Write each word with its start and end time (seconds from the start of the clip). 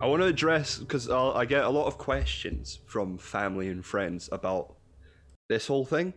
I 0.00 0.06
want 0.06 0.20
to 0.22 0.28
address 0.28 0.78
because 0.78 1.08
I 1.08 1.44
get 1.46 1.64
a 1.64 1.70
lot 1.70 1.86
of 1.86 1.96
questions 1.96 2.78
from 2.86 3.16
family 3.16 3.68
and 3.68 3.84
friends 3.84 4.28
about 4.30 4.76
this 5.48 5.66
whole 5.66 5.86
thing, 5.86 6.12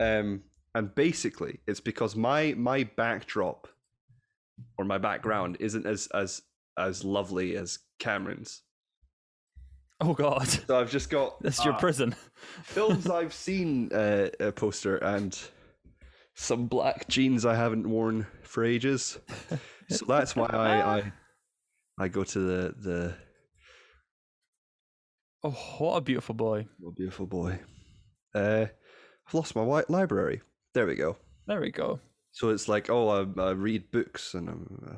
um, 0.00 0.42
and 0.74 0.94
basically 0.94 1.60
it's 1.66 1.80
because 1.80 2.16
my 2.16 2.54
my 2.56 2.84
backdrop 2.84 3.68
or 4.78 4.84
my 4.86 4.98
background 4.98 5.58
isn't 5.60 5.86
as 5.86 6.08
as 6.14 6.42
as 6.78 7.04
lovely 7.04 7.56
as 7.56 7.80
Cameron's. 7.98 8.62
Oh 10.00 10.14
God, 10.14 10.48
So 10.48 10.80
I've 10.80 10.90
just 10.90 11.10
got 11.10 11.40
this 11.42 11.58
is 11.58 11.64
your 11.64 11.74
uh, 11.74 11.78
prison. 11.78 12.14
films 12.62 13.08
I've 13.10 13.34
seen 13.34 13.92
uh, 13.92 14.30
a 14.40 14.52
poster 14.52 14.96
and 14.96 15.38
some 16.34 16.66
black 16.66 17.08
jeans 17.08 17.44
I 17.44 17.54
haven't 17.54 17.88
worn 17.88 18.26
for 18.42 18.64
ages. 18.64 19.18
So 19.90 20.06
that's 20.06 20.34
why 20.34 20.46
I 20.46 20.96
I, 20.98 21.12
I 21.98 22.08
go 22.08 22.24
to 22.24 22.38
the 22.38 22.74
the 22.78 23.14
Oh, 25.44 25.50
what 25.78 25.96
a 25.96 26.00
beautiful 26.00 26.34
boy. 26.34 26.68
oh, 26.86 26.92
beautiful 26.92 27.26
boy. 27.26 27.58
Uh, 28.34 28.66
I've 29.26 29.34
lost 29.34 29.56
my 29.56 29.62
white 29.62 29.90
library. 29.90 30.40
There 30.74 30.86
we 30.86 30.94
go. 30.94 31.16
There 31.46 31.60
we 31.60 31.70
go. 31.70 31.98
So 32.30 32.50
it's 32.50 32.68
like, 32.68 32.88
oh, 32.88 33.08
I, 33.08 33.40
I 33.42 33.50
read 33.50 33.90
books 33.90 34.34
and 34.34 34.48
I'm. 34.48 34.88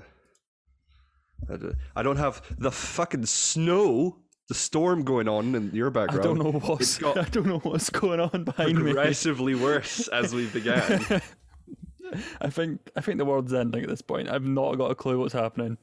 Uh, 1.48 1.52
I, 1.52 1.56
do- 1.56 1.74
I 1.96 2.02
don't 2.02 2.16
have 2.18 2.42
the 2.58 2.70
fucking 2.70 3.26
snow, 3.26 4.18
the 4.48 4.54
storm 4.54 5.02
going 5.04 5.28
on 5.28 5.54
in 5.54 5.70
your 5.74 5.90
background. 5.90 6.20
I 6.20 6.24
don't 6.24 6.38
know 6.38 6.58
what's 6.60 6.98
got 6.98 7.18
I 7.26 7.28
don't 7.30 7.46
know 7.46 7.58
what's 7.60 7.90
going 7.90 8.20
on 8.20 8.44
behind 8.44 8.76
me. 8.76 8.92
Progressively 8.92 9.54
worse 9.54 10.08
as 10.08 10.34
we 10.34 10.46
began. 10.46 11.04
I 12.40 12.50
think 12.50 12.80
I 12.96 13.00
think 13.00 13.18
the 13.18 13.24
world's 13.24 13.52
ending 13.54 13.82
at 13.82 13.88
this 13.88 14.02
point. 14.02 14.28
I've 14.28 14.44
not 14.46 14.76
got 14.76 14.90
a 14.90 14.94
clue 14.94 15.18
what's 15.18 15.32
happening. 15.34 15.76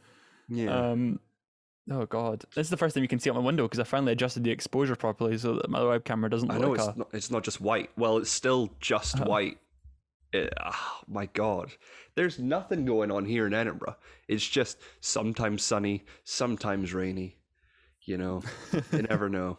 Yeah. 0.53 0.89
Um, 0.91 1.19
oh 1.89 2.05
god, 2.05 2.43
this 2.55 2.67
is 2.67 2.69
the 2.69 2.77
first 2.77 2.93
time 2.93 3.03
you 3.03 3.07
can 3.07 3.19
see 3.19 3.29
out 3.29 3.35
my 3.35 3.41
window 3.41 3.63
because 3.63 3.79
I 3.79 3.83
finally 3.85 4.11
adjusted 4.11 4.43
the 4.43 4.51
exposure 4.51 4.95
properly 4.95 5.37
so 5.37 5.53
that 5.55 5.69
my 5.69 5.81
web 5.83 6.03
camera 6.03 6.29
doesn't 6.29 6.51
I 6.51 6.55
look 6.57 6.61
know 6.63 6.69
like 6.71 6.79
it's 6.79 6.87
a. 6.95 6.99
not, 6.99 7.07
it's 7.13 7.31
not 7.31 7.43
just 7.43 7.61
white. 7.61 7.89
Well, 7.97 8.17
it's 8.17 8.29
still 8.31 8.69
just 8.81 9.15
Uh-huh. 9.15 9.25
white. 9.29 9.57
Eh, 10.33 10.47
ah, 10.59 11.01
my 11.07 11.25
God, 11.27 11.71
there's 12.15 12.37
nothing 12.39 12.85
going 12.85 13.11
on 13.11 13.25
here 13.25 13.47
in 13.47 13.53
Edinburgh. 13.53 13.95
It's 14.27 14.47
just 14.47 14.77
sometimes 14.99 15.63
sunny, 15.63 16.03
sometimes 16.23 16.93
rainy. 16.93 17.37
You 18.03 18.17
know, 18.17 18.41
you 18.91 19.01
never 19.09 19.29
know. 19.29 19.57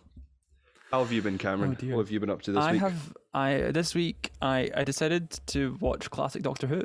How 0.91 1.03
have 1.03 1.13
you 1.13 1.23
been, 1.23 1.39
Cameron? 1.39 1.77
Oh, 1.83 1.87
what 1.97 1.98
have 2.03 2.11
you 2.11 2.20
been 2.20 2.29
up 2.31 2.43
to 2.43 2.53
this 2.53 2.63
I 2.63 2.73
week? 2.73 2.81
have 2.83 3.15
I 3.33 3.55
this 3.70 3.95
week 3.95 4.31
I 4.43 4.70
I 4.75 4.85
decided 4.85 5.31
to 5.48 5.77
watch 5.81 6.11
classic 6.11 6.43
Doctor 6.43 6.67
Who. 6.67 6.83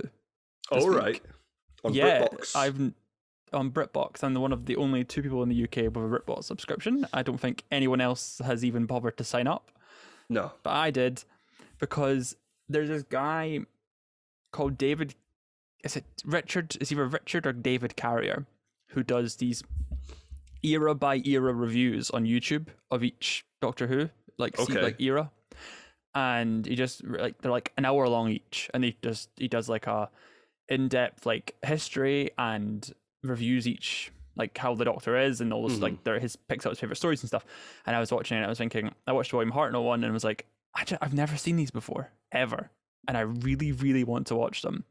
All 0.71 0.87
week. 0.89 0.97
right. 0.97 1.21
On 1.83 1.93
yeah, 1.93 2.21
BritBox. 2.27 2.55
I've 2.55 2.93
on 3.53 3.71
BritBox. 3.71 4.23
I'm 4.23 4.33
the 4.33 4.39
one 4.39 4.51
of 4.53 4.65
the 4.65 4.75
only 4.75 5.03
two 5.03 5.21
people 5.21 5.43
in 5.43 5.49
the 5.49 5.63
UK 5.63 5.75
with 5.93 5.97
a 5.97 5.99
BritBox 6.19 6.43
subscription. 6.45 7.07
I 7.13 7.23
don't 7.23 7.39
think 7.39 7.63
anyone 7.71 8.01
else 8.01 8.41
has 8.43 8.63
even 8.65 8.85
bothered 8.85 9.17
to 9.17 9.23
sign 9.23 9.47
up. 9.47 9.71
no. 10.29 10.51
but 10.63 10.71
I 10.71 10.91
did 10.91 11.23
because 11.79 12.35
there's 12.69 12.89
this 12.89 13.03
guy 13.03 13.59
called 14.51 14.77
David. 14.77 15.15
Is 15.83 15.95
it 15.95 16.05
Richard? 16.25 16.75
Is 16.81 16.91
either 16.91 17.05
Richard 17.05 17.45
or 17.47 17.53
David 17.53 17.95
Carrier 17.95 18.45
who 18.91 19.03
does 19.03 19.35
these 19.35 19.63
era 20.63 20.95
by 20.95 21.17
era 21.25 21.53
reviews 21.53 22.09
on 22.09 22.25
YouTube 22.25 22.67
of 22.89 23.03
each 23.03 23.45
Doctor 23.61 23.87
Who, 23.87 24.09
like 24.37 24.57
Okay. 24.59 24.81
like 24.81 24.99
era, 25.01 25.29
and 26.15 26.65
he 26.65 26.75
just 26.75 27.03
like 27.05 27.41
they're 27.41 27.51
like 27.51 27.73
an 27.77 27.85
hour 27.85 28.07
long 28.09 28.29
each, 28.29 28.69
and 28.73 28.83
he 28.83 28.97
just 29.01 29.29
he 29.37 29.47
does 29.47 29.69
like 29.69 29.87
a 29.87 30.09
in 30.69 30.87
depth 30.87 31.25
like 31.25 31.55
history 31.65 32.31
and 32.37 32.91
reviews 33.23 33.67
each 33.67 34.11
like 34.37 34.57
how 34.57 34.75
the 34.75 34.85
Doctor 34.85 35.17
is 35.17 35.41
and 35.41 35.51
all 35.51 35.67
this 35.67 35.79
like 35.79 35.93
mm-hmm. 35.93 36.01
they're 36.03 36.19
his 36.19 36.35
picks 36.35 36.65
out 36.65 36.69
his 36.69 36.79
favorite 36.79 36.95
stories 36.95 37.21
and 37.21 37.27
stuff. 37.27 37.45
And 37.85 37.95
I 37.95 37.99
was 37.99 38.11
watching 38.11 38.37
it, 38.37 38.39
and 38.39 38.45
I 38.45 38.49
was 38.49 38.57
thinking, 38.57 38.93
I 39.07 39.11
watched 39.11 39.33
William 39.33 39.51
Hartnell 39.51 39.83
one, 39.83 40.03
and 40.03 40.13
was 40.13 40.23
like, 40.23 40.45
I 40.75 40.83
ju- 40.83 40.97
I've 41.01 41.13
never 41.13 41.35
seen 41.35 41.55
these 41.55 41.71
before 41.71 42.11
ever, 42.31 42.69
and 43.07 43.17
I 43.17 43.21
really 43.21 43.71
really 43.71 44.03
want 44.03 44.27
to 44.27 44.35
watch 44.35 44.61
them. 44.61 44.85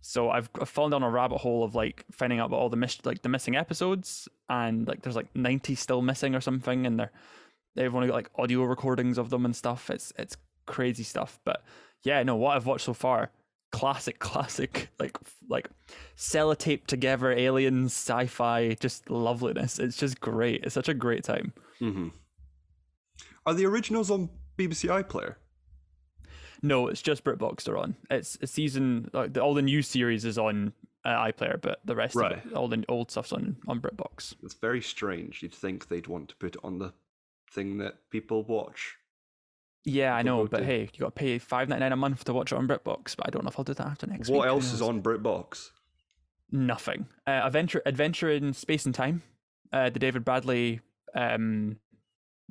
So 0.00 0.30
I've, 0.30 0.48
I've 0.60 0.68
fallen 0.68 0.92
down 0.92 1.02
a 1.02 1.10
rabbit 1.10 1.38
hole 1.38 1.64
of 1.64 1.74
like 1.74 2.04
finding 2.12 2.38
out 2.38 2.46
about 2.46 2.60
all 2.60 2.68
the 2.68 2.76
miss 2.76 3.04
like 3.04 3.22
the 3.22 3.28
missing 3.28 3.56
episodes, 3.56 4.28
and 4.48 4.88
like 4.88 5.02
there's 5.02 5.16
like 5.16 5.34
90 5.34 5.74
still 5.74 6.02
missing 6.02 6.34
or 6.34 6.40
something, 6.40 6.86
and 6.86 6.98
they're 6.98 7.12
they've 7.74 7.94
only 7.94 8.08
got 8.08 8.14
like 8.14 8.30
audio 8.36 8.62
recordings 8.62 9.18
of 9.18 9.30
them 9.30 9.44
and 9.44 9.54
stuff. 9.54 9.90
It's 9.90 10.12
it's 10.18 10.36
crazy 10.64 11.02
stuff, 11.02 11.38
but 11.44 11.62
yeah, 12.02 12.22
no, 12.22 12.36
what 12.36 12.56
I've 12.56 12.66
watched 12.66 12.84
so 12.84 12.94
far, 12.94 13.30
classic, 13.72 14.18
classic, 14.20 14.88
like 14.98 15.16
like 15.48 15.68
sellotape 16.16 16.86
together 16.86 17.30
aliens, 17.32 17.92
sci-fi, 17.92 18.74
just 18.80 19.08
loveliness. 19.10 19.78
It's 19.78 19.96
just 19.96 20.20
great. 20.20 20.64
It's 20.64 20.74
such 20.74 20.88
a 20.88 20.94
great 20.94 21.24
time. 21.24 21.52
Mm-hmm. 21.80 22.08
Are 23.44 23.54
the 23.54 23.66
originals 23.66 24.10
on 24.10 24.30
BBC 24.58 24.88
iPlayer? 25.04 25.36
No, 26.62 26.88
it's 26.88 27.02
just 27.02 27.22
BritBox 27.22 27.64
they're 27.64 27.76
on. 27.76 27.96
It's 28.10 28.38
a 28.40 28.46
season 28.46 29.10
like 29.12 29.34
the, 29.34 29.42
all 29.42 29.54
the 29.54 29.62
new 29.62 29.82
series 29.82 30.24
is 30.24 30.38
on 30.38 30.72
uh, 31.04 31.10
iPlayer, 31.24 31.60
but 31.60 31.80
the 31.84 31.94
rest 31.94 32.16
Right. 32.16 32.32
of 32.32 32.46
it, 32.46 32.52
all 32.54 32.66
the 32.66 32.82
old 32.88 33.10
stuff's 33.10 33.32
on 33.32 33.56
on 33.68 33.80
BritBox. 33.80 34.34
It's 34.42 34.54
very 34.54 34.80
strange. 34.80 35.42
You'd 35.42 35.54
think 35.54 35.88
they'd 35.88 36.06
want 36.06 36.30
to 36.30 36.36
put 36.36 36.56
it 36.56 36.60
on 36.64 36.78
the 36.78 36.92
thing 37.52 37.78
that 37.78 38.10
people 38.10 38.42
watch. 38.42 38.96
Yeah, 39.88 40.14
I 40.14 40.22
know, 40.22 40.46
but 40.46 40.58
do. 40.58 40.64
hey, 40.64 40.80
you 40.92 40.98
got 41.00 41.06
to 41.06 41.10
pay 41.12 41.38
five 41.38 41.68
ninety 41.68 41.80
nine 41.80 41.92
a 41.92 41.96
month 41.96 42.24
to 42.24 42.32
watch 42.34 42.50
it 42.52 42.56
on 42.56 42.66
BritBox. 42.66 43.16
But 43.16 43.26
I 43.28 43.30
don't 43.30 43.44
know 43.44 43.48
if 43.50 43.58
I'll 43.58 43.64
do 43.64 43.72
that 43.74 43.86
after 43.86 44.06
next 44.06 44.28
week. 44.28 44.36
what 44.38 44.48
who 44.48 44.54
else 44.54 44.72
is 44.72 44.82
on 44.82 45.00
BritBox? 45.00 45.70
Nothing. 46.50 47.06
Uh, 47.26 47.40
Adventure, 47.44 47.82
Adventure 47.86 48.30
in 48.30 48.52
Space 48.52 48.84
and 48.86 48.94
Time, 48.94 49.22
uh, 49.72 49.90
the 49.90 49.98
David 49.98 50.24
Bradley 50.24 50.80
um, 51.14 51.76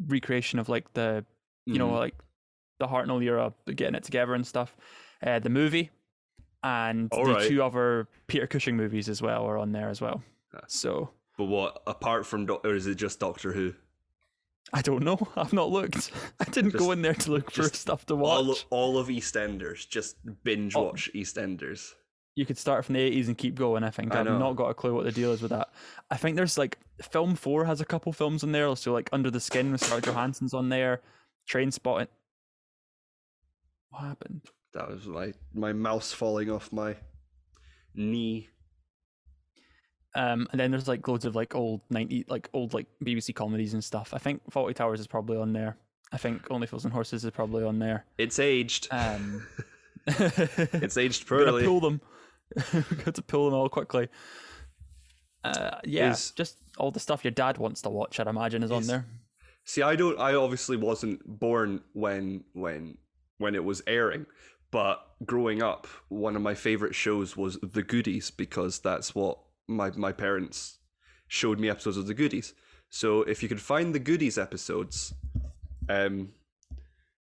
recreation 0.07 0.59
of 0.59 0.69
like 0.69 0.93
the 0.93 1.25
you 1.65 1.77
know 1.77 1.89
Mhm. 1.89 1.99
like 1.99 2.15
the 2.79 2.87
Hartnell 2.87 3.23
era, 3.23 3.53
getting 3.67 3.95
it 3.95 4.03
together 4.03 4.33
and 4.33 4.45
stuff. 4.45 4.75
Uh, 5.25 5.39
the 5.39 5.49
movie 5.49 5.91
and 6.63 7.09
the 7.09 7.15
Alright. 7.17 7.47
two 7.47 7.63
other 7.63 8.07
Peter 8.27 8.47
Cushing 8.47 8.75
movies 8.75 9.07
as 9.07 9.21
well 9.21 9.45
are 9.45 9.57
on 9.57 9.71
there 9.71 9.89
as 9.89 10.01
well. 10.01 10.23
So 10.67 11.11
But 11.37 11.45
what 11.45 11.81
apart 11.87 12.25
from 12.25 12.45
Doc- 12.45 12.65
or 12.65 12.75
is 12.75 12.87
it 12.87 12.95
just 12.95 13.19
Doctor 13.19 13.53
Who? 13.53 13.73
I 14.73 14.81
don't 14.81 15.03
know. 15.03 15.17
I've 15.35 15.53
not 15.53 15.69
looked. 15.69 16.11
I 16.39 16.45
didn't 16.45 16.73
go 16.73 16.91
in 16.91 17.01
there 17.01 17.13
to 17.13 17.31
look 17.31 17.51
for 17.51 17.61
just 17.63 17.75
stuff 17.75 18.05
to 18.07 18.15
watch. 18.15 18.65
All 18.69 18.93
all 18.93 18.97
of 18.97 19.07
EastEnders. 19.07 19.87
Just 19.87 20.17
binge 20.43 20.75
Oh. 20.75 20.83
watch 20.85 21.09
EastEnders. 21.15 21.93
you 22.35 22.45
could 22.45 22.57
start 22.57 22.83
from 22.83 22.93
the 22.95 22.99
80s 22.99 23.27
and 23.27 23.37
keep 23.37 23.55
going. 23.55 23.83
I 23.83 23.89
think 23.91 24.13
I 24.13 24.19
I've 24.19 24.25
know. 24.25 24.37
not 24.37 24.55
got 24.57 24.69
a 24.69 24.73
clue 24.73 24.93
what 24.93 25.05
the 25.05 25.11
deal 25.11 25.31
is 25.31 25.41
with 25.41 25.51
that. 25.51 25.69
I 26.11 26.17
think 26.17 26.35
there's 26.35 26.57
like 26.57 26.77
Film 27.01 27.35
Four 27.35 27.65
has 27.65 27.79
a 27.79 27.85
couple 27.85 28.11
films 28.11 28.43
on 28.43 28.51
there. 28.51 28.75
So 28.75 28.91
like 28.91 29.09
Under 29.13 29.31
the 29.31 29.39
Skin 29.39 29.71
with 29.71 29.81
Scarlett 29.81 30.05
Johansson's 30.05 30.53
on 30.53 30.69
there. 30.69 31.01
Train 31.47 31.71
Spotting. 31.71 32.07
What 33.89 34.01
happened? 34.03 34.41
That 34.73 34.89
was 34.89 35.05
my 35.05 35.31
my 35.53 35.71
mouse 35.71 36.11
falling 36.11 36.49
off 36.51 36.73
my 36.73 36.95
knee. 37.93 38.49
Um, 40.15 40.47
and 40.51 40.59
then 40.59 40.71
there's 40.71 40.87
like 40.87 41.05
loads 41.07 41.25
of 41.25 41.35
like 41.35 41.53
old 41.55 41.81
90 41.89 42.25
like 42.29 42.49
old 42.53 42.73
like 42.73 42.87
BBC 43.03 43.35
comedies 43.35 43.73
and 43.73 43.83
stuff. 43.83 44.13
I 44.13 44.17
think 44.17 44.41
Fawlty 44.49 44.73
Towers 44.73 44.99
is 44.99 45.07
probably 45.07 45.37
on 45.37 45.51
there. 45.51 45.77
I 46.11 46.17
think 46.17 46.49
Only 46.49 46.67
Fools 46.67 46.85
and 46.85 46.93
Horses 46.93 47.25
is 47.25 47.31
probably 47.31 47.63
on 47.63 47.79
there. 47.79 48.05
It's 48.17 48.39
aged. 48.39 48.87
Um, 48.91 49.45
it's 50.07 50.97
aged 50.97 51.27
poorly. 51.27 51.65
pull 51.65 51.81
them. 51.81 51.99
We've 52.73 53.03
got 53.03 53.15
to 53.15 53.21
pull 53.21 53.45
them 53.45 53.53
all 53.55 53.69
quickly. 53.69 54.07
Uh, 55.43 55.79
yeah, 55.83 56.11
Is- 56.11 56.31
just 56.31 56.57
all 56.77 56.91
the 56.91 56.99
stuff 56.99 57.23
your 57.23 57.31
dad 57.31 57.57
wants 57.57 57.81
to 57.81 57.89
watch. 57.89 58.19
I'd 58.19 58.27
imagine 58.27 58.63
is 58.63 58.71
on 58.71 58.87
there. 58.87 59.05
See, 59.65 59.81
I 59.81 59.95
don't. 59.95 60.19
I 60.19 60.35
obviously 60.35 60.77
wasn't 60.77 61.21
born 61.25 61.81
when 61.93 62.43
when 62.53 62.97
when 63.37 63.55
it 63.55 63.63
was 63.63 63.81
airing, 63.87 64.27
but 64.71 65.05
growing 65.25 65.61
up, 65.61 65.87
one 66.07 66.35
of 66.35 66.41
my 66.41 66.53
favorite 66.53 66.95
shows 66.95 67.35
was 67.35 67.57
The 67.61 67.83
Goodies 67.83 68.31
because 68.31 68.79
that's 68.79 69.13
what 69.13 69.39
my 69.67 69.91
my 69.91 70.11
parents 70.11 70.79
showed 71.27 71.59
me 71.59 71.69
episodes 71.69 71.97
of 71.97 72.07
The 72.07 72.13
Goodies. 72.13 72.53
So 72.89 73.21
if 73.23 73.41
you 73.41 73.49
could 73.49 73.61
find 73.61 73.93
the 73.93 73.99
Goodies 73.99 74.37
episodes, 74.37 75.13
um, 75.89 76.29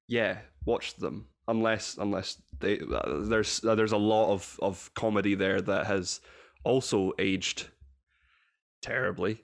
yeah, 0.08 0.38
watch 0.64 0.96
them. 0.96 1.26
Unless 1.48 1.98
unless 1.98 2.40
they 2.60 2.80
uh, 2.80 3.20
there's 3.22 3.64
uh, 3.64 3.74
there's 3.74 3.92
a 3.92 3.96
lot 3.96 4.32
of 4.32 4.58
of 4.62 4.90
comedy 4.94 5.34
there 5.34 5.60
that 5.60 5.86
has 5.86 6.20
also 6.64 7.12
aged 7.18 7.68
terribly. 8.80 9.42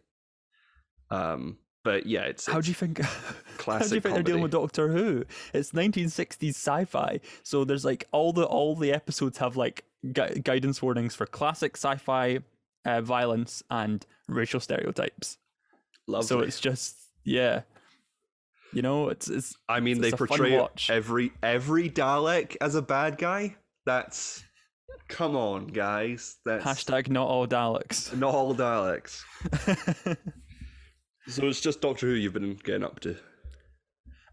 Um, 1.11 1.59
but 1.85 2.07
yeah, 2.07 2.23
it's, 2.23 2.47
How 2.47 2.59
it's 2.59 2.67
do 2.67 2.71
you 2.71 2.75
think? 2.75 3.01
How 3.67 3.79
do 3.79 3.95
you 3.95 4.01
think 4.01 4.15
they're 4.15 4.23
dealing 4.23 4.43
with. 4.43 4.53
Doctor 4.53 4.89
Who? 4.89 5.25
It's 5.53 5.73
1960s 5.73 6.51
sci-fi, 6.51 7.21
so 7.43 7.65
there's 7.65 7.85
like 7.85 8.07
all 8.13 8.33
the 8.33 8.45
all 8.45 8.77
the 8.77 8.93
episodes 8.93 9.39
have 9.39 9.57
like 9.57 9.85
gu- 10.13 10.41
guidance 10.41 10.83
warnings 10.83 11.15
for 11.15 11.27
classic 11.27 11.77
sci-fi 11.77 12.41
uh, 12.85 13.01
violence 13.01 13.63
and 13.71 14.05
racial 14.29 14.61
stereotypes. 14.61 15.39
Lovely. 16.07 16.27
So 16.27 16.41
it's 16.41 16.61
just 16.61 16.97
yeah, 17.25 17.63
you 18.73 18.83
know, 18.83 19.09
it's 19.09 19.29
it's 19.29 19.57
I 19.69 19.81
mean, 19.81 19.99
it's 20.03 20.11
they 20.11 20.17
portray 20.17 20.59
watch. 20.59 20.89
every 20.91 21.33
every 21.43 21.91
Dalek 21.91 22.57
as 22.61 22.75
a 22.75 22.83
bad 22.83 23.19
guy. 23.19 23.57
That's 23.87 24.43
come 25.09 25.37
on, 25.37 25.67
guys. 25.67 26.37
That's 26.45 26.65
hashtag 26.65 27.09
not 27.11 27.29
all 27.29 27.47
Daleks. 27.47 28.17
not 28.19 28.35
all 28.35 28.55
Daleks. 28.55 29.23
So 31.29 31.47
it's 31.47 31.61
just 31.61 31.83
Doctor 31.83 32.07
Who 32.07 32.15
you've 32.15 32.33
been 32.33 32.55
getting 32.65 32.83
up 32.83 33.01
to. 33.01 33.17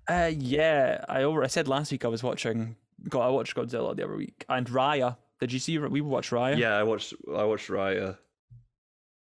Uh, 0.09 0.31
yeah, 0.38 1.03
I 1.09 1.24
over. 1.24 1.44
I 1.44 1.48
said 1.48 1.68
last 1.68 1.91
week 1.91 2.06
I 2.06 2.07
was 2.07 2.24
watching. 2.24 2.77
God, 3.09 3.21
I 3.27 3.30
watched 3.30 3.56
Godzilla 3.56 3.95
the 3.95 4.06
other 4.06 4.15
week 4.15 4.45
and 4.48 4.65
Raya. 4.68 5.18
Did 5.41 5.51
you 5.51 5.59
see? 5.59 5.77
We 5.77 6.00
watched 6.00 6.31
Raya. 6.31 6.57
Yeah, 6.57 6.77
I 6.77 6.83
watched. 6.83 7.13
I 7.36 7.44
watched 7.44 7.68
Raya. 7.68 8.18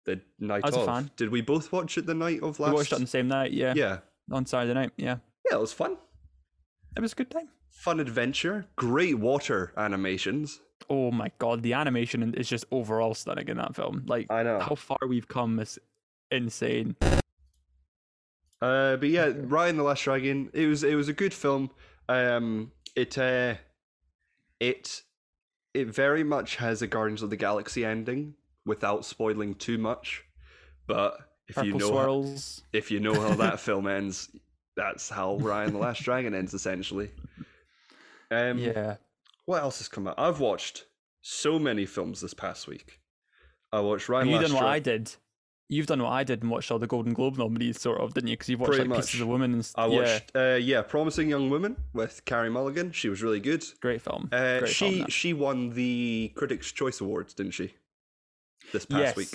The 0.06 0.20
night 0.40 0.62
I 0.64 0.68
was 0.68 0.76
a 0.76 0.92
of. 0.92 1.16
Did 1.16 1.30
we 1.30 1.42
both 1.42 1.72
watch 1.72 1.98
it 1.98 2.06
the 2.06 2.14
night 2.14 2.42
of 2.44 2.60
last? 2.60 2.72
we 2.72 2.76
watched 2.76 2.92
it 2.92 2.96
on 2.96 3.02
the 3.02 3.08
same 3.08 3.28
night. 3.28 3.52
Yeah, 3.52 3.74
yeah, 3.76 4.00
on 4.32 4.46
Saturday 4.46 4.74
night. 4.74 4.92
Yeah, 4.98 5.18
yeah, 5.50 5.58
it 5.58 5.62
was 5.62 5.74
fun. 5.74 5.98
it 6.98 7.02
was 7.02 7.14
a 7.14 7.16
good 7.16 7.32
time. 7.32 7.50
Fun 7.70 8.00
adventure. 8.00 8.66
Great 8.76 9.18
water 9.18 9.74
animations. 9.78 10.60
Oh 10.90 11.12
my 11.12 11.32
god, 11.40 11.64
the 11.64 11.74
animation 11.74 12.34
is 12.36 12.50
just 12.50 12.66
overall 12.72 13.14
stunning 13.14 13.48
in 13.48 13.58
that 13.58 13.76
film. 13.76 14.04
Like 14.06 14.32
I 14.32 14.44
know. 14.44 14.60
how 14.60 14.76
far 14.76 14.98
we've 15.08 15.28
come 15.28 15.60
is 15.60 15.80
insane. 16.32 16.96
Uh, 18.62 18.96
but 18.98 19.10
yeah, 19.10 19.28
Raya 19.28 19.70
and 19.70 19.80
the 19.80 19.84
Last 19.84 20.04
Dragon. 20.04 20.50
It 20.54 20.68
was 20.68 20.84
it 20.84 20.96
was 20.96 21.10
a 21.10 21.14
good 21.14 21.34
film. 21.34 21.72
Um, 22.10 22.72
it 22.96 23.18
uh, 23.18 23.56
it 24.60 25.04
it 25.74 25.88
very 25.88 26.24
much 26.24 26.58
has 26.58 26.82
a 26.82 26.88
Guardians 26.88 27.22
of 27.22 27.30
the 27.30 27.38
Galaxy 27.38 27.86
ending 27.86 28.36
without 28.66 29.06
spoiling 29.06 29.56
too 29.56 29.78
much. 29.78 30.24
But 30.88 31.18
if 31.48 31.56
Purple 31.56 31.70
you 31.70 31.78
know 31.78 31.98
how, 31.98 32.36
if 32.72 32.92
you 32.92 33.00
know 33.00 33.20
how 33.20 33.36
that 33.36 33.60
film 33.60 33.88
ends, 33.88 34.30
that's 34.76 35.10
how 35.10 35.38
Raya 35.40 35.66
and 35.66 35.76
the 35.76 35.80
Last 35.80 36.04
Dragon 36.04 36.34
ends 36.34 36.54
essentially. 36.54 37.12
Um, 38.32 38.58
yeah, 38.58 38.96
What 39.46 39.62
else 39.62 39.78
has 39.78 39.88
come 39.88 40.08
out? 40.08 40.16
I've 40.18 40.40
watched 40.40 40.86
so 41.22 41.60
many 41.60 41.86
films 41.86 42.22
this 42.22 42.34
past 42.34 42.68
week. 42.68 43.00
I 43.72 43.80
watched 43.80 44.10
Ryan. 44.10 44.28
you 44.30 44.36
Last 44.36 44.44
done 44.48 44.54
what 44.54 44.62
Dra- 44.62 44.70
I 44.70 44.80
did. 44.80 45.16
You've 45.70 45.88
done 45.88 46.04
what 46.04 46.12
I 46.12 46.24
did 46.24 46.42
and 46.42 46.52
watched 46.52 46.72
all 46.72 46.78
the 46.78 46.88
Golden 46.88 47.14
Globe 47.14 47.38
nominees, 47.38 47.80
sort 47.82 48.00
of, 48.00 48.14
didn't 48.14 48.30
you? 48.30 48.34
Because 48.36 48.50
you've 48.50 48.60
watched 48.60 48.74
Pretty 48.74 48.90
like 48.90 49.00
Pieces 49.00 49.22
of 49.22 49.28
Women 49.28 49.54
and 49.54 49.72
I 49.76 49.88
yeah, 49.88 50.00
watched, 50.00 50.32
uh, 50.36 50.58
yeah, 50.62 50.82
Promising 50.82 51.30
Young 51.30 51.50
Woman 51.50 51.78
with 51.94 52.24
Carey 52.26 52.50
Mulligan. 52.50 52.92
She 52.92 53.10
was 53.10 53.24
really 53.24 53.40
good. 53.40 53.64
great 53.82 54.02
film. 54.02 54.30
Uh, 54.32 54.60
great 54.60 54.70
she 54.70 54.98
film, 54.98 55.10
she 55.10 55.34
won 55.34 55.70
the 55.72 56.32
Critics' 56.36 56.72
Choice 56.72 57.02
Awards, 57.02 57.34
didn't 57.34 57.54
she? 57.54 57.74
This 58.74 58.86
past 58.86 59.02
yes, 59.02 59.16
week. 59.16 59.30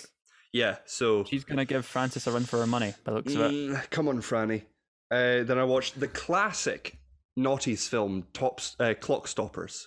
Yeah. 0.52 0.76
So 0.85 1.25
she's 1.25 1.44
gonna 1.44 1.64
give 1.64 1.87
Frances 1.87 2.26
a 2.26 2.32
run 2.32 2.44
for 2.44 2.58
her 2.58 2.67
money. 2.67 2.93
By 3.05 3.12
the 3.12 3.17
looks 3.19 3.35
of 3.35 3.40
it. 3.40 3.52
Mm, 3.52 3.90
come 3.90 4.08
on, 4.08 4.20
Franny. 4.20 4.62
Uh, 5.11 5.44
then 5.44 5.58
I 5.58 5.64
watched 5.64 5.99
the 5.99 6.08
classic 6.08 6.99
Naughty's 7.37 7.88
film, 7.88 8.26
Tops 8.35 8.76
uh, 8.79 8.93
Clock 9.00 9.26
Stoppers. 9.29 9.87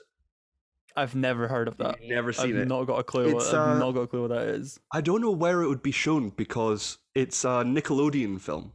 I've 0.96 1.16
never 1.16 1.48
heard 1.48 1.68
of 1.68 1.78
that. 1.78 2.02
You've 2.02 2.16
never 2.16 2.34
seen 2.34 2.56
I've 2.56 2.64
it. 2.64 2.68
not 2.68 2.86
got 2.86 3.00
a 3.00 3.04
clue. 3.04 3.26
It's, 3.36 3.52
What, 3.52 3.56
I've 3.56 3.76
uh, 3.78 3.80
not 3.80 3.92
got 3.92 4.02
a 4.02 4.08
clue 4.08 4.22
what 4.28 4.30
that 4.32 4.48
is. 4.48 4.80
I 4.92 5.00
don't 5.02 5.22
know 5.22 5.32
where 5.32 5.62
it 5.62 5.68
would 5.70 5.84
be 5.84 5.92
shown 5.92 6.30
because 6.30 6.98
it's 7.16 7.46
a 7.46 7.64
Nickelodeon 7.64 8.42
film. 8.42 8.74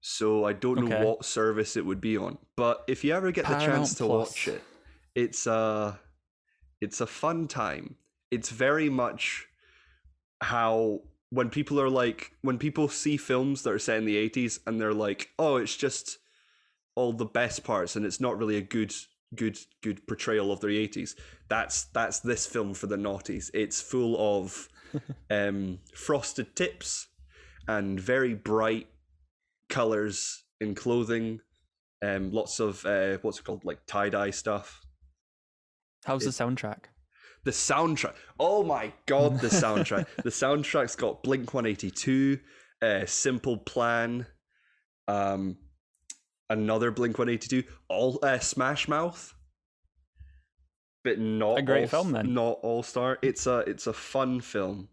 So 0.00 0.44
I 0.44 0.52
don't 0.52 0.78
know 0.84 0.94
Okay. 0.94 1.04
what 1.04 1.24
service 1.24 1.76
it 1.76 1.84
would 1.84 2.00
be 2.00 2.16
on. 2.16 2.38
But 2.56 2.84
if 2.86 3.02
you 3.02 3.12
ever 3.14 3.32
get 3.32 3.46
the 3.46 3.58
chance 3.58 3.94
to 3.94 4.04
Plus. 4.04 4.28
watch 4.28 4.48
it, 4.48 4.62
it's 5.16 5.46
a 5.48 5.98
it's 6.80 7.00
a 7.00 7.06
fun 7.06 7.48
time. 7.48 7.96
It's 8.30 8.50
very 8.50 8.88
much 8.88 9.46
how 10.40 11.00
when 11.30 11.50
people 11.50 11.80
are 11.80 11.90
like 11.90 12.32
when 12.42 12.58
people 12.58 12.88
see 12.88 13.16
films 13.16 13.62
that 13.62 13.72
are 13.72 13.78
set 13.78 13.98
in 13.98 14.04
the 14.04 14.16
80s 14.28 14.58
and 14.66 14.80
they're 14.80 14.94
like, 14.94 15.30
"Oh, 15.38 15.56
it's 15.56 15.76
just 15.76 16.18
all 16.94 17.12
the 17.12 17.26
best 17.26 17.64
parts 17.64 17.96
and 17.96 18.06
it's 18.06 18.20
not 18.20 18.38
really 18.38 18.56
a 18.56 18.62
good 18.62 18.94
good 19.34 19.58
good 19.82 20.06
portrayal 20.06 20.52
of 20.52 20.60
the 20.60 20.68
80s." 20.68 21.14
That's 21.48 21.84
that's 21.84 22.20
this 22.20 22.46
film 22.46 22.74
for 22.74 22.86
the 22.86 22.96
naughties. 22.96 23.50
It's 23.54 23.80
full 23.80 24.16
of 24.18 24.68
um, 25.30 25.78
frosted 25.94 26.54
tips 26.56 27.08
and 27.68 28.00
very 28.00 28.34
bright 28.34 28.88
colors 29.68 30.44
in 30.60 30.74
clothing. 30.74 31.40
Um, 32.02 32.30
lots 32.30 32.60
of 32.60 32.84
uh, 32.84 33.18
what's 33.22 33.38
it 33.38 33.44
called, 33.44 33.64
like 33.64 33.80
tie 33.86 34.10
dye 34.10 34.30
stuff. 34.30 34.82
How's 36.04 36.24
the 36.24 36.30
soundtrack? 36.30 36.84
The 37.46 37.52
soundtrack. 37.52 38.14
Oh 38.40 38.64
my 38.64 38.92
god, 39.06 39.38
the 39.38 39.46
soundtrack. 39.46 40.08
the 40.24 40.30
soundtrack's 40.30 40.96
got 40.96 41.22
Blink 41.22 41.54
One 41.54 41.64
Eighty 41.64 41.92
Two, 41.92 42.40
uh, 42.82 43.06
Simple 43.06 43.56
Plan, 43.58 44.26
um, 45.06 45.56
another 46.50 46.90
Blink 46.90 47.20
One 47.20 47.28
Eighty 47.28 47.46
Two, 47.46 47.62
all 47.88 48.18
uh, 48.24 48.40
Smash 48.40 48.88
Mouth. 48.88 49.32
But 51.04 51.20
not 51.20 51.60
A 51.60 51.62
great 51.62 51.82
all, 51.82 52.02
film 52.02 52.10
then. 52.10 52.34
Not 52.34 52.58
All 52.64 52.82
Star. 52.82 53.16
It's 53.22 53.46
a 53.46 53.58
it's 53.58 53.86
a 53.86 53.92
fun 53.92 54.40
film. 54.40 54.88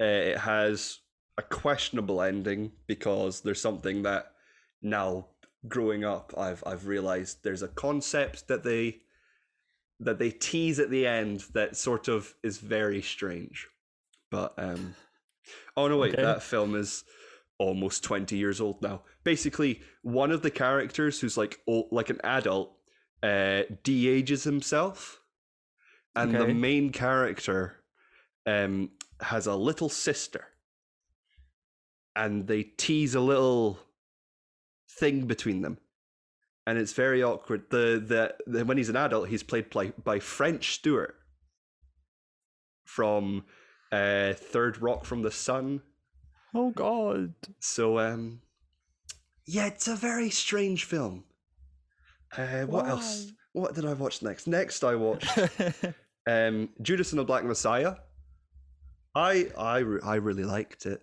Uh, 0.00 0.04
it 0.04 0.38
has 0.38 0.98
a 1.38 1.42
questionable 1.42 2.20
ending 2.22 2.72
because 2.88 3.42
there's 3.42 3.60
something 3.60 4.02
that 4.02 4.32
now 4.82 5.28
growing 5.68 6.04
up 6.04 6.34
I've 6.36 6.64
I've 6.66 6.88
realized 6.88 7.44
there's 7.44 7.62
a 7.62 7.68
concept 7.68 8.48
that 8.48 8.64
they 8.64 9.02
that 10.04 10.18
they 10.18 10.30
tease 10.30 10.78
at 10.78 10.90
the 10.90 11.06
end 11.06 11.44
that 11.54 11.76
sort 11.76 12.08
of 12.08 12.34
is 12.42 12.58
very 12.58 13.02
strange. 13.02 13.68
But 14.30 14.54
um 14.58 14.94
oh 15.76 15.88
no 15.88 15.98
wait, 15.98 16.14
Okay. 16.14 16.22
that 16.22 16.42
film 16.42 16.74
is 16.74 17.04
almost 17.58 18.02
20 18.04 18.36
years 18.36 18.60
old 18.60 18.82
now. 18.82 19.02
Basically, 19.22 19.80
one 20.02 20.30
of 20.30 20.42
the 20.42 20.50
characters 20.50 21.20
who's 21.20 21.36
like 21.36 21.60
old, 21.66 21.88
like 21.90 22.10
an 22.10 22.20
adult 22.24 22.76
uh 23.22 23.62
de-ages 23.82 24.44
himself 24.44 25.20
and 26.16 26.34
the 26.34 26.54
main 26.54 26.90
character 26.90 27.82
um 28.46 28.90
has 29.20 29.46
a 29.46 29.54
little 29.54 29.88
sister 29.88 30.44
and 32.14 32.46
they 32.46 32.62
tease 32.62 33.14
a 33.14 33.20
little 33.20 33.78
thing 35.00 35.26
between 35.26 35.62
them 35.62 35.78
and 36.66 36.78
it's 36.78 36.92
very 36.92 37.22
awkward. 37.22 37.64
The, 37.70 38.02
the 38.04 38.34
the 38.50 38.64
when 38.64 38.76
he's 38.76 38.88
an 38.88 38.96
adult 38.96 39.28
he's 39.28 39.42
played 39.42 39.70
by, 39.70 39.92
by 40.02 40.18
french 40.18 40.74
stewart. 40.74 41.16
From 42.84 43.44
uh 43.92 44.32
third 44.34 44.80
rock 44.80 45.04
from 45.04 45.22
the 45.22 45.30
sun. 45.30 45.82
Oh 46.54 46.70
God. 46.70 47.34
so 47.60 47.98
um 47.98 48.40
yeah 49.46 49.66
it's 49.66 49.88
a 49.88 49.96
very 49.96 50.30
strange 50.30 50.84
film. 50.84 51.24
Uh 52.36 52.62
what 52.62 52.86
else? 52.86 53.32
What 53.52 53.74
did 53.74 53.84
i 53.84 53.92
watch 53.92 54.22
next? 54.22 54.46
Next 54.46 54.82
i 54.84 54.94
watched 54.94 55.38
um 56.26 56.70
judas 56.82 57.12
and 57.12 57.18
the 57.18 57.24
black 57.24 57.44
messiah. 57.44 57.96
I 59.14 59.48
i 59.56 59.78
i 60.02 60.14
really 60.16 60.44
liked 60.44 60.86
it 60.86 61.02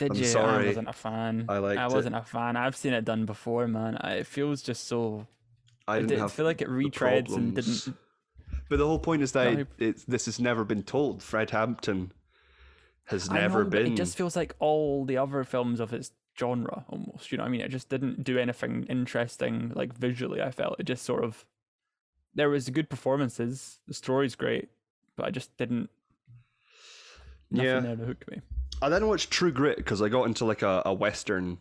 Did 0.00 0.12
I'm 0.12 0.16
you? 0.16 0.24
sorry. 0.24 0.64
I 0.64 0.66
wasn't 0.68 0.88
a 0.88 0.92
fan. 0.94 1.44
I 1.48 1.58
liked 1.58 1.78
it. 1.78 1.82
I 1.82 1.88
wasn't 1.88 2.16
a 2.16 2.22
fan. 2.22 2.56
I've 2.56 2.74
seen 2.74 2.94
it 2.94 3.04
done 3.04 3.26
before, 3.26 3.68
man. 3.68 3.96
It 4.02 4.26
feels 4.26 4.62
just 4.62 4.88
so. 4.88 5.26
i 5.86 6.00
didn't 6.00 6.18
have 6.18 6.32
feel 6.32 6.46
like 6.46 6.62
it 6.62 6.68
retreads 6.68 7.34
and 7.36 7.54
didn't. 7.54 7.94
But 8.70 8.78
the 8.78 8.86
whole 8.86 8.98
point 8.98 9.20
is 9.22 9.32
that 9.32 9.52
No, 9.52 9.66
it, 9.78 10.02
this 10.08 10.24
has 10.24 10.40
never 10.40 10.64
been 10.64 10.82
told. 10.84 11.22
Fred 11.22 11.50
Hampton 11.50 12.12
has 13.04 13.28
I 13.28 13.34
never 13.34 13.62
know, 13.64 13.70
been. 13.70 13.92
It 13.92 13.96
just 13.96 14.16
feels 14.16 14.36
like 14.36 14.54
all 14.58 15.04
the 15.04 15.18
other 15.18 15.44
films 15.44 15.80
of 15.80 15.92
its 15.92 16.12
genre, 16.38 16.86
almost. 16.88 17.30
You 17.30 17.36
know 17.36 17.44
what 17.44 17.48
I 17.48 17.50
mean? 17.50 17.60
It 17.60 17.68
just 17.68 17.90
didn't 17.90 18.24
do 18.24 18.38
anything 18.38 18.84
interesting, 18.88 19.72
like 19.74 19.92
visually. 19.92 20.40
I 20.40 20.50
felt 20.50 20.80
it 20.80 20.84
just 20.84 21.04
sort 21.04 21.24
of. 21.24 21.44
There 22.34 22.48
was 22.48 22.70
good 22.70 22.88
performances. 22.88 23.80
The 23.86 23.92
story's 23.94 24.34
great, 24.34 24.70
but 25.16 25.26
I 25.26 25.30
just 25.30 25.54
didn't. 25.58 25.90
Nothing 27.50 27.66
Yeah. 27.66 27.80
there 27.80 27.96
to 27.96 28.04
hook 28.04 28.24
me. 28.30 28.40
I 28.82 28.88
then 28.88 29.06
watched 29.06 29.30
True 29.30 29.52
Grit 29.52 29.76
because 29.76 30.00
I 30.00 30.08
got 30.08 30.24
into 30.24 30.44
like 30.44 30.62
a, 30.62 30.82
a 30.86 30.94
western 30.94 31.58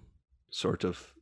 sort 0.50 0.84
of 0.84 1.14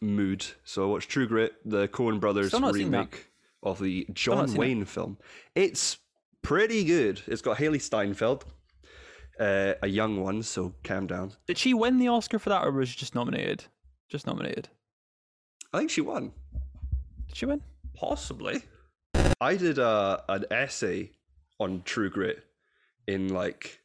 mood. 0.00 0.46
So 0.64 0.84
I 0.84 0.86
watched 0.86 1.10
True 1.10 1.26
Grit, 1.26 1.54
the 1.64 1.88
Coen 1.88 2.20
Brothers 2.20 2.48
Still 2.48 2.60
not 2.60 2.74
seen 2.74 2.90
that. 2.92 2.98
remake 2.98 3.26
of 3.62 3.80
the 3.80 4.06
John. 4.12 4.54
Wayne 4.54 4.84
film. 4.84 5.18
It's 5.54 5.98
pretty 6.42 6.84
good. 6.84 7.20
It's 7.26 7.42
got 7.42 7.58
Hailee 7.58 7.82
Steinfeld, 7.82 8.44
uh, 9.38 9.74
a 9.82 9.88
young 9.88 10.22
one. 10.22 10.42
So 10.42 10.74
calm 10.84 11.06
down. 11.06 11.32
Did 11.46 11.58
she 11.58 11.74
win 11.74 11.98
the 11.98 12.08
Oscar 12.08 12.38
for 12.38 12.48
that, 12.50 12.64
or 12.64 12.70
was 12.70 12.88
she 12.88 12.96
just 12.98 13.14
nominated? 13.14 13.64
Just 14.08 14.26
nominated. 14.26 14.68
I 15.72 15.78
think 15.78 15.90
she 15.90 16.00
won. 16.00 16.32
Did 17.28 17.36
she 17.36 17.46
win? 17.46 17.60
Possibly. 17.94 18.62
I 19.40 19.56
did 19.56 19.78
a 19.78 20.22
an 20.28 20.44
essay 20.50 21.10
on 21.58 21.82
True 21.84 22.08
Grit 22.08 22.42
in 23.06 23.28
like 23.28 23.80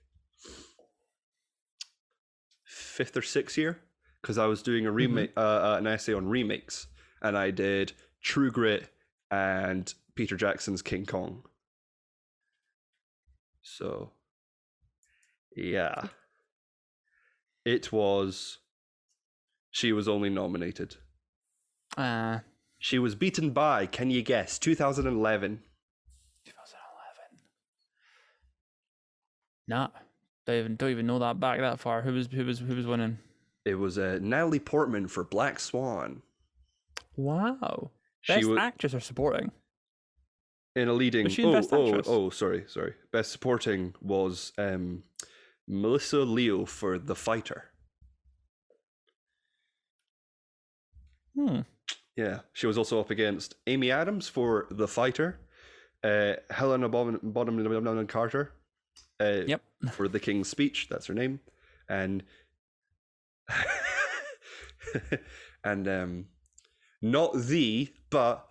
fifth 3.01 3.17
or 3.17 3.21
sixth 3.23 3.57
year 3.57 3.79
because 4.21 4.37
I 4.37 4.45
was 4.45 4.61
doing 4.61 4.85
a 4.85 4.91
remake, 4.91 5.31
uh, 5.35 5.39
uh, 5.39 5.75
an 5.79 5.87
essay 5.87 6.13
on 6.13 6.27
remakes, 6.27 6.85
and 7.23 7.35
I 7.35 7.49
did 7.49 7.93
True 8.21 8.51
Grit 8.51 8.93
and 9.31 9.91
Peter 10.13 10.37
Jackson's 10.37 10.83
King 10.83 11.07
Kong. 11.07 11.41
So, 13.63 14.11
yeah, 15.55 16.09
it 17.65 17.91
was. 17.91 18.59
She 19.71 19.91
was 19.93 20.07
only 20.07 20.29
nominated. 20.29 20.97
Uh, 21.97 22.39
She 22.77 22.99
was 22.99 23.15
beaten 23.15 23.49
by, 23.49 23.87
can 23.87 24.11
you 24.11 24.21
guess, 24.21 24.59
2011. 24.59 25.63
2011. 26.45 27.39
Nah, 29.67 29.89
Don't 30.45 30.55
even 30.57 30.75
don't 30.75 30.89
even 30.89 31.07
know 31.07 31.19
that 31.19 31.39
back 31.39 31.59
that 31.59 31.79
far. 31.79 32.01
Who 32.01 32.13
was 32.13 32.27
who 32.27 32.45
was 32.45 32.59
who 32.59 32.75
was 32.75 32.87
winning? 32.87 33.19
It 33.65 33.75
was 33.75 33.97
uh, 33.97 34.19
Natalie 34.21 34.59
Portman 34.59 35.07
for 35.07 35.23
Black 35.23 35.59
Swan. 35.59 36.23
Wow. 37.15 37.91
She 38.21 38.33
Best 38.33 38.49
wa- 38.49 38.57
actress 38.57 38.93
or 38.93 38.99
supporting? 38.99 39.51
in 40.75 40.87
a 40.87 40.93
leading. 40.93 41.25
Was 41.25 41.33
she 41.33 41.43
oh, 41.43 41.51
Best 41.51 41.73
oh, 41.73 42.01
oh, 42.05 42.29
sorry, 42.29 42.63
sorry. 42.67 42.93
Best 43.11 43.31
supporting 43.31 43.93
was 44.01 44.53
um, 44.57 45.03
Melissa 45.67 46.19
Leo 46.19 46.65
for 46.65 46.97
The 46.97 47.15
Fighter. 47.15 47.65
Hmm. 51.35 51.61
Yeah, 52.15 52.39
she 52.53 52.67
was 52.67 52.77
also 52.77 52.99
up 52.99 53.09
against 53.09 53.55
Amy 53.67 53.89
Adams 53.91 54.27
for 54.27 54.67
The 54.69 54.87
Fighter, 54.87 55.39
uh, 56.03 56.33
Helena 56.49 56.89
Bonham, 56.89 57.19
Bonham 57.23 58.07
Carter 58.07 58.51
uh, 59.21 59.43
Yep. 59.47 59.61
for 59.91 60.07
The 60.07 60.19
King's 60.19 60.49
Speech, 60.49 60.87
that's 60.89 61.07
her 61.07 61.13
name, 61.13 61.39
and 61.89 62.23
and 65.63 65.87
um, 65.87 66.25
not 67.01 67.33
the 67.35 67.93
but 68.09 68.47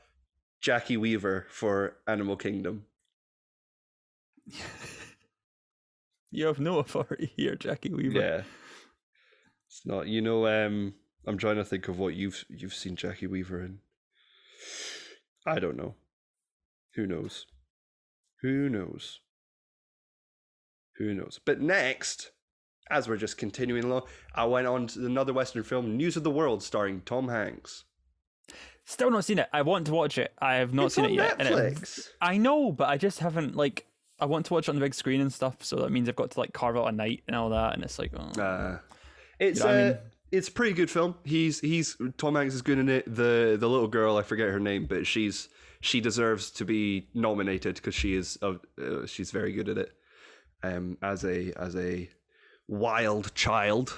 Jacki 0.62 0.96
Weaver 0.96 1.46
for 1.50 1.96
Animal 2.06 2.36
Kingdom. 2.36 2.86
You 6.32 6.46
have 6.46 6.60
no 6.60 6.78
authority 6.78 7.32
here, 7.36 7.56
Jackie 7.56 7.92
Weaver. 7.92 8.20
Yeah, 8.20 8.42
it's 9.66 9.84
not. 9.84 10.06
You 10.06 10.20
know, 10.22 10.46
um, 10.46 10.94
I'm 11.26 11.38
trying 11.38 11.56
to 11.56 11.64
think 11.64 11.88
of 11.88 11.98
what 11.98 12.14
you've 12.14 12.44
you've 12.48 12.74
seen 12.74 12.94
Jacki 12.94 13.28
Weaver 13.28 13.60
in. 13.64 13.78
I 15.44 15.58
don't 15.58 15.76
know. 15.76 15.96
Who 16.94 17.06
knows? 17.06 17.46
Who 18.42 18.68
knows? 18.68 19.18
Who 21.00 21.14
knows? 21.14 21.40
But 21.44 21.62
next, 21.62 22.30
as 22.90 23.08
we're 23.08 23.16
just 23.16 23.38
continuing 23.38 23.84
along, 23.84 24.02
I 24.34 24.44
went 24.44 24.66
on 24.66 24.86
to 24.88 25.06
another 25.06 25.32
Western 25.32 25.62
film, 25.62 25.96
News 25.96 26.14
of 26.16 26.24
the 26.24 26.30
World, 26.30 26.62
starring 26.62 27.00
Tom 27.06 27.28
Hanks. 27.28 27.84
Still 28.84 29.10
not 29.10 29.24
seen 29.24 29.38
it. 29.38 29.48
I 29.50 29.62
want 29.62 29.86
to 29.86 29.92
watch 29.94 30.18
it. 30.18 30.34
I 30.38 30.56
have 30.56 30.74
not 30.74 30.86
it's 30.86 30.96
seen 30.96 31.06
it 31.06 31.12
yet. 31.12 31.36
and 31.38 31.48
it- 31.48 31.54
Netflix. 31.54 32.08
I 32.20 32.36
know, 32.36 32.70
but 32.70 32.88
I 32.90 32.98
just 32.98 33.20
haven't 33.20 33.56
like. 33.56 33.86
I 34.18 34.26
want 34.26 34.44
to 34.46 34.52
watch 34.52 34.64
it 34.64 34.68
on 34.68 34.74
the 34.74 34.82
big 34.82 34.94
screen 34.94 35.22
and 35.22 35.32
stuff, 35.32 35.64
so 35.64 35.76
that 35.76 35.90
means 35.90 36.06
I've 36.06 36.16
got 36.16 36.32
to 36.32 36.38
like 36.40 36.52
carve 36.52 36.76
out 36.76 36.86
a 36.88 36.92
night 36.92 37.22
and 37.26 37.34
all 37.34 37.48
that, 37.48 37.72
and 37.72 37.82
it's 37.82 37.98
like, 37.98 38.12
oh. 38.14 38.38
Uh, 38.38 38.78
it's 39.38 39.60
know 39.60 39.66
what 39.66 39.74
I 39.74 39.84
mean? 39.84 39.98
it's 40.32 40.48
a 40.48 40.52
pretty 40.52 40.74
good 40.74 40.90
film. 40.90 41.14
He's 41.24 41.60
he's 41.60 41.96
Tom 42.18 42.34
Hanks 42.34 42.54
is 42.54 42.60
good 42.60 42.78
in 42.78 42.90
it. 42.90 43.06
The 43.06 43.56
the 43.58 43.68
little 43.68 43.88
girl, 43.88 44.18
I 44.18 44.22
forget 44.22 44.50
her 44.50 44.60
name, 44.60 44.84
but 44.84 45.06
she's 45.06 45.48
she 45.80 46.02
deserves 46.02 46.50
to 46.50 46.66
be 46.66 47.08
nominated 47.14 47.76
because 47.76 47.94
she 47.94 48.14
is 48.14 48.36
uh, 48.42 48.56
she's 49.06 49.30
very 49.30 49.52
good 49.52 49.70
at 49.70 49.78
it. 49.78 49.92
Um, 50.62 50.98
as 51.02 51.24
a 51.24 51.52
as 51.56 51.74
a 51.76 52.10
wild 52.68 53.34
child, 53.34 53.94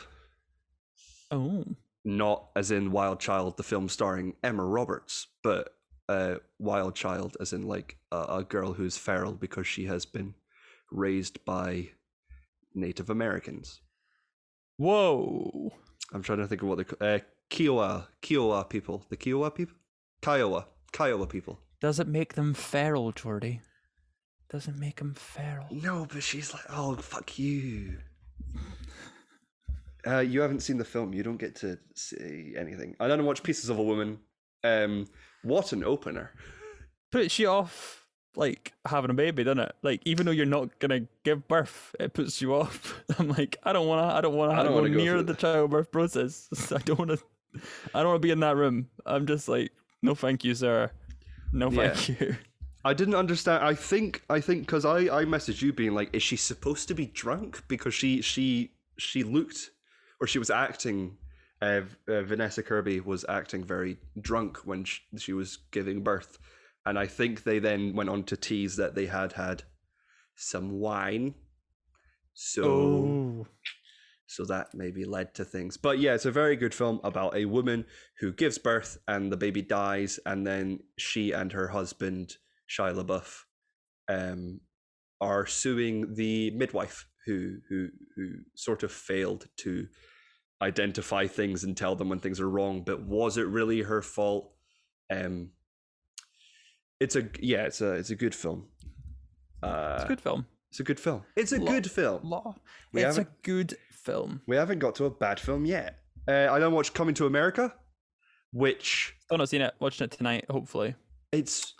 oh, 1.30 1.64
not 2.04 2.48
as 2.56 2.70
in 2.70 2.92
Wild 2.92 3.20
Child, 3.20 3.56
the 3.56 3.62
film 3.62 3.88
starring 3.88 4.34
Emma 4.42 4.64
Roberts, 4.64 5.26
but 5.42 5.74
uh, 6.08 6.36
Wild 6.58 6.94
Child 6.94 7.36
as 7.40 7.52
in 7.52 7.66
like 7.66 7.96
a, 8.10 8.24
a 8.28 8.44
girl 8.44 8.72
who's 8.72 8.96
feral 8.96 9.32
because 9.32 9.66
she 9.66 9.86
has 9.86 10.04
been 10.04 10.34
raised 10.90 11.44
by 11.44 11.90
Native 12.74 13.10
Americans. 13.10 13.80
whoa! 14.76 15.72
I'm 16.12 16.22
trying 16.22 16.38
to 16.38 16.46
think 16.46 16.62
of 16.62 16.68
what 16.68 16.78
they're 16.98 17.16
uh, 17.16 17.18
Kiowa 17.50 18.08
Kiowa 18.20 18.64
people. 18.64 19.04
The 19.08 19.16
Kiowa 19.16 19.50
people? 19.50 19.76
Kiowa. 20.22 20.66
Kiowa 20.92 21.26
people. 21.26 21.60
Does 21.80 21.98
it 21.98 22.06
make 22.06 22.34
them 22.34 22.54
feral, 22.54 23.12
Jordy? 23.12 23.60
Does 24.52 24.68
it 24.68 24.76
make 24.76 25.00
him 25.00 25.14
feral? 25.14 25.66
No, 25.70 26.06
but 26.12 26.22
she's 26.22 26.52
like, 26.52 26.64
oh, 26.68 26.94
fuck 26.96 27.38
you. 27.38 27.96
Uh, 30.06 30.18
you 30.18 30.40
haven't 30.42 30.60
seen 30.60 30.76
the 30.76 30.84
film. 30.84 31.14
You 31.14 31.22
don't 31.22 31.38
get 31.38 31.54
to 31.56 31.78
say 31.94 32.52
anything. 32.56 32.94
I 33.00 33.08
don't 33.08 33.24
watch 33.24 33.42
Pieces 33.42 33.70
of 33.70 33.78
a 33.78 33.82
Woman. 33.82 34.18
Um, 34.62 35.06
what 35.42 35.72
an 35.72 35.82
opener. 35.84 36.32
Puts 37.10 37.38
you 37.38 37.48
off 37.48 38.06
like 38.36 38.72
having 38.86 39.10
a 39.10 39.14
baby, 39.14 39.44
doesn't 39.44 39.60
it? 39.60 39.74
Like 39.82 40.02
even 40.04 40.26
though 40.26 40.32
you're 40.32 40.44
not 40.46 40.78
gonna 40.80 41.06
give 41.24 41.46
birth, 41.48 41.94
it 41.98 42.12
puts 42.12 42.40
you 42.42 42.54
off. 42.54 43.00
I'm 43.18 43.28
like, 43.28 43.56
I 43.62 43.72
don't 43.72 43.86
wanna, 43.86 44.12
I 44.12 44.20
don't 44.20 44.34
wanna, 44.34 44.52
I 44.52 44.60
I 44.60 44.62
don't 44.62 44.72
go 44.72 44.76
wanna 44.82 44.90
go 44.90 44.96
near 44.96 45.22
the 45.22 45.32
it. 45.32 45.38
childbirth 45.38 45.90
process. 45.92 46.48
I 46.74 46.78
don't 46.78 46.98
wanna, 46.98 47.18
I 47.94 48.00
don't 48.00 48.08
wanna 48.08 48.18
be 48.18 48.30
in 48.30 48.40
that 48.40 48.56
room. 48.56 48.88
I'm 49.06 49.26
just 49.26 49.48
like, 49.48 49.72
no, 50.02 50.14
thank 50.14 50.44
you, 50.44 50.54
sir. 50.54 50.90
No, 51.52 51.70
thank 51.70 52.08
you. 52.08 52.36
I 52.84 52.94
didn't 52.94 53.14
understand. 53.14 53.64
I 53.64 53.74
think 53.74 54.22
I 54.28 54.40
think 54.40 54.62
because 54.62 54.84
I 54.84 54.98
I 55.20 55.24
messaged 55.24 55.62
you 55.62 55.72
being 55.72 55.94
like, 55.94 56.14
is 56.14 56.22
she 56.22 56.36
supposed 56.36 56.88
to 56.88 56.94
be 56.94 57.06
drunk 57.06 57.62
because 57.68 57.94
she 57.94 58.22
she 58.22 58.72
she 58.98 59.22
looked 59.22 59.70
or 60.20 60.26
she 60.26 60.38
was 60.38 60.50
acting. 60.50 61.16
Uh, 61.60 61.82
uh, 62.08 62.22
Vanessa 62.22 62.60
Kirby 62.60 62.98
was 62.98 63.24
acting 63.28 63.62
very 63.62 63.96
drunk 64.20 64.58
when 64.64 64.82
she, 64.82 65.00
she 65.16 65.32
was 65.32 65.58
giving 65.70 66.02
birth, 66.02 66.38
and 66.84 66.98
I 66.98 67.06
think 67.06 67.44
they 67.44 67.60
then 67.60 67.94
went 67.94 68.10
on 68.10 68.24
to 68.24 68.36
tease 68.36 68.76
that 68.76 68.96
they 68.96 69.06
had 69.06 69.34
had 69.34 69.62
some 70.34 70.80
wine. 70.80 71.34
So 72.34 72.64
Oh, 72.64 73.46
so 74.26 74.44
that 74.46 74.74
maybe 74.74 75.04
led 75.04 75.34
to 75.34 75.44
things. 75.44 75.76
But 75.76 75.98
yeah, 75.98 76.14
it's 76.14 76.24
a 76.24 76.32
very 76.32 76.56
good 76.56 76.74
film 76.74 77.00
about 77.04 77.36
a 77.36 77.44
woman 77.44 77.84
who 78.18 78.32
gives 78.32 78.58
birth 78.58 78.98
and 79.06 79.30
the 79.30 79.36
baby 79.36 79.62
dies, 79.62 80.18
and 80.26 80.44
then 80.44 80.80
she 80.96 81.32
and 81.32 81.52
her 81.52 81.68
husband 81.68 82.38
Shia 82.72 82.94
LaBeouf 82.94 83.42
um, 84.08 84.60
are 85.20 85.46
suing 85.46 86.14
the 86.14 86.50
midwife 86.52 87.06
who 87.26 87.58
who 87.68 87.88
who 88.16 88.30
sort 88.54 88.82
of 88.82 88.90
failed 88.90 89.46
to 89.58 89.86
identify 90.60 91.26
things 91.26 91.64
and 91.64 91.76
tell 91.76 91.96
them 91.96 92.08
when 92.08 92.18
things 92.18 92.40
are 92.40 92.48
wrong. 92.48 92.82
But 92.82 93.02
was 93.02 93.36
it 93.36 93.46
really 93.46 93.82
her 93.82 94.00
fault? 94.02 94.52
Um, 95.10 95.50
it's 97.00 97.16
a 97.16 97.28
yeah, 97.40 97.64
it's 97.64 97.80
a 97.80 97.92
it's 97.92 98.10
a 98.10 98.16
good 98.16 98.34
film. 98.34 98.68
Uh, 99.62 99.94
it's 99.96 100.04
a 100.04 100.08
good 100.08 100.20
film. 100.20 100.46
It's 100.70 100.80
a 100.80 100.84
good 100.84 101.00
film. 101.00 101.22
It's 101.36 101.52
a 101.52 101.58
Lo- 101.58 101.70
good 101.70 101.90
film. 101.90 102.20
Law. 102.24 102.54
We 102.92 103.04
it's 103.04 103.18
a 103.18 103.28
good 103.42 103.76
film. 103.90 104.40
We 104.46 104.56
haven't 104.56 104.78
got 104.78 104.94
to 104.96 105.04
a 105.04 105.10
bad 105.10 105.38
film 105.38 105.66
yet. 105.66 105.98
Uh, 106.26 106.48
I 106.50 106.58
don't 106.58 106.72
watch 106.72 106.94
Coming 106.94 107.14
to 107.16 107.26
America, 107.26 107.74
which 108.52 109.14
Still 109.20 109.38
not 109.38 109.48
seen 109.48 109.60
it. 109.60 109.74
Watching 109.80 110.06
it 110.06 110.12
tonight, 110.12 110.46
hopefully 110.48 110.94
it's 111.32 111.74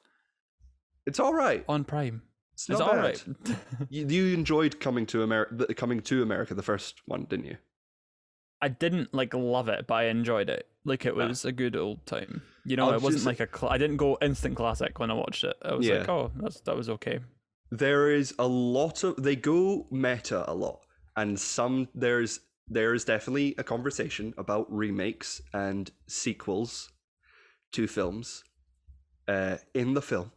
it's 1.07 1.21
all 1.21 1.35
right. 1.35 1.65
on 1.69 1.85
Prime. 1.85 2.23
It's 2.55 2.69
It's 2.69 2.79
not 2.79 2.89
all 2.89 2.95
bad. 2.95 3.05
right. 3.05 3.57
You, 3.91 4.07
you 4.07 4.35
enjoyed 4.35 4.79
Coming 4.81 5.07
to 5.07 5.23
America, 5.23 5.73
Coming 5.75 6.01
to 6.03 6.23
America, 6.23 6.55
the 6.55 6.63
first 6.63 7.01
one, 7.07 7.25
didn't 7.25 7.47
you? 7.47 7.57
I 8.61 8.69
didn't 8.69 9.13
like 9.13 9.35
love 9.35 9.69
it, 9.69 9.87
but 9.89 9.95
I 9.95 10.05
enjoyed 10.05 10.49
it. 10.49 10.67
Like 10.85 11.05
it 11.07 11.15
Ah. 11.17 11.27
was 11.27 11.45
a 11.45 11.51
good 11.53 11.75
old 11.77 12.05
time. 12.07 12.43
You 12.65 12.77
know, 12.77 12.89
I'll 12.91 12.95
it 12.95 13.03
wasn't 13.03 13.25
just- 13.25 13.27
like 13.27 13.41
a. 13.41 13.49
Cl- 13.59 13.73
I 13.73 13.79
didn't 13.79 13.97
go 13.97 14.19
instant 14.23 14.55
classic 14.57 14.99
when 15.01 15.11
I 15.11 15.15
watched 15.15 15.43
it. 15.45 15.57
I 15.63 15.75
was 15.75 15.89
like, 15.89 16.09
oh, 16.09 16.31
that's 16.37 16.61
that 16.61 16.77
was 16.77 16.89
okay. 16.91 17.19
There 17.71 18.11
is 18.11 18.35
a 18.39 18.47
lot 18.47 19.03
of 19.03 19.21
they 19.23 19.35
go 19.35 19.87
meta 19.91 20.49
a 20.49 20.55
lot, 20.55 20.81
and 21.17 21.39
some 21.41 21.89
there's 21.95 22.39
there's 22.69 23.05
definitely 23.05 23.55
a 23.59 23.65
conversation 23.65 24.33
about 24.39 24.71
remakes 24.73 25.41
and 25.53 25.91
sequels 26.07 26.91
to 27.73 27.87
films 27.89 28.45
uh, 29.27 29.57
in 29.75 29.95
the 29.95 30.03
film, 30.03 30.31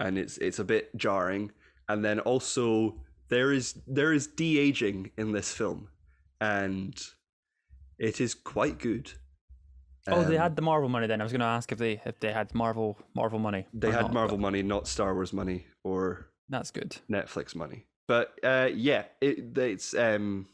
and 0.00 0.18
it's 0.18 0.38
it's 0.38 0.58
a 0.58 0.64
bit 0.64 0.94
jarring. 0.96 1.52
And 1.88 2.04
then 2.04 2.20
also 2.20 2.96
there 3.28 3.52
is 3.52 3.74
there 3.86 4.12
is 4.12 4.26
de 4.26 4.58
aging 4.58 5.10
in 5.16 5.32
this 5.32 5.52
film, 5.52 5.88
and 6.40 6.94
it 7.98 8.20
is 8.20 8.34
quite 8.34 8.78
good. 8.78 9.12
oh, 10.08 10.22
they 10.24 10.36
Um, 10.36 10.42
had 10.42 10.56
the 10.56 10.62
Marvel 10.62 10.88
money. 10.88 11.06
Then 11.06 11.20
I 11.20 11.24
was 11.24 11.32
going 11.32 11.40
to 11.40 11.46
ask 11.46 11.72
if 11.72 11.78
they 11.78 12.00
if 12.04 12.18
they 12.20 12.32
had 12.32 12.54
Marvel 12.54 12.98
Marvel 13.14 13.38
money. 13.38 13.66
they 13.72 13.90
had 13.90 14.02
not, 14.02 14.12
Marvel 14.12 14.36
but 14.36 14.42
money, 14.42 14.62
not 14.62 14.86
Star 14.88 15.14
Wars 15.14 15.32
money 15.32 15.66
or 15.84 16.28
That's 16.48 16.70
good. 16.70 16.96
Netflix 17.10 17.54
money. 17.54 17.86
But 18.08 18.38
uh, 18.44 18.68
yeah, 18.72 19.04
it, 19.20 19.56
it's 19.58 19.92
um, 19.94 20.46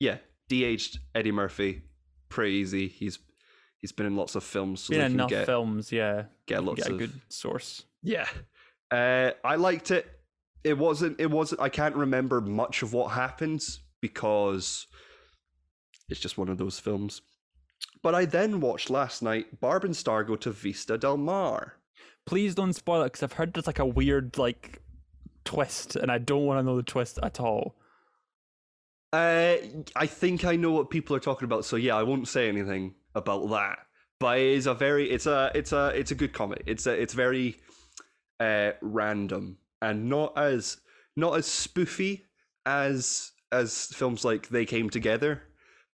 yeah, 0.00 0.18
de-aged 0.48 0.98
Eddie 1.14 1.32
Murphy, 1.32 1.82
pretty 2.28 2.56
easy. 2.56 2.88
He's 2.88 3.18
he's 3.78 3.92
been 3.92 4.04
in 4.06 4.16
lots 4.16 4.34
of 4.34 4.44
films, 4.44 4.80
so 4.82 4.92
Been 4.94 5.12
enough 5.12 5.30
get 5.30 5.46
films, 5.46 5.90
yeah. 5.92 6.24
get 6.46 6.62
lots 6.62 6.82
get 6.82 6.90
a 6.90 6.92
of 6.92 6.98
good 6.98 7.20
source. 7.30 7.84
Yeah. 8.06 8.28
Uh, 8.90 9.32
I 9.44 9.56
liked 9.56 9.90
it. 9.90 10.06
It 10.64 10.78
wasn't. 10.78 11.20
It 11.20 11.30
wasn't. 11.30 11.60
I 11.60 11.68
can't 11.68 11.96
remember 11.96 12.40
much 12.40 12.82
of 12.82 12.92
what 12.92 13.08
happens 13.08 13.80
because 14.00 14.86
it's 16.08 16.20
just 16.20 16.38
one 16.38 16.48
of 16.48 16.58
those 16.58 16.78
films. 16.78 17.22
But 18.02 18.14
I 18.14 18.24
then 18.24 18.60
watched 18.60 18.90
last 18.90 19.22
night 19.22 19.60
Barb 19.60 19.84
and 19.84 19.96
Star 19.96 20.22
go 20.24 20.36
to 20.36 20.50
Vista 20.50 20.96
Del 20.96 21.16
Mar. 21.16 21.74
Please 22.24 22.54
don't 22.54 22.72
spoil 22.72 23.02
it 23.02 23.06
because 23.06 23.22
I've 23.22 23.32
heard 23.32 23.54
there's 23.54 23.66
like 23.66 23.78
a 23.78 23.86
weird 23.86 24.38
like 24.38 24.80
twist, 25.44 25.96
and 25.96 26.10
I 26.10 26.18
don't 26.18 26.46
want 26.46 26.58
to 26.58 26.62
know 26.62 26.76
the 26.76 26.82
twist 26.82 27.18
at 27.22 27.40
all. 27.40 27.76
Uh, 29.12 29.56
I 29.94 30.06
think 30.06 30.44
I 30.44 30.56
know 30.56 30.72
what 30.72 30.90
people 30.90 31.16
are 31.16 31.20
talking 31.20 31.46
about, 31.46 31.64
so 31.64 31.76
yeah, 31.76 31.96
I 31.96 32.02
won't 32.02 32.28
say 32.28 32.48
anything 32.48 32.94
about 33.14 33.48
that. 33.50 33.78
But 34.18 34.38
it 34.38 34.46
is 34.46 34.66
a 34.66 34.74
very, 34.74 35.10
it's 35.10 35.26
a, 35.26 35.50
it's 35.54 35.72
a, 35.72 35.92
it's 35.94 36.10
a 36.10 36.14
good 36.14 36.32
comic. 36.32 36.62
It's 36.66 36.86
a, 36.86 36.92
it's 36.92 37.14
very, 37.14 37.56
uh, 38.40 38.72
random 38.82 39.58
and 39.82 40.08
not 40.08 40.36
as, 40.36 40.78
not 41.16 41.36
as 41.38 41.46
spoofy 41.46 42.22
as 42.64 43.32
as 43.52 43.86
films 43.86 44.24
like 44.24 44.48
They 44.48 44.64
Came 44.66 44.90
Together, 44.90 45.42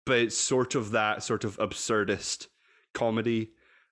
but 0.07 0.19
it's 0.19 0.37
sort 0.37 0.75
of 0.75 0.91
that 0.93 1.23
sort 1.23 1.45
of 1.45 1.57
absurdist 1.59 2.47
comedy. 2.95 3.51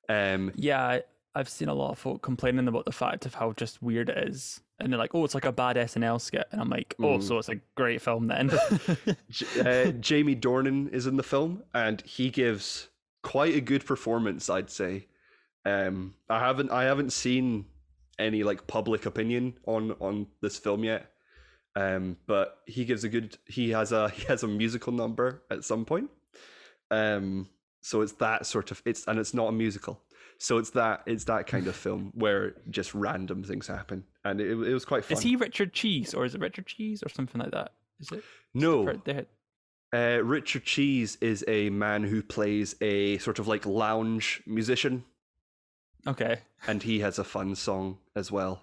Um, 0.09 0.53
Yeah, 0.57 0.83
I, 0.83 1.03
I've 1.35 1.49
seen 1.49 1.69
a 1.69 1.75
lot 1.75 1.91
of 1.93 1.99
folk 1.99 2.23
complaining 2.23 2.67
about 2.69 2.87
the 2.87 2.93
fact 2.93 3.27
of 3.27 3.35
how 3.35 3.53
just 3.53 3.83
weird 3.83 4.09
it 4.09 4.19
is, 4.29 4.61
and 4.79 4.91
they're 4.91 4.99
like, 4.99 5.15
"Oh, 5.15 5.25
it's 5.25 5.35
like 5.35 5.45
a 5.45 5.53
bad 5.53 5.77
SNL 5.77 6.21
skit," 6.21 6.49
and 6.51 6.61
I'm 6.61 6.71
like, 6.71 6.95
"Oh, 6.99 7.19
Mm. 7.19 7.23
so 7.23 7.39
it's 7.39 7.51
a 7.51 7.61
great 7.77 8.01
film 8.01 8.27
then." 8.29 8.51
Uh, 9.65 9.93
Jamie 10.01 10.35
Dornan 10.37 10.91
is 10.93 11.07
in 11.07 11.17
the 11.17 11.23
film, 11.23 11.63
and 11.75 12.01
he 12.03 12.31
gives 12.31 12.89
quite 13.23 13.55
a 13.55 13.61
good 13.61 13.85
performance, 13.85 14.49
I'd 14.49 14.71
say. 14.71 15.07
Um, 15.67 16.15
I 16.31 16.41
haven't 16.41 16.71
I 16.71 16.85
haven't 16.85 17.13
seen 17.13 17.67
any 18.21 18.43
like 18.43 18.67
public 18.67 19.07
opinion 19.07 19.55
on 19.67 19.93
on 20.01 20.27
this 20.41 20.59
film 20.59 20.85
yet, 20.85 21.11
um, 21.77 22.17
but 22.27 22.59
he 22.67 22.85
gives 22.85 23.05
a 23.05 23.09
good. 23.09 23.37
He 23.47 23.71
has 23.71 23.93
a 23.93 24.09
he 24.15 24.25
has 24.27 24.43
a 24.43 24.49
musical 24.49 24.93
number 24.93 25.43
at 25.51 25.65
some 25.65 25.85
point. 25.85 26.11
Um, 26.91 27.49
so 27.83 28.03
it's 28.03 28.13
that 28.15 28.47
sort 28.47 28.71
of 28.71 28.83
it's 28.85 29.07
and 29.07 29.19
it's 29.19 29.35
not 29.35 29.49
a 29.49 29.53
musical. 29.53 30.01
So 30.39 30.59
it's 30.59 30.71
that 30.71 31.03
it's 31.07 31.25
that 31.25 31.47
kind 31.47 31.67
of 31.67 31.77
film 31.77 32.13
where 32.15 32.55
just 32.71 32.95
random 32.95 33.43
things 33.43 33.67
happen, 33.67 34.05
and 34.25 34.41
it, 34.41 34.51
it 34.51 34.75
was 34.75 34.85
quite 34.85 35.05
fun. 35.05 35.19
is 35.19 35.23
he 35.23 35.37
Richard 35.37 35.73
Cheese 35.73 36.15
or 36.15 36.25
is 36.25 36.35
it 36.35 36.41
Richard 36.41 36.67
Cheese 36.67 37.03
or 37.03 37.09
something 37.09 37.41
like 37.41 37.53
that? 37.53 37.73
Is 38.01 38.11
it? 38.13 38.25
no. 38.55 38.85
Uh, 39.93 40.21
Richard 40.23 40.63
Cheese 40.65 41.19
is 41.21 41.45
a 41.49 41.69
man 41.71 42.05
who 42.05 42.23
plays 42.23 42.77
a 42.81 43.19
sort 43.19 43.41
of 43.41 43.49
like 43.49 43.67
lounge 43.67 44.41
musician, 44.47 45.05
Okay. 46.07 46.39
and 46.67 46.83
he 46.83 47.01
has 47.01 47.19
a 47.19 47.25
fun 47.25 47.55
song 47.55 47.99
as 48.17 48.31
well 48.33 48.63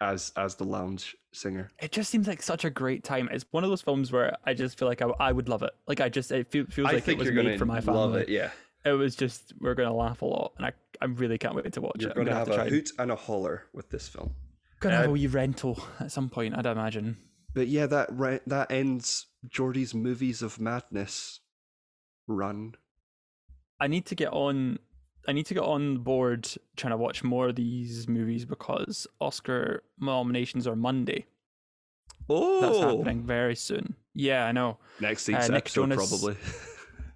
as 0.00 0.32
as 0.36 0.54
the 0.56 0.64
lounge 0.64 1.16
singer. 1.32 1.70
It 1.80 1.92
just 1.92 2.10
seems 2.10 2.26
like 2.28 2.42
such 2.42 2.64
a 2.64 2.70
great 2.70 3.02
time. 3.04 3.28
It's 3.32 3.44
one 3.50 3.64
of 3.64 3.70
those 3.70 3.82
films 3.82 4.12
where 4.12 4.36
I 4.44 4.54
just 4.54 4.78
feel 4.78 4.86
like 4.88 5.02
I, 5.02 5.06
I 5.20 5.32
would 5.32 5.48
love 5.48 5.62
it. 5.62 5.72
Like 5.86 6.00
I 6.00 6.08
just 6.08 6.30
it 6.32 6.50
feel, 6.50 6.66
feels 6.66 6.88
I 6.88 6.92
like 6.92 7.08
it 7.08 7.18
was 7.18 7.28
you're 7.28 7.42
made 7.42 7.58
for 7.58 7.66
my 7.66 7.80
family. 7.80 8.00
love 8.00 8.14
it. 8.16 8.28
Yeah, 8.28 8.50
It 8.84 8.92
was 8.92 9.16
just 9.16 9.52
we're 9.60 9.74
gonna 9.74 9.92
laugh 9.94 10.22
a 10.22 10.24
lot, 10.26 10.52
and 10.56 10.66
I 10.66 10.72
I 11.00 11.06
really 11.06 11.38
can't 11.38 11.54
wait 11.54 11.72
to 11.72 11.80
watch 11.80 11.96
you're 12.00 12.10
it. 12.10 12.14
Going 12.14 12.26
to 12.28 12.34
have 12.34 12.46
to 12.46 12.52
a 12.52 12.54
try. 12.56 12.64
and- 12.64 12.72
hoot 12.72 12.90
and 12.98 13.10
a 13.10 13.16
holler 13.16 13.64
with 13.72 13.90
this 13.90 14.08
film. 14.08 14.34
Gonna 14.80 14.96
have 14.96 15.06
uh, 15.06 15.10
a 15.10 15.12
wee 15.12 15.26
rental 15.26 15.82
at 16.00 16.12
some 16.12 16.28
point, 16.28 16.56
I'd 16.56 16.66
imagine. 16.66 17.16
But 17.54 17.66
yeah, 17.68 17.86
that 17.86 18.08
re- 18.12 18.40
that 18.46 18.70
ends 18.70 19.26
Geordie's 19.48 19.94
movies 19.94 20.42
of 20.42 20.60
madness 20.60 21.40
run. 22.28 22.74
I 23.80 23.86
need 23.88 24.06
to 24.06 24.14
get 24.14 24.32
on. 24.32 24.78
I 25.28 25.32
need 25.32 25.46
to 25.46 25.54
get 25.54 25.62
on 25.62 25.98
board 25.98 26.48
trying 26.76 26.92
to 26.92 26.96
watch 26.96 27.22
more 27.22 27.48
of 27.50 27.54
these 27.56 28.08
movies 28.08 28.44
because 28.46 29.06
Oscar 29.20 29.82
nominations 30.00 30.66
are 30.66 30.74
Monday. 30.74 31.26
Oh, 32.30 32.60
That's 32.62 32.78
happening 32.78 33.24
very 33.26 33.54
soon. 33.54 33.94
Yeah, 34.14 34.44
I 34.46 34.52
know. 34.52 34.78
next 35.00 35.28
week's 35.28 35.48
Uh, 35.48 35.52
Nick 35.52 35.64
episode 35.66 35.80
Jonas- 35.90 36.08
probably. 36.08 36.36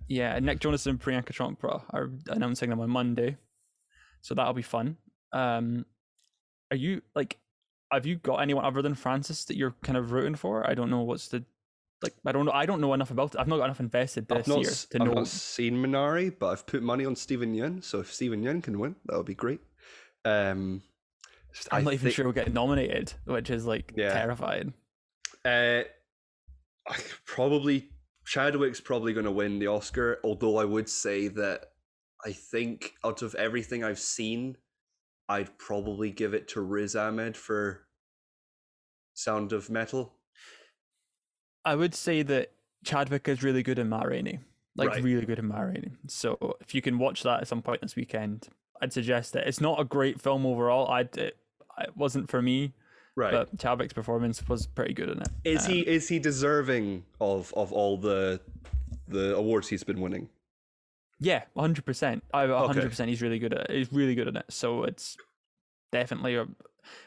Yeah, 0.09 0.39
Nick 0.41 0.59
Jonas 0.61 0.87
and 0.87 1.01
Priyanka 1.01 1.33
Chopra 1.33 1.83
are 1.91 2.11
announcing 2.29 2.69
them 2.69 2.81
on 2.81 2.91
Monday, 2.91 3.39
so 4.21 4.35
that'll 4.35 4.53
be 4.53 4.61
fun. 4.61 4.99
Um, 5.33 5.87
are 6.71 6.77
you 6.77 7.01
like, 7.15 7.39
have 7.91 8.05
you 8.05 8.17
got 8.17 8.37
anyone 8.43 8.65
other 8.65 8.83
than 8.83 8.95
Frances 8.95 9.47
that 9.47 9.57
you're 9.57 9.75
kind 9.83 9.97
of 9.97 10.13
rooting 10.13 10.35
for? 10.35 10.69
I 10.69 10.75
don't 10.75 10.91
know 10.91 11.01
what's 11.01 11.29
the, 11.29 11.45
like, 12.03 12.15
I 12.27 12.33
don't 12.33 12.45
know. 12.47 12.53
I 12.53 12.67
don't 12.67 12.81
know 12.81 12.93
enough 12.95 13.11
about 13.11 13.35
it. 13.35 13.41
I've 13.41 13.49
not 13.49 13.59
got 13.59 13.65
enough 13.67 13.81
invested 13.81 14.27
I've 14.31 14.39
this 14.39 14.49
not, 14.49 14.61
year 14.61 14.71
to 14.71 14.99
I've 15.01 15.07
know. 15.09 15.15
not 15.15 15.29
seen 15.29 15.75
Minari, 15.83 16.33
but 16.39 16.49
I've 16.49 16.67
put 16.67 16.83
money 16.83 17.05
on 17.05 17.15
Steven 17.17 17.55
Yeun. 17.55 17.83
So 17.85 18.01
if 18.01 18.13
Steven 18.13 18.43
Yeun 18.43 18.63
can 18.63 18.79
win, 18.79 18.97
that 19.07 19.17
would 19.17 19.27
be 19.27 19.35
great. 19.35 19.61
Um, 20.25 20.83
I'm 21.71 21.81
I 21.81 21.83
not 21.83 21.93
even 21.95 22.05
think- 22.05 22.15
sure 22.15 22.25
we'll 22.25 22.33
get 22.33 22.53
nominated, 22.53 23.13
which 23.25 23.51
is 23.51 23.67
like 23.67 23.93
Yeah. 23.97 24.13
terrifying. 24.13 24.75
Uh, 25.45 25.83
I 26.89 26.97
probably 27.27 27.91
Chadwick's 28.25 28.81
probably 28.81 29.13
going 29.13 29.27
to 29.27 29.33
win 29.33 29.59
the 29.59 29.67
Oscar. 29.67 30.19
Although 30.25 30.57
I 30.59 30.65
would 30.65 30.89
say 30.89 31.29
that 31.29 31.73
I 32.25 32.33
think 32.33 32.95
out 33.05 33.23
of 33.23 33.35
everything 33.35 33.83
I've 33.85 33.99
seen, 33.99 34.57
I'd 35.29 35.59
probably 35.59 36.11
give 36.11 36.33
it 36.35 36.49
to 36.49 36.61
Riz 36.61 36.95
Ahmed 36.95 37.37
for 37.37 37.87
Sound 39.15 39.53
of 39.53 39.69
Metal. 39.71 40.15
I 41.65 41.75
would 41.77 41.95
say 41.95 42.23
that 42.23 42.53
Chadwick 42.85 43.29
is 43.29 43.43
really 43.43 43.63
good 43.63 43.79
in 43.79 43.89
Ma 43.89 44.03
Rainey, 44.03 44.41
like 44.77 44.91
Right. 44.91 45.03
really 45.03 45.25
good 45.27 45.39
in 45.39 45.47
Ma 45.47 45.61
Rainey. 45.61 45.93
So 46.09 46.57
if 46.61 46.75
you 46.75 46.83
can 46.83 46.99
watch 46.99 47.23
that 47.23 47.41
at 47.41 47.49
some 47.49 47.63
point 47.63 47.81
this 47.83 47.95
weekend, 47.97 48.49
I'd 48.81 48.93
suggest 48.93 49.37
it. 49.37 49.47
It's 49.47 49.61
not 49.61 49.81
a 49.81 49.85
great 49.85 50.21
film 50.21 50.45
overall. 50.45 50.89
I'd 50.89 51.17
it, 51.17 51.37
it 51.79 51.97
wasn't 51.97 52.29
for 52.29 52.43
me, 52.43 52.73
Right. 53.15 53.31
but 53.33 53.57
Chadwick's 53.59 53.93
performance 53.93 54.47
was 54.49 54.67
pretty 54.67 54.95
good 54.95 55.09
in 55.09 55.21
it. 55.23 55.29
is 55.45 55.67
Um, 55.67 55.73
he 55.73 55.81
is 55.81 56.09
he 56.09 56.19
deserving 56.19 57.05
of 57.21 57.53
of 57.57 57.73
all 57.73 57.97
the 57.97 58.41
the 59.09 59.37
awards 59.37 59.69
he's 59.69 59.85
been 59.85 60.01
winning? 60.01 60.29
Yeah, 61.21 61.45
hundred 61.57 61.85
percent. 61.85 62.25
I 62.35 62.47
hundred 62.49 62.89
percent. 62.89 63.09
He's 63.11 63.23
really 63.23 63.39
good 63.39 63.55
at. 63.55 63.71
it. 63.71 63.77
He's 63.77 63.93
really 63.93 64.17
good 64.17 64.27
at 64.29 64.35
it. 64.37 64.47
So 64.49 64.83
it's 64.83 65.17
definitely 65.93 66.35
a. 66.35 66.49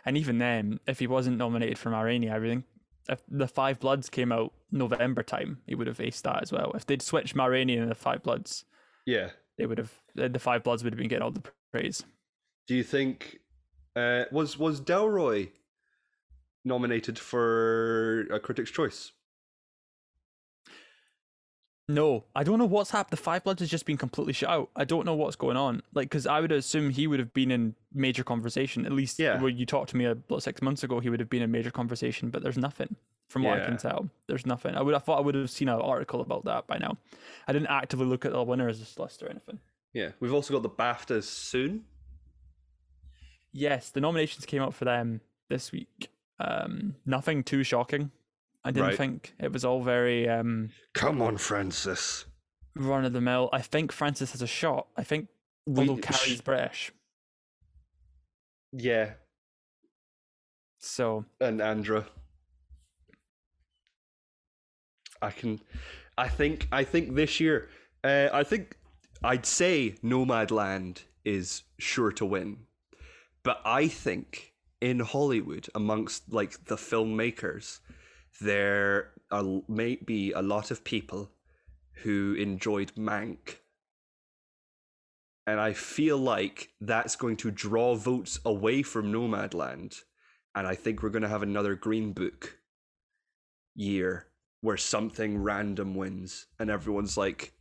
And 0.06 0.16
even 0.18 0.38
then, 0.38 0.80
if 0.88 1.00
he 1.00 1.08
wasn't 1.08 1.38
nominated 1.38 1.78
for 1.78 1.90
Ma 1.90 2.00
Rainey, 2.00 2.32
I 2.32 2.40
think 2.40 2.64
if 3.10 3.22
the 3.30 3.48
Five 3.48 3.80
Bloods 3.80 4.10
came 4.10 4.32
out 4.32 4.54
November 4.72 5.24
time, 5.24 5.60
he 5.68 5.76
would 5.76 5.88
have 5.88 5.98
aced 5.98 6.24
that 6.24 6.42
as 6.42 6.52
well. 6.52 6.72
If 6.76 6.86
they'd 6.86 7.02
switched 7.02 7.36
Ma 7.36 7.46
Rainey 7.46 7.78
and 7.78 7.90
the 7.90 7.96
Five 7.96 8.24
Bloods, 8.24 8.66
Yeah. 9.06 9.30
they 9.58 9.66
would 9.66 9.78
have 9.78 9.92
the 10.16 10.30
the 10.30 10.40
Five 10.40 10.64
Bloods 10.64 10.84
would 10.84 10.94
have 10.94 10.98
been 11.00 11.08
getting 11.08 11.24
all 11.24 11.32
the 11.32 11.44
praise. 11.72 12.04
Do 12.68 12.76
you 12.76 12.84
think 12.84 13.40
uh, 13.96 14.26
was 14.32 14.58
was 14.58 14.82
Delroy 14.82 15.50
nominated 16.64 17.20
for 17.20 18.22
a 18.32 18.40
Critics' 18.40 18.72
Choice? 18.72 19.12
No, 21.88 22.26
I 22.36 22.44
don't 22.44 22.58
know 22.58 22.66
what's 22.66 22.90
happened. 22.90 23.12
The 23.18 23.22
Five 23.22 23.44
Bloods 23.44 23.60
has 23.62 23.70
just 23.70 23.86
been 23.86 23.98
completely 23.98 24.34
shut 24.34 24.50
out. 24.50 24.70
I 24.76 24.86
don't 24.86 25.06
know 25.06 25.14
what's 25.14 25.36
going 25.36 25.56
on. 25.56 25.84
Like, 25.94 26.10
because 26.10 26.26
I 26.26 26.40
would 26.42 26.52
assume 26.52 26.90
he 26.90 27.06
would 27.06 27.20
have 27.20 27.32
been 27.32 27.52
in 27.52 27.76
major 27.94 28.24
conversation. 28.24 28.88
At 28.88 28.92
least 28.92 29.20
Yeah. 29.20 29.40
when 29.40 29.56
you 29.56 29.68
talked 29.68 29.92
to 29.92 29.98
me 29.98 30.06
about 30.06 30.42
six 30.42 30.64
months 30.64 30.84
ago, 30.84 31.00
he 31.00 31.10
would 31.12 31.20
have 31.20 31.30
been 31.30 31.44
in 31.44 31.52
major 31.52 31.70
conversation. 31.70 32.32
But 32.32 32.42
there's 32.42 32.58
nothing, 32.58 32.96
from 33.28 33.44
what 33.44 33.62
I 33.62 33.66
can 33.66 33.78
tell. 33.78 34.10
There's 34.26 34.48
nothing. 34.48 34.74
I 34.76 34.82
would 34.82 34.96
have 34.96 35.04
thought 35.04 35.20
I 35.20 35.22
would 35.22 35.36
have 35.36 35.52
seen 35.52 35.70
an 35.70 35.80
article 35.80 36.22
about 36.22 36.46
that 36.46 36.66
by 36.66 36.80
now. 36.80 36.98
I 37.48 37.54
didn't 37.54 37.68
actively 37.68 38.08
look 38.08 38.26
at 38.26 38.32
the 38.32 38.42
winners 38.42 38.98
list 38.98 39.22
or 39.22 39.30
anything. 39.30 39.60
Yeah, 39.94 40.10
we've 40.20 40.34
also 40.34 40.54
got 40.54 40.64
the 40.64 40.70
BAFTAs 40.70 41.24
soon. 41.26 41.86
Yes, 43.52 43.92
the 43.92 44.02
nominations 44.02 44.46
came 44.46 44.62
out 44.62 44.74
for 44.74 44.86
them 44.86 45.22
this 45.50 45.72
week. 45.72 46.10
Um, 46.40 46.96
nothing 47.06 47.44
too 47.44 47.64
shocking. 47.64 48.12
I 48.66 48.72
didn't 48.72 48.88
Right. 48.90 48.98
think 48.98 49.36
it 49.40 49.52
was 49.54 49.64
all 49.64 49.84
very 49.84 50.28
um, 50.28 50.72
Come 50.94 51.22
on, 51.22 51.38
Frances. 51.38 52.26
run 52.76 53.06
of 53.06 53.14
the 53.14 53.22
mill. 53.22 53.48
I 53.54 53.62
think 53.62 53.92
Frances 53.92 54.32
has 54.32 54.42
a 54.42 54.48
shot. 54.48 54.88
I 54.98 55.04
think 55.04 55.30
We- 55.68 55.88
although 55.88 56.02
Carey's 56.02 56.42
British. 56.42 56.92
Yeah, 58.74 59.14
So 60.80 61.26
and 61.40 61.62
Andra. 61.62 62.08
I 65.22 65.32
can, 65.32 65.62
I 66.18 66.28
think, 66.28 66.68
I 66.72 66.84
think 66.84 67.16
this 67.16 67.40
year, 67.40 67.70
uh, 68.04 68.30
I 68.34 68.44
think 68.44 68.78
I'd 69.24 69.46
say 69.46 69.96
Nomadland 70.04 71.04
is 71.24 71.64
sure 71.80 72.12
to 72.14 72.26
win, 72.26 72.68
but 73.44 73.62
I 73.64 73.88
think 73.88 74.54
in 74.82 75.00
Hollywood, 75.00 75.68
amongst 75.74 76.32
like 76.34 76.66
the 76.66 76.76
filmmakers, 76.76 77.80
there 78.42 79.12
are, 79.32 79.62
may 79.68 79.96
be 79.96 80.32
a 80.32 80.42
lot 80.42 80.72
of 80.72 80.84
people 80.84 81.32
who 82.04 82.34
enjoyed 82.34 82.94
Mank. 82.96 83.58
And 85.48 85.60
I 85.60 85.74
feel 85.74 86.18
like 86.18 86.70
that's 86.82 87.16
going 87.16 87.38
to 87.38 87.52
draw 87.52 87.96
votes 87.96 88.40
away 88.46 88.82
from 88.82 89.12
Nomadland 89.12 90.02
and 90.56 90.66
I 90.66 90.74
think 90.74 91.04
we're 91.04 91.10
going 91.10 91.24
to 91.24 91.30
have 91.30 91.44
another 91.44 91.76
Green 91.76 92.14
Book 92.14 92.58
year 93.76 94.28
where 94.62 94.78
something 94.78 95.44
random 95.44 95.94
wins, 95.94 96.48
and 96.58 96.72
everyone's 96.72 97.18
like, 97.18 97.52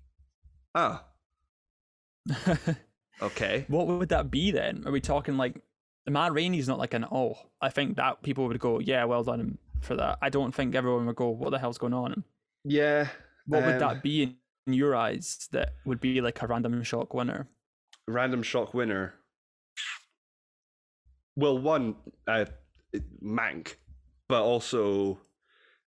"Ah, 0.75 1.05
okay." 3.23 3.65
what 3.69 3.89
would 3.89 4.09
that 4.11 4.31
be 4.31 4.53
then? 4.53 4.85
Are 4.87 4.93
we 4.93 5.01
talking 5.01 5.37
like 5.37 5.61
Ma 6.09 6.29
Rainey's 6.29 6.69
not 6.69 6.79
like 6.79 6.95
an 6.95 7.05
oh? 7.11 7.35
I 7.61 7.69
think 7.69 7.97
that 7.97 8.23
people 8.23 8.47
would 8.47 8.61
go, 8.61 8.79
yeah, 8.79 9.05
well 9.05 9.25
done 9.25 9.59
for 9.81 9.97
that. 9.97 10.19
I 10.23 10.31
don't 10.31 10.55
think 10.55 10.75
everyone 10.75 11.07
would 11.07 11.17
go, 11.17 11.29
what 11.29 11.51
the 11.51 11.59
hell's 11.59 11.79
going 11.79 11.95
on? 11.95 12.25
Yeah. 12.65 13.09
What 13.47 13.65
would 13.65 13.75
um, 13.75 13.81
that 13.81 14.03
be 14.03 14.23
in, 14.23 14.37
your 14.67 14.97
eyes 14.97 15.47
that 15.53 15.75
would 15.85 16.01
be 16.01 16.21
like 16.23 16.41
a 16.41 16.47
random 16.47 16.83
shock 16.83 17.13
winner? 17.13 17.49
Random 18.09 18.43
shock 18.43 18.73
winner. 18.73 19.15
Well, 21.37 21.59
one, 21.59 21.97
uh, 22.27 22.47
Mank, 23.23 23.75
but 24.29 24.43
also, 24.43 25.21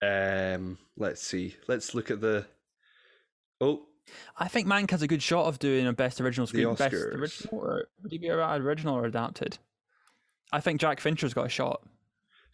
um, 0.03 0.79
let's 0.97 1.23
see. 1.23 1.57
Let's 1.69 1.95
look 1.95 2.11
at 2.11 2.21
the. 2.21 2.47
Oh, 3.61 3.83
I 4.37 4.49
think 4.49 4.67
Mank 4.67 4.91
has 4.91 5.03
a 5.03 5.07
good 5.07 5.23
shot 5.23 5.47
of 5.47 5.59
doing 5.59 5.87
a 5.87 5.93
best 5.93 6.21
original 6.21 6.47
screen. 6.47 6.75
Best 6.75 6.95
original, 6.95 7.49
or 7.53 7.85
would 8.03 8.12
he 8.12 8.19
be 8.19 8.29
a 8.29 8.37
original 8.37 8.97
or 8.97 9.05
adapted? 9.05 9.59
I 10.53 10.61
think 10.61 10.81
Jack 10.81 11.01
Fincher's 11.01 11.35
got 11.35 11.47
a 11.47 11.51
shot. 11.51 11.83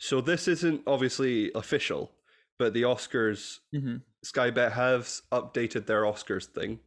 So 0.02 0.20
this 0.20 0.48
isn't 0.48 0.82
obviously 0.84 1.52
official, 1.54 2.10
but 2.58 2.74
the 2.74 2.82
Oscars 2.82 3.60
hmm 3.72 3.98
Sky 4.24 4.50
Bet 4.50 4.72
have 4.72 5.08
updated 5.32 5.86
their 5.86 6.02
Oscars 6.02 6.46
thing. 6.46 6.78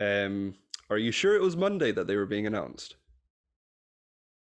Um, 0.00 0.54
are 0.90 0.98
you 0.98 1.10
sure 1.10 1.34
it 1.34 1.42
was 1.42 1.56
Monday 1.56 1.92
that 1.92 2.06
they 2.06 2.16
were 2.16 2.26
being 2.26 2.46
announced? 2.46 2.96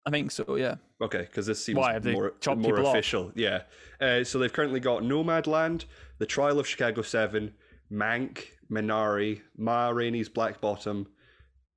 I 0.05 0.11
think 0.11 0.31
so. 0.31 0.55
Yeah. 0.55 0.75
Okay, 1.01 1.21
because 1.21 1.45
this 1.45 1.63
seems 1.63 1.77
Why, 1.77 1.97
more, 1.99 2.33
more 2.45 2.55
people 2.57 2.87
off? 2.87 2.95
official. 2.95 3.31
Yeah. 3.35 3.63
Uh, 4.01 4.23
so 4.25 4.37
they've 4.39 4.51
currently 4.51 4.79
got 4.81 5.03
Nomadland, 5.03 5.85
The 6.19 6.25
Trial 6.25 6.59
of 6.59 6.67
Chicago 6.67 7.01
7, 7.01 7.53
Mank, 7.91 8.47
Minari, 8.69 9.41
Ma 9.57 9.89
Rainey's 9.89 10.27
Black 10.29 10.59
Bottom, 10.59 11.07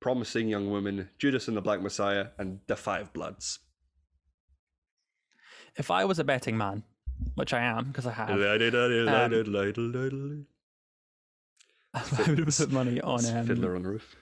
Promising 0.01 0.49
Young 0.49 0.69
Woman, 0.69 1.09
Judas 1.19 1.47
and 1.47 1.55
the 1.55 1.61
Black 1.61 1.81
Messiah, 1.81 2.27
and 2.37 2.59
The 2.67 2.75
Five 2.75 3.13
Bloods. 3.13 3.59
If 5.77 5.91
I 5.91 6.05
was 6.05 6.19
a 6.19 6.23
betting 6.23 6.57
man, 6.57 6.83
which 7.35 7.53
I 7.53 7.61
am 7.61 7.85
because 7.85 8.05
I 8.05 8.11
have, 8.11 8.29
Um, 8.29 8.41
I 11.93 12.01
would 12.27 12.39
have 12.39 12.57
put 12.57 12.71
money 12.71 12.99
on 13.01 13.25
um, 13.25 13.45
Fiddler 13.45 13.75
on 13.75 13.83
the 13.83 13.89
Roof. 13.89 14.15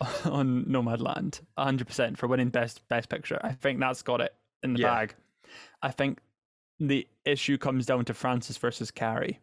on 0.24 0.64
Nomadland, 0.64 1.40
hundred 1.56 1.86
percent 1.86 2.18
for 2.18 2.26
winning 2.26 2.48
best 2.48 2.86
best 2.88 3.08
picture. 3.08 3.38
I 3.42 3.52
think 3.52 3.78
that's 3.80 4.02
got 4.02 4.20
it 4.20 4.34
in 4.62 4.74
the 4.74 4.80
Yeah. 4.80 4.90
bag. 4.94 5.14
I 5.82 5.90
think 5.90 6.18
the 6.80 7.06
issue 7.24 7.56
comes 7.56 7.86
down 7.86 8.04
to 8.06 8.14
Frances 8.14 8.56
versus 8.58 8.90
Carey. 8.90 9.38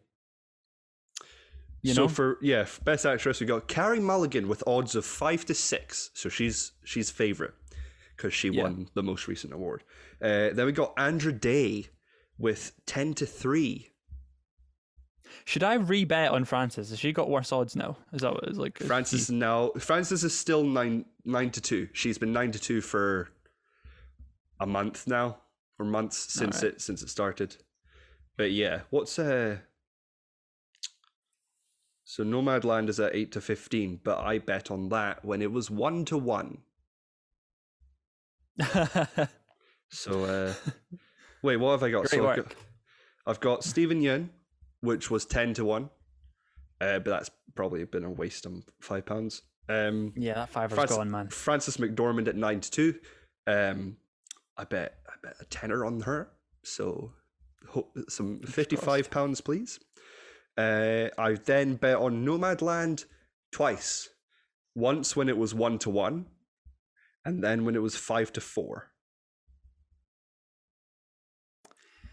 You 1.81 1.93
so 1.93 2.01
know, 2.03 2.07
for 2.09 2.37
yeah, 2.41 2.67
best 2.83 3.05
actress 3.05 3.39
we 3.39 3.45
got 3.47 3.67
Carey 3.67 3.99
Mulligan 3.99 4.47
with 4.47 4.63
odds 4.67 4.95
of 4.95 5.05
five 5.05 5.45
to 5.45 5.53
six. 5.53 6.11
So 6.13 6.29
she's 6.29 6.73
she's 6.83 7.09
favorite 7.09 7.53
because 8.17 8.33
she 8.33 8.49
Yeah. 8.49 8.63
won 8.63 8.89
the 8.93 9.01
most 9.03 9.27
recent 9.27 9.53
award. 9.53 9.83
Uh, 10.21 10.49
then 10.53 10.65
we 10.65 10.71
got 10.71 10.93
Andra 10.97 11.31
Day 11.31 11.87
with 12.37 12.73
ten 12.85 13.13
to 13.15 13.25
three. 13.25 13.89
should 15.45 15.63
I 15.63 15.77
rebet 15.77 16.31
on 16.31 16.45
Frances? 16.45 16.89
Has 16.91 16.99
she 16.99 17.11
got 17.11 17.29
worse 17.29 17.51
odds 17.51 17.75
now? 17.75 17.97
Is 18.13 18.21
that 18.21 18.33
what 18.33 18.43
it's 18.43 18.57
like? 18.57 18.77
Frances 18.79 19.27
she- 19.27 19.33
now 19.33 19.71
Frances 19.79 20.23
is 20.23 20.37
still 20.37 20.63
nine 20.63 21.05
nine 21.25 21.49
to 21.51 21.61
two. 21.61 21.87
She's 21.93 22.17
been 22.17 22.33
nine 22.33 22.51
to 22.51 22.59
two 22.59 22.81
for 22.81 23.29
a 24.59 24.65
month 24.67 25.07
now, 25.07 25.37
or 25.79 25.85
months 25.85 26.17
since 26.17 26.57
Alright. 26.57 26.75
it 26.75 26.81
since 26.81 27.01
it 27.01 27.09
started. 27.09 27.57
But 28.37 28.51
yeah, 28.51 28.81
what's 28.91 29.17
uh 29.17 29.57
so 32.03 32.23
Nomadland 32.23 32.89
is 32.89 32.99
at 32.99 33.15
eight 33.15 33.31
to 33.31 33.41
fifteen, 33.41 33.99
but 34.03 34.19
I 34.19 34.37
bet 34.39 34.69
on 34.69 34.89
that 34.89 35.23
when 35.25 35.41
it 35.41 35.51
was 35.51 35.71
one 35.71 36.05
to 36.05 36.17
one. 36.17 36.59
So 39.91 40.23
uh 40.25 40.53
wait, 41.43 41.57
what 41.57 41.71
have 41.71 41.83
I 41.83 41.91
got? 41.91 42.01
Great 42.01 42.11
so 42.11 42.17
I've 42.19 42.37
work. 42.37 42.49
got, 42.49 42.55
I've 43.27 43.39
got 43.39 43.63
Steven 43.63 44.01
Yeun, 44.01 44.29
which 44.81 45.11
was 45.11 45.25
ten 45.25 45.53
to 45.55 45.65
one. 45.65 45.89
Uh, 46.79 46.97
but 46.99 47.11
that's 47.11 47.29
probably 47.55 47.83
been 47.85 48.03
a 48.03 48.09
waste 48.09 48.45
of 48.45 48.63
five 48.81 49.05
pounds. 49.05 49.43
Um 49.69 50.13
yeah, 50.15 50.33
that 50.35 50.49
fiver's 50.49 50.75
Frances, 50.75 50.97
gone, 50.97 51.11
man. 51.11 51.29
Frances 51.29 51.77
McDormand 51.77 52.27
at 52.27 52.35
nine 52.35 52.59
to 52.61 52.71
two. 52.71 52.95
Um 53.47 53.97
I 54.57 54.63
bet 54.63 54.99
I 55.07 55.13
bet 55.21 55.35
a 55.39 55.45
tenner 55.45 55.85
on 55.85 56.01
her. 56.01 56.31
So 56.63 57.13
ho- 57.69 57.91
some 58.09 58.39
fifty 58.41 58.75
five 58.75 59.11
pounds, 59.11 59.41
please. 59.41 59.79
Uh 60.57 61.09
I 61.17 61.33
then 61.33 61.75
bet 61.75 61.97
on 61.97 62.25
Nomadland 62.25 63.05
twice. 63.51 64.09
Once 64.73 65.15
when 65.17 65.27
it 65.27 65.37
was 65.37 65.53
one 65.53 65.77
to 65.79 65.89
one, 65.89 66.25
and 67.25 67.43
then 67.43 67.65
when 67.65 67.75
it 67.75 67.81
was 67.81 67.95
five 67.97 68.31
to 68.33 68.39
four. 68.41 68.90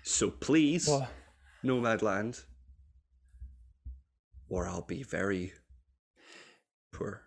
So 0.09 0.31
please, 0.31 0.89
Well, 0.89 1.07
Nomadland, 1.63 2.43
or 4.49 4.67
I'll 4.67 4.81
be 4.81 5.03
very 5.03 5.53
poor. 6.93 7.21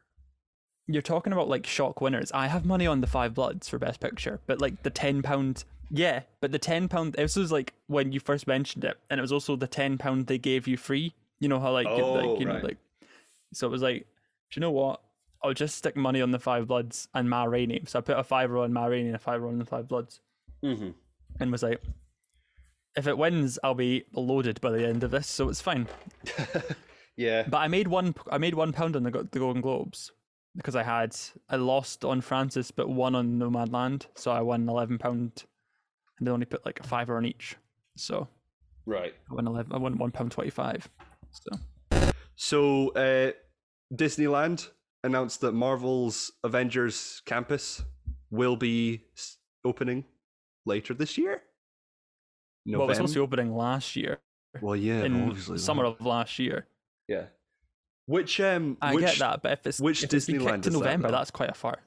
you're 0.87 1.03
talking 1.03 1.31
about 1.31 1.47
like 1.47 1.67
shock 1.67 2.01
winners. 2.01 2.31
I 2.31 2.47
have 2.47 2.65
money 2.65 2.87
on 2.87 3.01
the 3.01 3.05
Five 3.07 3.35
Bloods 3.35 3.69
for 3.69 3.77
Best 3.77 3.99
Picture, 3.99 4.39
but 4.47 4.59
like 4.59 4.81
the 4.81 4.89
ten 4.89 5.21
pound, 5.21 5.63
yeah, 5.91 6.21
but 6.39 6.51
the 6.51 6.57
ten 6.57 6.87
pound. 6.87 7.13
This 7.13 7.35
was 7.35 7.51
like 7.51 7.73
when 7.85 8.11
you 8.11 8.19
first 8.19 8.47
mentioned 8.47 8.83
it, 8.83 8.97
and 9.11 9.19
it 9.19 9.21
was 9.21 9.31
also 9.31 9.55
the 9.55 9.67
ten 9.67 9.99
pound 9.99 10.25
they 10.25 10.39
gave 10.39 10.67
you 10.67 10.75
free. 10.75 11.13
You 11.39 11.49
know 11.49 11.59
how 11.59 11.71
like, 11.73 11.85
you- 11.87 11.93
Oh, 12.03 12.13
like 12.13 12.39
you 12.39 12.47
right. 12.47 12.61
know 12.63 12.67
like, 12.67 12.77
so 13.53 13.67
it 13.67 13.69
was 13.71 13.83
like, 13.83 14.07
do 14.49 14.59
you 14.59 14.61
know 14.61 14.71
what? 14.71 15.01
I'll 15.43 15.53
just 15.53 15.75
stick 15.75 15.95
money 15.95 16.19
on 16.21 16.31
the 16.31 16.39
Five 16.39 16.67
Bloods 16.67 17.07
and 17.13 17.29
Ma 17.29 17.43
Rainey. 17.43 17.83
So 17.85 17.99
I 17.99 18.01
put 18.01 18.17
a 18.17 18.23
fiver 18.23 18.57
on 18.57 18.73
Ma 18.73 18.85
Rainey 18.85 19.07
and 19.07 19.15
a 19.15 19.19
fiver 19.19 19.47
on 19.47 19.59
the 19.59 19.65
Five 19.65 19.87
Bloods, 19.87 20.19
Mm-hmm. 20.63 20.89
and 21.39 21.51
was 21.51 21.61
like, 21.61 21.79
if 22.95 23.07
it 23.07 23.17
wins, 23.17 23.57
I'll 23.63 23.73
be 23.73 24.03
loaded 24.13 24.59
by 24.61 24.71
the 24.71 24.87
end 24.87 25.03
of 25.03 25.11
this, 25.11 25.27
so 25.27 25.49
it's 25.49 25.61
fine. 25.61 25.87
yeah. 27.17 27.43
But 27.47 27.57
I 27.57 27.67
made 27.67 27.87
one. 27.87 28.15
I 28.31 28.37
made 28.37 28.55
one 28.55 28.73
pound 28.73 28.95
on 28.95 29.03
the 29.03 29.11
the 29.31 29.39
Golden 29.39 29.61
Globes 29.61 30.11
because 30.55 30.75
I 30.75 30.83
had 30.83 31.15
I 31.49 31.55
lost 31.55 32.03
on 32.03 32.21
Frances, 32.21 32.71
but 32.71 32.89
won 32.89 33.15
on 33.15 33.39
Nomadland, 33.39 34.07
so 34.15 34.31
I 34.31 34.41
won 34.41 34.67
eleven 34.67 34.97
pound, 34.97 35.45
and 36.19 36.27
they 36.27 36.31
only 36.31 36.45
put 36.45 36.65
like 36.65 36.79
a 36.79 36.83
fiver 36.83 37.17
on 37.17 37.25
each. 37.25 37.55
So 37.95 38.27
Right. 38.85 39.13
I 39.29 39.33
won 39.33 39.47
eleven. 39.47 39.73
I 39.73 39.77
won 39.77 39.97
one 39.97 40.11
pound 40.11 40.31
twenty 40.31 40.49
five. 40.49 40.89
So 41.31 42.03
So 42.35 42.89
uh, 42.89 43.31
Disneyland 43.93 44.69
announced 45.03 45.41
that 45.41 45.53
Marvel's 45.53 46.31
Avengers 46.43 47.21
Campus 47.25 47.81
will 48.29 48.55
be 48.55 49.05
opening 49.63 50.05
later 50.65 50.93
this 50.93 51.17
year. 51.17 51.43
Well, 52.65 52.83
it 52.83 52.87
was 52.87 52.97
supposed 52.97 53.13
to 53.13 53.19
be 53.19 53.23
opening 53.23 53.55
last 53.55 53.95
year 53.95 54.19
Well, 54.61 54.75
yeah, 54.75 55.03
in 55.03 55.29
obviously 55.29 55.57
summer 55.57 55.83
that. 55.83 55.89
of 55.99 56.05
last 56.05 56.37
year. 56.39 56.67
Yeah. 57.07 57.25
Which 58.05 58.39
um, 58.41 58.77
I 58.81 58.93
which, 58.95 59.05
get 59.05 59.19
that, 59.19 59.41
but 59.41 59.51
if 59.53 59.67
it's 59.67 59.79
which 59.79 60.03
if 60.03 60.13
it's 60.13 60.25
Disneyland 60.25 60.45
kicked 60.55 60.63
to 60.63 60.69
is 60.69 60.73
that, 60.75 60.79
November, 60.79 61.11
that's 61.11 61.31
quite 61.31 61.49
a 61.49 61.53
far. 61.53 61.79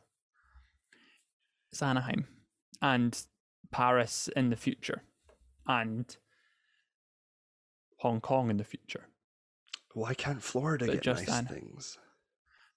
It's 1.72 1.82
Anaheim, 1.82 2.26
and 2.80 3.20
Paris 3.72 4.28
in 4.36 4.48
the 4.50 4.56
future, 4.56 5.02
and 5.66 6.16
Hong 7.98 8.20
Kong 8.20 8.48
in 8.48 8.56
the 8.58 8.64
future. 8.64 9.08
Why 9.92 10.14
can't 10.14 10.42
Florida 10.42 10.86
But 10.86 10.92
get 10.94 11.02
just 11.02 11.26
nice 11.28 11.36
Ana- 11.38 11.48
things? 11.48 11.98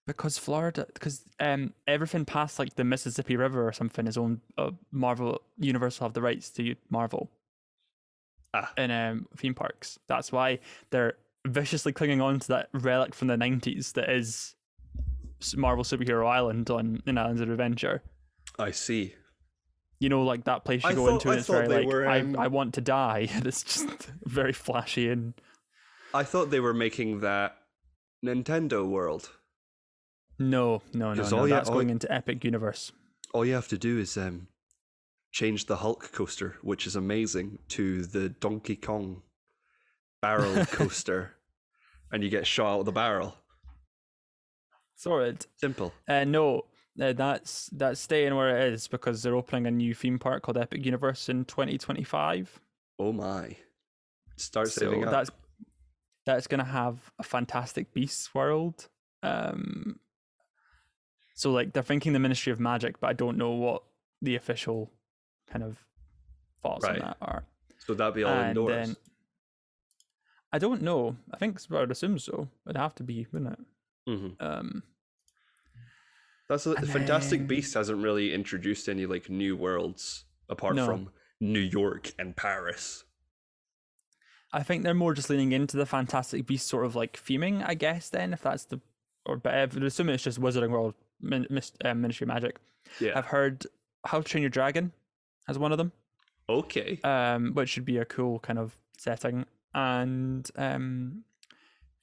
Because 0.07 0.37
Florida, 0.37 0.87
because 0.93 1.23
um, 1.39 1.73
everything 1.85 2.25
past 2.25 2.59
like 2.59 2.75
the 2.75 2.83
Mississippi 2.85 3.35
River 3.35 3.67
or 3.67 3.71
something 3.73 4.07
is 4.07 4.17
owned. 4.17 4.39
Uh, 4.57 4.71
Marvel 4.91 5.41
Universal 5.57 6.05
have 6.05 6.13
the 6.13 6.21
rights 6.21 6.49
to 6.51 6.75
Marvel 6.89 7.29
Ah. 8.53 8.71
in 8.77 8.91
um, 8.91 9.27
theme 9.37 9.53
parks. 9.53 9.99
That's 10.07 10.31
why 10.31 10.59
they're 10.89 11.13
viciously 11.45 11.91
clinging 11.93 12.21
on 12.21 12.39
to 12.39 12.47
that 12.49 12.69
relic 12.73 13.13
from 13.13 13.27
the 13.27 13.35
'90s 13.35 13.93
that 13.93 14.09
is 14.09 14.55
Marvel 15.55 15.83
Superhero 15.83 16.27
Island 16.27 16.69
on 16.69 17.01
in 17.05 17.17
Islands 17.17 17.41
of 17.41 17.49
Adventure. 17.49 18.01
I 18.57 18.71
see. 18.71 19.13
You 19.99 20.09
know, 20.09 20.23
like 20.23 20.43
that 20.45 20.63
place 20.63 20.83
you 20.83 20.89
I 20.89 20.93
go 20.93 21.05
thought- 21.07 21.13
into 21.25 21.29
I 21.29 21.31
and 21.33 21.39
it's 21.39 21.47
very 21.47 21.67
like 21.67 21.87
were, 21.87 22.07
I, 22.07 22.19
um, 22.21 22.35
I 22.37 22.47
want 22.47 22.73
to 22.75 22.81
die. 22.81 23.27
And 23.31 23.45
it's 23.51 23.63
just 23.63 23.87
very 24.25 24.53
flashy 24.53 25.09
and 25.09 25.33
I 26.13 26.23
thought 26.23 26.49
they 26.51 26.59
were 26.59 26.73
making 26.73 27.19
that 27.21 27.57
Nintendo 28.25 28.87
World. 28.87 29.29
no, 30.39 30.81
no, 30.93 31.13
no, 31.13 31.23
no. 31.29 31.37
all 31.37 31.47
you- 31.47 31.53
That's 31.53 31.69
all- 31.69 31.75
going 31.75 31.89
into 31.89 32.11
Epic 32.11 32.43
Universe. 32.43 32.91
All 33.33 33.45
you 33.45 33.53
have 33.55 33.67
to 33.69 33.77
do 33.77 33.99
is 33.99 34.17
um, 34.17 34.47
change 35.37 35.67
the 35.67 35.75
Hulk 35.75 36.11
coaster, 36.13 36.55
which 36.63 36.87
is 36.87 36.95
amazing, 36.95 37.59
to 37.69 38.03
the 38.05 38.29
Donkey 38.29 38.75
Kong 38.75 39.21
barrel 40.19 40.65
coaster, 40.71 41.35
and 42.11 42.23
you 42.23 42.29
get 42.31 42.47
shot 42.47 42.73
out 42.73 42.79
of 42.79 42.85
the 42.87 42.91
barrel. 42.91 43.35
Sorted. 44.95 45.45
Simple. 45.57 45.93
Uh, 46.07 46.23
no, 46.23 46.63
uh, 46.99 47.13
that's 47.13 47.69
that's 47.71 47.99
staying 47.99 48.33
where 48.35 48.57
it 48.57 48.73
is 48.73 48.87
because 48.87 49.21
they're 49.21 49.35
opening 49.35 49.67
a 49.67 49.71
new 49.71 49.93
theme 49.93 50.17
park 50.17 50.41
called 50.41 50.57
Epic 50.57 50.83
Universe 50.83 51.29
in 51.29 51.45
2025. 51.45 52.59
Oh 52.97 53.13
my! 53.13 53.55
Start 54.37 54.69
So 54.69 54.81
saving 54.81 55.03
up. 55.05 55.11
that's 55.11 55.29
that's 56.25 56.47
gonna 56.47 56.63
have 56.63 57.11
a 57.19 57.23
Fantastic 57.23 57.93
Beasts 57.93 58.33
world. 58.33 58.89
Um, 59.21 59.99
so 61.35 61.51
like 61.51 61.73
they're 61.73 61.83
thinking 61.83 62.13
the 62.13 62.19
Ministry 62.19 62.51
of 62.51 62.59
Magic, 62.59 62.99
but 62.99 63.11
I 63.11 63.13
don't 63.13 63.37
know 63.37 63.51
what 63.51 63.83
the 64.23 64.35
official 64.35 64.91
kind 65.49 65.63
of 65.63 65.77
thoughts 66.61 66.83
Right. 66.85 66.99
on 67.01 67.07
that 67.07 67.17
are. 67.21 67.43
so 67.79 67.93
that'd 67.93 68.13
be 68.15 68.23
all 68.23 68.33
and 68.33 68.49
indoors. 68.49 68.87
then- 68.87 68.95
I 70.51 70.59
don't 70.59 70.81
know. 70.81 71.17
I 71.33 71.37
think 71.37 71.59
I 71.71 71.75
would 71.81 71.91
assume 71.91 72.17
so. 72.19 72.47
It'd 72.65 72.77
have 72.77 72.95
to 72.95 73.03
be, 73.03 73.27
wouldn't 73.31 73.53
it? 73.59 73.59
hmm 74.07 74.27
Um, 74.39 74.83
That's 76.47 76.65
a, 76.65 76.75
Fantastic 76.75 77.39
then- 77.41 77.47
Beasts 77.47 77.73
hasn't 77.73 78.01
really 78.01 78.33
introduced 78.33 78.87
any 78.87 79.05
like 79.05 79.29
new 79.29 79.55
worlds 79.57 80.23
apart 80.49 80.75
No. 80.75 80.85
from 80.85 81.09
New 81.41 81.59
York 81.59 82.11
and 82.17 82.35
Paris. 82.35 83.03
I 84.53 84.63
think 84.63 84.83
they're 84.83 84.93
more 84.93 85.13
just 85.13 85.29
leaning 85.29 85.51
into 85.51 85.75
the 85.75 85.85
Fantastic 85.85 86.45
Beast 86.47 86.67
sort 86.67 86.85
of 86.85 86.95
like 86.95 87.21
theming, 87.21 87.63
I 87.67 87.73
guess. 87.73 88.09
Then, 88.09 88.31
if 88.31 88.41
that's 88.41 88.63
the, 88.63 88.79
or 89.25 89.35
but 89.35 89.53
I 89.53 89.57
assume 89.63 90.07
it's 90.09 90.23
just 90.23 90.39
Wizarding 90.39 90.69
World, 90.69 90.93
uh, 91.29 91.93
Ministry 91.93 92.23
of 92.23 92.27
Magic. 92.29 92.57
Yeah. 93.01 93.11
I've 93.17 93.25
heard 93.25 93.65
How 94.05 94.19
to 94.21 94.23
Train 94.23 94.41
Your 94.41 94.49
Dragon 94.49 94.93
as 95.47 95.57
one 95.59 95.71
of 95.71 95.77
them. 95.77 95.91
Okay. 96.49 96.99
um, 97.03 97.53
which 97.55 97.67
should 97.69 97.83
be 97.85 97.97
a 97.97 98.05
cool 98.05 98.39
kind 98.39 98.57
of 98.57 98.77
setting, 98.97 99.45
and 99.73 100.49
um, 100.55 101.23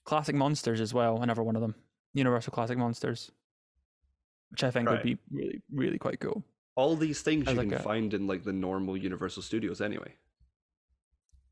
classic 0.05 0.35
monsters 0.35 0.81
as 0.83 0.93
well. 0.93 1.23
Another 1.23 1.43
one 1.43 1.57
of 1.57 1.63
them, 1.63 1.75
Universal 2.13 2.53
Classic 2.53 2.77
Monsters, 2.77 3.31
which 4.51 4.63
I 4.63 4.71
think 4.71 4.87
Right. 4.89 4.97
would 4.97 5.03
be 5.03 5.19
really, 5.31 5.63
really 5.73 5.97
quite 5.99 6.21
cool. 6.21 6.45
All 6.77 6.95
these 6.95 7.23
things 7.23 7.47
As 7.49 7.55
you 7.55 7.61
like 7.61 7.69
can 7.71 7.79
a- 7.79 7.83
find 7.83 8.13
in 8.13 8.27
like 8.27 8.45
the 8.45 8.53
normal 8.53 8.97
Universal 8.99 9.43
Studios 9.45 9.81
anyway. 9.81 10.15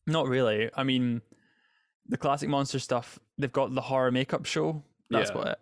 Not 0.06 0.26
really. 0.28 0.68
I 0.76 0.82
mean, 0.82 1.22
the 2.06 2.16
classic 2.18 2.48
monster 2.48 2.78
stuff. 2.78 3.18
They've 3.38 3.52
got 3.52 3.74
the 3.74 3.80
horror 3.80 4.10
makeup 4.10 4.44
show. 4.44 4.82
That's 5.10 5.30
Yeah. 5.30 5.36
what 5.36 5.46
it. 5.48 5.58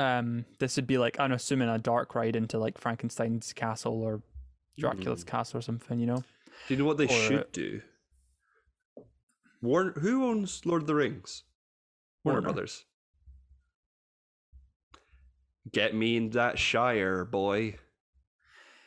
Um, 0.00 0.44
this 0.58 0.74
would 0.76 0.86
be 0.88 0.98
like 0.98 1.20
I'm 1.20 1.30
assuming 1.32 1.68
a 1.68 1.78
dark 1.78 2.14
ride 2.16 2.34
into 2.34 2.58
like 2.58 2.78
Frankenstein's 2.78 3.52
castle 3.52 4.02
or 4.02 4.22
Dracula's 4.78 5.24
Mm. 5.24 5.28
castle 5.28 5.58
or 5.58 5.62
something. 5.62 5.98
You 6.00 6.06
know. 6.06 6.24
Do 6.68 6.74
you 6.74 6.76
know 6.76 6.84
what 6.84 6.96
they 6.98 7.06
Or- 7.06 7.08
should 7.08 7.52
do? 7.52 7.82
Warner, 9.62 9.92
who 9.92 10.24
owns 10.26 10.64
Lord 10.66 10.82
of 10.82 10.86
the 10.88 10.94
Rings? 10.94 11.44
Warner, 12.22 12.40
Warner. 12.40 12.52
Brothers. 12.52 12.84
Get 15.72 15.94
me 15.94 16.16
in 16.16 16.30
that 16.30 16.58
Shire, 16.58 17.24
boy. 17.24 17.78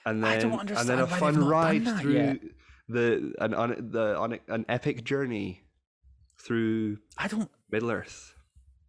And 0.05 0.25
I 0.25 0.37
then, 0.37 0.51
and 0.53 0.87
then 0.89 0.99
a 0.99 1.07
fun 1.07 1.43
ride 1.43 1.85
through 1.99 2.13
yet. 2.13 2.39
the 2.87 3.33
an 3.39 3.53
on 3.53 3.89
the 3.91 4.15
on 4.17 4.39
an 4.47 4.65
epic 4.69 5.03
journey 5.03 5.63
through 6.39 6.99
I 7.17 7.27
don't. 7.27 7.49
Middle 7.69 7.91
Earth. 7.91 8.33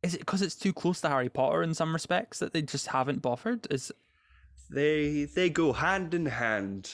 Is 0.02 0.14
it 0.14 0.20
because 0.20 0.42
it's 0.42 0.54
too 0.54 0.72
close 0.72 1.00
to 1.00 1.08
Harry 1.08 1.28
Potter 1.28 1.62
in 1.62 1.74
some 1.74 1.92
respects 1.92 2.38
that 2.38 2.52
they 2.52 2.62
just 2.62 2.88
haven't 2.88 3.20
bothered? 3.20 3.66
Is 3.70 3.90
They 4.70 5.24
they 5.24 5.50
go 5.50 5.72
hand 5.72 6.14
in 6.14 6.26
hand 6.26 6.92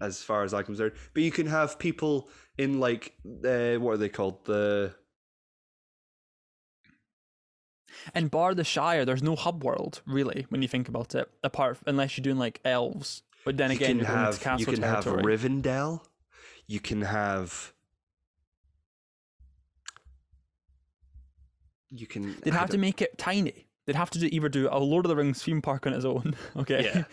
as 0.00 0.22
far 0.22 0.42
as 0.42 0.52
I'm 0.52 0.64
concerned. 0.64 0.92
But 1.14 1.22
you 1.22 1.30
can 1.30 1.46
have 1.46 1.78
people 1.78 2.28
in 2.58 2.80
like 2.80 3.14
uh, 3.24 3.74
what 3.74 3.92
are 3.94 3.96
they 3.98 4.08
called? 4.08 4.44
The 4.44 4.94
and 8.14 8.30
bar 8.30 8.54
the 8.54 8.64
Shire, 8.64 9.04
there's 9.04 9.22
no 9.22 9.36
hub 9.36 9.64
world 9.64 10.02
really 10.06 10.46
when 10.48 10.62
you 10.62 10.68
think 10.68 10.88
about 10.88 11.14
it. 11.14 11.30
Apart 11.42 11.78
unless 11.86 12.16
you're 12.16 12.22
doing 12.22 12.38
like 12.38 12.60
elves, 12.64 13.22
but 13.44 13.56
then 13.56 13.70
you 13.70 13.76
again, 13.76 13.88
can 13.88 13.98
you're 13.98 14.06
have 14.06 14.40
castle 14.40 14.60
you 14.60 14.66
can 14.66 14.82
have 14.82 15.04
territory. 15.04 15.36
Rivendell. 15.36 16.00
You 16.66 16.80
can 16.80 17.02
have. 17.02 17.72
You 21.90 22.06
can. 22.06 22.36
They'd 22.42 22.54
have 22.54 22.70
to 22.70 22.78
make 22.78 23.02
it 23.02 23.18
tiny. 23.18 23.66
They'd 23.86 23.96
have 23.96 24.10
to 24.10 24.18
do, 24.18 24.28
either 24.30 24.48
do 24.48 24.68
a 24.70 24.78
Lord 24.78 25.04
of 25.04 25.08
the 25.10 25.16
Rings 25.16 25.42
theme 25.42 25.60
park 25.62 25.86
on 25.86 25.92
its 25.92 26.04
own, 26.04 26.36
okay, 26.56 26.84
Yeah. 26.84 27.04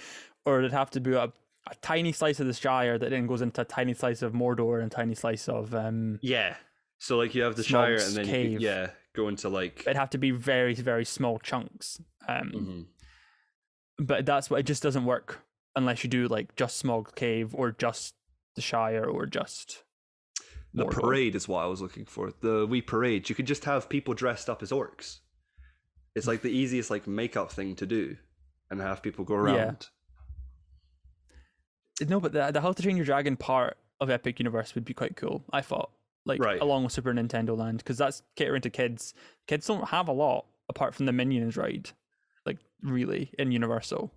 or 0.45 0.61
they'd 0.61 0.71
have 0.71 0.91
to 0.91 0.99
do 0.99 1.17
a, 1.17 1.23
a 1.69 1.75
tiny 1.81 2.11
slice 2.11 2.39
of 2.39 2.47
the 2.47 2.53
Shire 2.53 2.97
that 2.99 3.09
then 3.09 3.25
goes 3.27 3.41
into 3.41 3.61
a 3.61 3.65
tiny 3.65 3.93
slice 3.93 4.21
of 4.21 4.33
Mordor 4.33 4.81
and 4.81 4.91
a 4.91 4.95
tiny 4.95 5.15
slice 5.15 5.49
of. 5.49 5.73
Um, 5.73 6.19
Yeah. 6.21 6.55
So 6.99 7.17
like 7.17 7.33
you 7.33 7.41
have 7.43 7.55
the 7.55 7.63
Shire, 7.63 7.95
and 7.95 8.15
then 8.15 8.25
you 8.25 8.31
cave. 8.31 8.51
could, 8.53 8.61
yeah 8.61 8.89
go 9.15 9.27
into 9.27 9.49
like. 9.49 9.81
it'd 9.81 9.95
have 9.97 10.11
to 10.11 10.17
be 10.19 10.29
very 10.31 10.73
very 10.75 11.03
small 11.05 11.39
chunks. 11.39 11.99
Um, 12.27 12.51
Mhm. 12.51 12.85
but 14.05 14.25
that's 14.25 14.49
what 14.49 14.59
it 14.59 14.63
just 14.67 14.83
doesn't 14.83 15.05
work 15.05 15.39
unless 15.75 16.03
you 16.03 16.09
do 16.09 16.27
like 16.27 16.55
just 16.55 16.83
Smaug 16.83 17.15
Cave 17.15 17.55
or 17.55 17.71
just 17.71 18.13
the 18.55 18.61
Shire 18.61 19.05
or 19.05 19.25
just 19.25 19.83
The 20.73 20.85
parade 20.85 21.35
is 21.35 21.47
what 21.47 21.63
I 21.63 21.65
was 21.67 21.81
looking 21.81 22.05
for. 22.05 22.31
The 22.41 22.67
wee 22.67 22.81
parade. 22.81 23.27
You 23.29 23.35
could 23.35 23.47
just 23.47 23.65
have 23.65 23.89
people 23.89 24.13
dressed 24.13 24.49
up 24.49 24.61
as 24.61 24.71
orcs. 24.71 25.19
It's 26.19 26.27
like 26.27 26.41
the 26.43 26.51
easiest 26.51 26.91
like 26.91 27.07
makeup 27.07 27.51
thing 27.51 27.75
to 27.77 27.85
do, 27.85 28.15
and 28.69 28.79
have 28.79 29.01
people 29.01 29.25
go 29.25 29.33
around. 29.35 29.87
Yeah. 32.01 32.07
No, 32.07 32.19
but 32.19 32.31
the 32.33 32.51
the 32.51 32.61
How 32.61 32.71
to 32.71 32.83
Train 32.83 32.95
Your 32.97 33.05
Dragon 33.05 33.35
part 33.35 33.77
of 33.99 34.09
Epic 34.09 34.39
Universe 34.39 34.75
would 34.75 34.85
be 34.85 34.93
quite 34.93 35.15
cool. 35.17 35.43
I 35.51 35.61
thought, 35.61 35.91
like 36.25 36.41
Right. 36.41 36.61
along 36.61 36.83
with 36.83 36.93
Super 36.93 37.13
Nintendo 37.13 37.57
Land, 37.57 37.79
because 37.79 37.97
that's 37.97 38.21
catering 38.35 38.61
to 38.61 38.69
kids. 38.69 39.13
Kids 39.47 39.67
don't 39.67 39.89
have 39.89 40.07
a 40.07 40.13
lot 40.13 40.45
apart 40.69 40.93
from 40.95 41.05
the 41.07 41.11
Minions 41.11 41.57
ride, 41.57 41.89
like 42.45 42.57
really 42.81 43.31
in 43.39 43.51
Universal. 43.51 44.13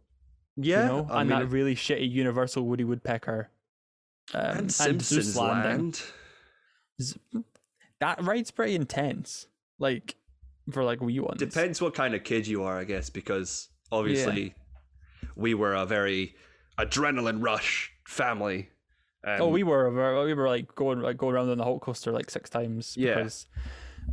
Yeah, 0.56 0.82
you 0.82 0.88
know, 0.88 1.06
I 1.10 1.22
and 1.22 1.30
mean, 1.30 1.38
that 1.40 1.46
really 1.46 1.74
shitty 1.74 2.10
Universal 2.10 2.66
Woody 2.66 2.84
Woodpecker. 2.84 3.48
Um, 4.34 4.58
and 4.58 4.72
Simpsons 4.72 5.36
Landing. 5.36 5.94
Land. 6.98 7.44
That 8.00 8.22
ride's 8.22 8.50
pretty 8.50 8.74
intense, 8.74 9.46
like 9.78 10.14
for 10.70 10.85
like 10.85 11.01
wee 11.01 11.18
ones. 11.20 11.38
Depends 11.38 11.81
what 11.81 11.94
kind 11.94 12.14
of 12.14 12.22
kid 12.25 12.46
you 12.46 12.62
are, 12.62 12.79
I 12.79 12.85
guess, 12.85 13.11
because 13.11 13.68
obviously 13.90 14.55
we 15.37 15.55
were 15.55 15.75
a 15.75 15.85
very 15.87 16.35
adrenaline 16.79 17.42
rush 17.42 17.92
family. 18.07 18.68
Um, 19.25 19.42
oh, 19.42 19.48
we 19.48 19.62
were 19.62 19.90
we 20.25 20.35
were 20.35 20.48
like 20.48 20.75
going 20.75 21.01
like 21.01 21.16
going 21.16 21.35
around 21.35 21.48
on 21.51 21.59
the 21.59 21.64
Hulk 21.64 21.83
coaster 21.83 22.11
like 22.12 22.31
six 22.31 22.51
times. 22.51 22.96
Yeah. 22.96 23.14
Because 23.16 23.46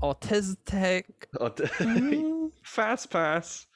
autistic. 0.02 1.04
Mm, 1.40 2.52
fast 2.64 3.10
pass. 3.10 3.68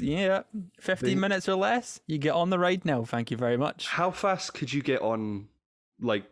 yeah, 0.00 0.42
fifteen 0.80 1.16
The- 1.16 1.20
minutes 1.20 1.48
or 1.48 1.56
less, 1.56 2.00
you 2.06 2.18
get 2.18 2.32
on 2.34 2.50
the 2.50 2.58
ride 2.58 2.84
now. 2.84 3.04
Thank 3.04 3.30
you 3.30 3.36
very 3.36 3.56
much. 3.56 3.86
How 3.86 4.10
fast 4.10 4.54
could 4.54 4.72
you 4.72 4.82
get 4.82 5.02
on, 5.02 5.48
like 6.00 6.24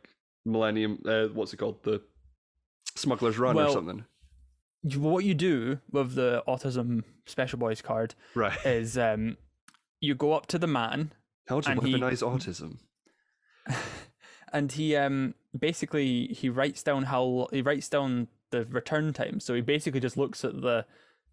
Millennium? 0.45 1.03
Uh, 1.05 1.27
what's 1.35 1.53
it 1.53 1.59
called? 1.59 1.83
The 1.83 2.03
Smuggler's 2.95 3.39
Run 3.39 3.59
or 3.59 3.71
something? 3.71 4.05
What 4.83 5.25
you 5.25 5.35
do 5.35 5.81
with 5.91 6.15
the 6.15 6.43
autism 6.49 7.05
special 7.27 7.59
boys 7.59 7.83
card 7.83 8.15
Right. 8.35 8.57
is 8.65 8.97
um, 8.97 9.37
you 10.01 10.15
go 10.15 10.33
up 10.33 10.47
to 10.49 10.59
the 10.59 10.67
man 10.67 11.13
How 11.49 11.61
to 11.61 11.73
he- 11.73 11.77
weaponize 11.95 12.23
autism? 12.23 12.79
and 14.53 14.73
he 14.73 14.97
um 14.97 15.35
basically 15.57 16.29
he 16.29 16.49
writes 16.49 16.83
down 16.83 17.05
how 17.05 17.47
he 17.53 17.63
writes 17.63 17.89
down 17.89 18.27
the 18.51 18.65
return 18.65 19.13
time 19.13 19.39
so 19.39 19.55
he 19.55 19.61
basically 19.61 20.01
just 20.01 20.17
looks 20.17 20.45
at 20.45 20.61
the 20.61 20.85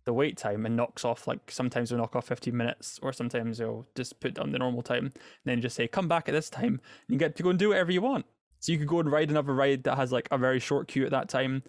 the 0.06 0.14
wait 0.14 0.38
time 0.38 0.66
and 0.66 0.76
knocks 0.76 1.04
off 1.04 1.26
like 1.28 1.50
sometimes 1.50 1.90
he'll 1.90 1.98
knock 1.98 2.16
off 2.16 2.26
15 2.28 2.56
minutes 2.56 3.00
or 3.02 3.12
sometimes 3.12 3.58
he'll 3.58 3.88
just 3.96 4.20
put 4.20 4.36
down 4.36 4.52
the 4.52 4.60
normal 4.60 4.82
time 4.82 5.06
and 5.06 5.14
then 5.46 5.62
just 5.62 5.76
say 5.76 5.88
come 5.88 6.08
back 6.08 6.28
at 6.30 6.34
this 6.34 6.50
time 6.50 6.80
and 7.08 7.14
you 7.14 7.18
get 7.18 7.36
to 7.38 7.44
go 7.44 7.50
and 7.50 7.58
do 7.60 7.70
whatever 7.70 7.92
you 7.92 8.02
want 8.02 8.26
so 8.60 8.72
you 8.72 8.78
could 8.78 8.88
go 8.88 9.00
and 9.00 9.12
ride 9.12 9.30
another 9.30 9.54
ride 9.54 9.84
that 9.84 9.96
has 9.98 10.12
like 10.12 10.28
a 10.32 10.38
very 10.38 10.60
short 10.60 10.88
queue 10.88 11.06
at 11.06 11.12
that 11.12 11.28
time 11.30 11.64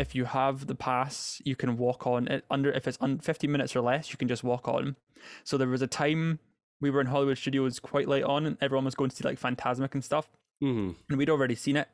if 0.00 0.14
you 0.14 0.24
have 0.24 0.66
the 0.66 0.74
pass 0.74 1.40
you 1.44 1.54
can 1.54 1.76
walk 1.76 2.06
on 2.06 2.26
it 2.28 2.44
under 2.50 2.70
if 2.72 2.88
it's 2.88 2.98
on 3.00 3.18
15 3.18 3.50
minutes 3.52 3.76
or 3.76 3.80
less 3.80 4.10
you 4.10 4.16
can 4.16 4.28
just 4.28 4.42
walk 4.42 4.66
on 4.66 4.96
so 5.44 5.56
there 5.58 5.68
was 5.68 5.82
a 5.82 5.86
time 5.86 6.38
we 6.80 6.90
were 6.90 7.00
in 7.00 7.06
hollywood 7.06 7.38
studios 7.38 7.78
quite 7.78 8.08
late 8.08 8.24
on 8.24 8.46
and 8.46 8.56
everyone 8.60 8.84
was 8.86 8.94
going 8.94 9.10
to 9.10 9.16
see 9.16 9.24
like 9.24 9.38
Fantasmic 9.38 9.92
and 9.94 10.02
stuff 10.04 10.26
hmm 10.60 10.90
and 11.08 11.18
we'd 11.18 11.30
already 11.30 11.54
seen 11.54 11.76
it. 11.76 11.88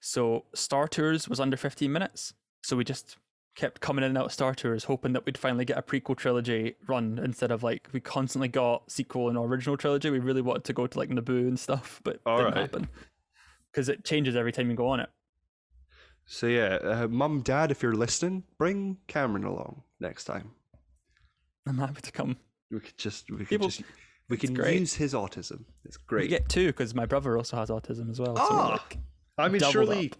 So 0.00 0.44
Star 0.54 0.86
Tours 0.88 1.28
was 1.28 1.38
under 1.40 1.56
15 1.56 1.90
minutes. 1.92 2.34
So 2.64 2.76
we 2.76 2.84
just 2.84 3.16
kept 3.54 3.80
coming 3.80 4.02
in 4.04 4.10
and 4.10 4.18
out 4.18 4.26
of 4.26 4.32
Star 4.32 4.54
Tours, 4.54 4.84
hoping 4.84 5.12
that 5.12 5.24
we'd 5.26 5.38
finally 5.38 5.64
get 5.64 5.78
a 5.78 5.82
prequel 5.82 6.16
trilogy 6.16 6.74
run 6.88 7.20
instead 7.22 7.50
of 7.52 7.62
like 7.62 7.88
we 7.92 8.00
constantly 8.00 8.48
got 8.48 8.90
sequel 8.90 9.28
and 9.28 9.38
original 9.38 9.76
trilogy. 9.76 10.10
We 10.10 10.18
really 10.18 10.42
wanted 10.42 10.64
to 10.64 10.72
go 10.72 10.86
to 10.86 10.98
like 10.98 11.10
Naboo 11.10 11.46
and 11.48 11.58
stuff, 11.58 12.00
but 12.04 12.20
All 12.26 12.38
didn't 12.38 12.54
right. 12.54 12.60
happen 12.62 12.88
because 13.70 13.88
it 13.88 14.04
changes 14.04 14.34
every 14.36 14.52
time 14.52 14.70
you 14.70 14.76
go 14.76 14.88
on 14.88 15.00
it. 15.00 15.10
So 16.26 16.46
yeah, 16.46 16.76
uh, 16.82 17.08
mum, 17.08 17.42
dad, 17.42 17.70
if 17.70 17.82
you're 17.82 17.94
listening, 17.94 18.44
bring 18.58 18.98
Cameron 19.06 19.44
along 19.44 19.82
next 20.00 20.24
time. 20.24 20.52
I'm 21.66 21.78
happy 21.78 22.00
to 22.00 22.12
come. 22.12 22.36
We 22.70 22.80
could 22.80 22.96
just 22.96 23.30
we 23.30 23.38
could 23.38 23.48
People- 23.48 23.68
just 23.68 23.82
we 24.28 24.36
can 24.38 24.54
great. 24.54 24.80
use 24.80 24.94
his 24.94 25.12
autism. 25.14 25.64
It's 25.84 25.96
great. 25.96 26.22
We 26.22 26.28
great. 26.28 26.40
get 26.40 26.48
two 26.48 26.68
because 26.68 26.94
my 26.94 27.04
brother 27.06 27.36
also 27.36 27.56
has 27.56 27.68
autism 27.68 28.10
as 28.10 28.18
well. 28.18 28.36
So 28.36 28.42
Ah! 28.48 28.68
like, 28.72 28.98
I 29.36 29.48
mean, 29.48 29.60
surely, 29.60 30.10
up. 30.12 30.18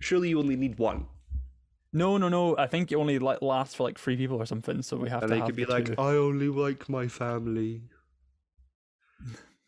surely 0.00 0.30
you 0.30 0.38
only 0.38 0.56
need 0.56 0.78
one, 0.78 1.06
no, 1.92 2.16
no, 2.16 2.28
no. 2.28 2.56
I 2.56 2.66
think 2.66 2.90
it 2.90 2.96
only 2.96 3.18
like 3.20 3.40
lasts 3.42 3.74
for 3.76 3.84
like 3.84 3.98
three 3.98 4.16
people 4.16 4.38
or 4.38 4.46
something. 4.46 4.82
So 4.82 4.96
we 4.96 5.08
have 5.10 5.22
and 5.22 5.28
to 5.28 5.34
they 5.34 5.38
have 5.38 5.46
could 5.46 5.56
be 5.56 5.64
the 5.64 5.72
like, 5.72 5.86
two. 5.86 5.94
"I 5.98 6.16
only 6.16 6.48
like 6.48 6.88
my 6.88 7.06
family." 7.06 7.82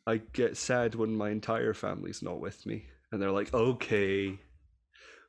I 0.08 0.18
get 0.32 0.56
sad 0.56 0.94
when 0.94 1.14
my 1.14 1.30
entire 1.30 1.74
family's 1.74 2.22
not 2.22 2.40
with 2.40 2.64
me, 2.66 2.86
and 3.12 3.20
they're 3.20 3.32
like, 3.32 3.52
"Okay, 3.54 4.38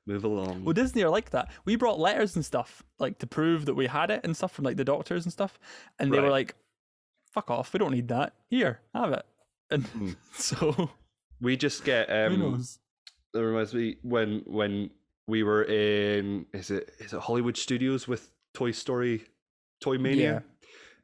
move 0.08 0.24
along." 0.24 0.64
Well, 0.64 0.74
Disney 0.74 1.04
are 1.04 1.10
like 1.10 1.30
that. 1.32 1.52
We 1.66 1.76
brought 1.76 2.00
letters 2.00 2.36
and 2.36 2.44
stuff, 2.46 2.84
like 3.00 3.20
to 3.20 3.28
prove 3.28 3.66
that 3.66 3.76
we 3.76 3.88
had 3.88 4.10
it 4.10 4.22
and 4.24 4.36
stuff 4.36 4.52
from 4.52 4.66
like 4.66 4.78
the 4.78 4.86
doctors 4.86 5.26
and 5.26 5.32
stuff, 5.34 5.60
and 6.00 6.12
they 6.14 6.20
were 6.20 6.30
like, 6.30 6.56
"Fuck 7.32 7.52
off, 7.52 7.74
we 7.74 7.80
don't 7.80 7.92
need 7.92 8.08
that. 8.08 8.34
Here, 8.50 8.80
have 8.94 9.12
it." 9.14 9.26
And 9.70 9.86
Hmm. 9.88 10.12
so 10.34 10.90
we 11.42 11.58
just 11.58 11.84
get 11.84 12.10
who 12.10 12.16
um. 12.16 12.40
knows? 12.40 12.80
That 13.34 13.46
reminds 13.46 13.74
me 13.74 13.98
when 14.02 14.42
when 14.46 14.90
we 15.28 15.44
were 15.44 15.64
in 15.64 16.46
is 16.54 16.72
it 16.72 16.92
is 17.00 17.14
it 17.14 17.20
Hollywood 17.20 17.58
Studios 17.58 18.08
with 18.08 18.32
Toy 18.54 18.72
Story, 18.72 19.26
Toy 19.82 19.98
Mania. 19.98 20.44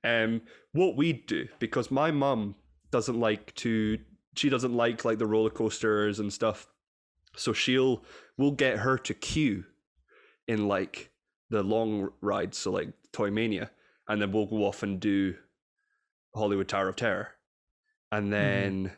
Um, 0.06 0.42
what 0.72 0.96
we 0.98 1.14
do 1.14 1.48
because 1.60 1.92
my 1.92 2.12
mum 2.12 2.56
doesn't 2.92 3.20
like 3.20 3.54
to. 3.56 4.00
She 4.36 4.50
doesn't 4.50 4.74
like 4.74 5.06
like 5.06 5.20
the 5.20 5.28
roller 5.28 5.50
coasters 5.50 6.20
and 6.20 6.32
stuff. 6.34 6.68
So 7.36 7.54
she'll 7.54 8.04
we'll 8.38 8.52
get 8.52 8.80
her 8.80 8.98
to 9.00 9.14
queue 9.14 9.66
in 10.48 10.68
like 10.68 11.12
the 11.50 11.64
long 11.64 12.10
rides, 12.22 12.58
so 12.58 12.72
like 12.72 12.90
Toy 13.12 13.32
Mania, 13.32 13.72
and 14.08 14.22
then 14.22 14.32
we'll 14.32 14.46
go 14.46 14.66
off 14.66 14.84
and 14.84 15.00
do 15.00 15.36
Hollywood 16.36 16.68
Tower 16.68 16.90
of 16.90 16.96
Terror, 16.96 17.30
and 18.12 18.34
then 18.34 18.92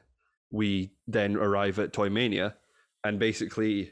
we 0.51 0.93
then 1.07 1.35
arrive 1.35 1.79
at 1.79 1.93
Toy 1.93 2.09
Mania, 2.09 2.55
and 3.03 3.19
basically, 3.19 3.91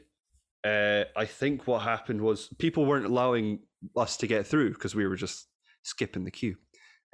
uh, 0.64 1.04
I 1.16 1.26
think 1.26 1.66
what 1.66 1.82
happened 1.82 2.20
was 2.20 2.48
people 2.58 2.86
weren't 2.86 3.06
allowing 3.06 3.60
us 3.96 4.16
to 4.18 4.26
get 4.26 4.46
through 4.46 4.72
because 4.74 4.94
we 4.94 5.06
were 5.06 5.16
just 5.16 5.46
skipping 5.82 6.24
the 6.24 6.30
queue. 6.30 6.56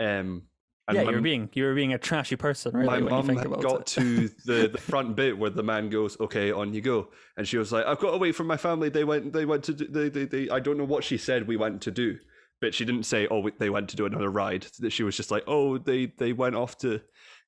Um, 0.00 0.44
and 0.88 0.96
yeah, 0.96 1.04
my, 1.04 1.10
you 1.10 1.16
were 1.16 1.22
being 1.22 1.50
you're 1.52 1.74
being 1.74 1.92
a 1.92 1.98
trashy 1.98 2.36
person, 2.36 2.74
really, 2.74 2.88
my 2.88 2.98
you 2.98 3.04
mum 3.04 3.60
got 3.60 3.80
it. 3.80 3.86
to 3.86 4.28
the, 4.44 4.68
the 4.68 4.78
front 4.78 5.16
bit 5.16 5.38
where 5.38 5.50
the 5.50 5.62
man 5.62 5.88
goes, 5.88 6.18
"Okay, 6.20 6.50
on 6.50 6.74
you 6.74 6.80
go," 6.80 7.08
and 7.36 7.46
she 7.46 7.58
was 7.58 7.70
like, 7.72 7.86
"I've 7.86 7.98
got 7.98 8.18
wait 8.18 8.34
for 8.34 8.44
my 8.44 8.56
family. 8.56 8.88
They 8.88 9.04
went. 9.04 9.32
They 9.32 9.44
went 9.44 9.64
to. 9.64 9.74
Do, 9.74 9.86
they, 9.86 10.08
they. 10.08 10.24
They. 10.24 10.50
I 10.50 10.58
don't 10.58 10.78
know 10.78 10.84
what 10.84 11.04
she 11.04 11.16
said. 11.16 11.46
We 11.46 11.56
went 11.56 11.82
to 11.82 11.90
do." 11.90 12.18
But 12.60 12.74
she 12.74 12.84
didn't 12.84 13.04
say, 13.04 13.26
"Oh, 13.30 13.48
they 13.58 13.70
went 13.70 13.88
to 13.90 13.96
do 13.96 14.06
another 14.06 14.30
ride." 14.30 14.66
She 14.88 15.02
was 15.02 15.16
just 15.16 15.30
like, 15.30 15.44
"Oh, 15.46 15.78
they 15.78 16.06
they 16.18 16.32
went 16.32 16.56
off 16.56 16.78
to 16.78 17.00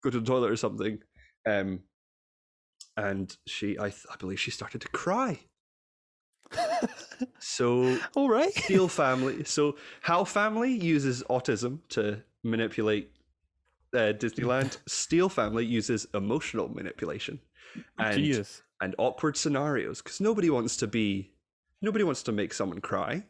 go 0.03 0.11
to 0.11 0.21
the 0.21 0.27
toilet 0.27 0.51
or 0.51 0.57
something," 0.57 1.01
um, 1.47 1.81
and 2.97 3.37
she, 3.47 3.79
I, 3.79 3.87
I 3.87 4.17
believe, 4.19 4.41
she 4.41 4.51
started 4.51 4.81
to 4.83 4.89
cry. 4.89 5.41
So 7.39 7.99
All 8.15 8.29
right. 8.29 8.55
Steele 8.55 8.89
family. 9.05 9.45
So 9.45 9.77
How 10.01 10.25
family 10.25 10.73
uses 10.73 11.23
autism 11.25 11.81
to 11.91 12.23
manipulate 12.45 13.11
uh, 13.95 14.13
Disneyland. 14.19 14.79
Steele 14.87 15.29
family 15.29 15.65
uses 15.65 16.07
emotional 16.15 16.69
manipulation 16.69 17.41
and 17.99 18.17
Jesus. 18.17 18.63
and 18.81 18.95
awkward 18.99 19.37
scenarios 19.37 20.03
because 20.03 20.21
nobody 20.21 20.51
wants 20.51 20.77
to 20.79 20.87
be 20.87 21.33
nobody 21.81 22.05
wants 22.05 22.23
to 22.25 22.33
make 22.33 22.53
someone 22.55 22.81
cry. 22.81 23.25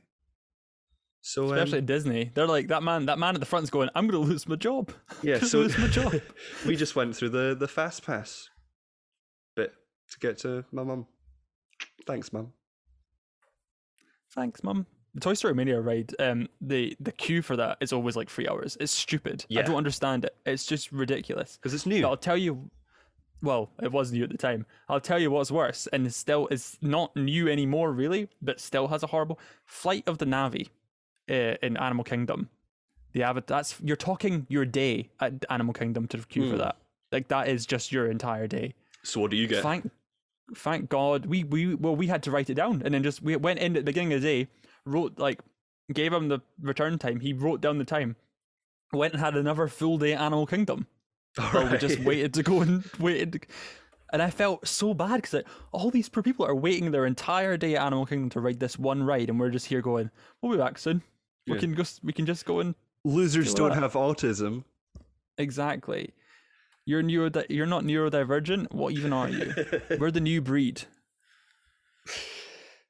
So 1.25 1.46
um, 1.46 1.53
Especially 1.53 1.79
at 1.79 1.87
Disney, 1.87 2.31
they're 2.35 2.48
like 2.48 2.68
that 2.68 2.83
man. 2.83 3.07
That 3.07 3.18
man 3.18 3.35
at 3.35 3.40
the 3.40 3.46
front's 3.46 3.70
going, 3.70 3.88
"I'm 3.94 4.09
going 4.09 4.20
to 4.25 4.29
lose 4.29 4.48
my 4.48 4.57
job." 4.57 4.92
yeah, 5.22 5.38
so 5.38 5.61
lose 5.61 5.79
my 5.79 5.87
job. 6.01 6.20
we 6.66 6.75
just 6.75 6.96
went 6.96 7.14
through 7.14 7.29
the 7.31 7.55
the 7.55 7.68
fast 7.68 8.05
pass 8.05 8.48
bit 9.55 9.72
to 10.11 10.18
get 10.18 10.38
to 10.38 10.64
my 10.72 10.83
mum. 10.83 11.07
Thanks, 12.07 12.33
mum. 12.33 12.53
Thanks, 14.35 14.64
mum. 14.64 14.87
The 15.14 15.20
Toy 15.20 15.35
Story 15.35 15.55
Mania 15.55 15.81
ride, 15.81 16.14
um, 16.18 16.48
the 16.61 16.96
the 17.01 17.12
queue 17.12 17.42
for 17.42 17.55
that 17.57 17.77
is 17.81 17.92
always 17.92 18.16
like 18.16 18.31
three 18.31 18.48
hours. 18.48 18.77
It's 18.81 18.92
stupid. 18.92 19.44
I 19.57 19.62
don't 19.62 19.77
understand 19.77 20.25
it. 20.25 20.35
It's 20.46 20.64
just 20.64 20.90
ridiculous. 20.90 21.57
Because 21.57 21.75
it's 21.75 21.85
But 21.85 21.90
new. 21.90 22.07
I'll 22.07 22.16
tell 22.16 22.37
you. 22.37 22.70
Well, 23.42 23.70
it 23.83 23.90
was 23.90 24.12
new 24.12 24.22
at 24.22 24.31
the 24.31 24.38
time. 24.38 24.66
I'll 24.88 25.01
tell 25.01 25.18
you 25.18 25.31
what's 25.33 25.51
worse, 25.51 25.88
and 25.92 26.07
it 26.07 26.14
still 26.14 26.46
is 26.48 26.79
not 26.81 27.14
new 27.16 27.48
anymore, 27.48 27.90
really, 27.90 28.29
but 28.40 28.61
still 28.61 28.87
has 28.88 29.03
a 29.03 29.09
horrible 29.09 29.38
Flight 29.66 30.05
of 30.07 30.18
the 30.18 30.25
Navi 30.27 30.68
uh, 31.29 31.57
in 31.61 31.77
Animal 31.77 32.05
Kingdom. 32.05 32.48
The 33.12 33.25
Avid, 33.25 33.48
that's 33.48 33.79
you're 33.83 33.96
talking 33.96 34.46
your 34.48 34.64
day 34.64 35.11
at 35.20 35.44
Animal 35.51 35.75
Kingdom 35.75 36.07
to 36.09 36.18
queue 36.18 36.44
for 36.46 36.53
Hmm. 36.55 36.59
that. 36.62 36.77
Like 37.11 37.29
that 37.29 37.48
is 37.48 37.66
just 37.66 37.92
your 37.92 38.07
entire 38.11 38.46
day. 38.46 38.75
So 39.03 39.20
what 39.20 39.31
do 39.33 39.37
you 39.37 39.48
get? 39.48 39.62
Thank, 39.62 39.90
thank 40.55 40.88
God. 40.88 41.27
We 41.27 41.44
we 41.44 41.75
well 41.75 41.96
we 41.96 42.07
had 42.07 42.22
to 42.22 42.31
write 42.31 42.48
it 42.48 42.55
down 42.55 42.81
and 42.85 42.94
then 42.94 43.03
just 43.03 43.22
we 43.22 43.37
went 43.37 43.59
in 43.59 43.77
at 43.77 43.81
the 43.81 43.90
beginning 43.92 44.12
of 44.14 44.22
the 44.22 44.44
day, 44.44 44.48
wrote 44.87 45.18
like 45.18 45.40
gave 45.92 46.12
him 46.12 46.29
the 46.29 46.40
return 46.61 46.99
time. 46.99 47.21
He 47.21 47.33
wrote 47.33 47.61
down 47.61 47.79
the 47.79 47.85
time. 47.85 48.16
Went 48.92 49.14
and 49.14 49.23
had 49.23 49.37
another 49.37 49.68
full 49.68 49.99
day 49.99 50.12
at 50.12 50.21
Animal 50.21 50.47
Kingdom. 50.47 50.87
Or 51.55 51.64
we 51.66 51.79
just 51.79 51.99
waited 52.01 52.35
to 52.35 52.42
go 52.42 52.61
and 52.61 52.85
waited. 52.99 53.33
to- 53.33 53.40
And 54.12 54.21
I 54.21 54.29
felt 54.29 54.66
so 54.68 54.92
bad 54.92 55.23
because 55.23 55.42
all 55.73 55.90
these 55.90 56.11
poor 56.11 56.23
people 56.23 56.45
are 56.45 56.55
waiting 56.55 56.90
their 56.90 57.07
entire 57.07 57.57
day 57.57 57.75
at 57.77 57.87
Animal 57.87 58.05
Kingdom 58.05 58.29
to 58.31 58.40
ride 58.40 58.61
this 58.61 58.79
one 58.79 59.03
ride, 59.03 59.31
and 59.31 59.40
we're 59.40 59.49
just 59.51 59.66
here 59.66 59.81
going, 59.81 60.11
"We'll 60.42 60.53
be 60.53 60.59
back 60.59 60.77
soon. 60.79 61.03
We 61.47 61.55
Yeah. 61.55 61.61
can 61.61 61.75
just 61.77 62.05
we 62.05 62.12
can 62.12 62.27
just 62.27 62.45
go 62.45 62.61
and 62.61 62.75
Losers 63.05 63.55
don't 63.55 63.73
have 63.73 63.95
autism. 63.95 64.64
exactly." 65.38 66.12
You're 66.85 67.03
neuro 67.03 67.31
you're 67.49 67.64
not 67.64 67.85
neurodivergent. 67.85 68.73
What 68.75 68.92
even 68.92 69.12
are 69.14 69.29
you? 69.31 69.55
We're 69.99 70.11
the 70.11 70.21
new 70.21 70.42
breed. 70.42 70.83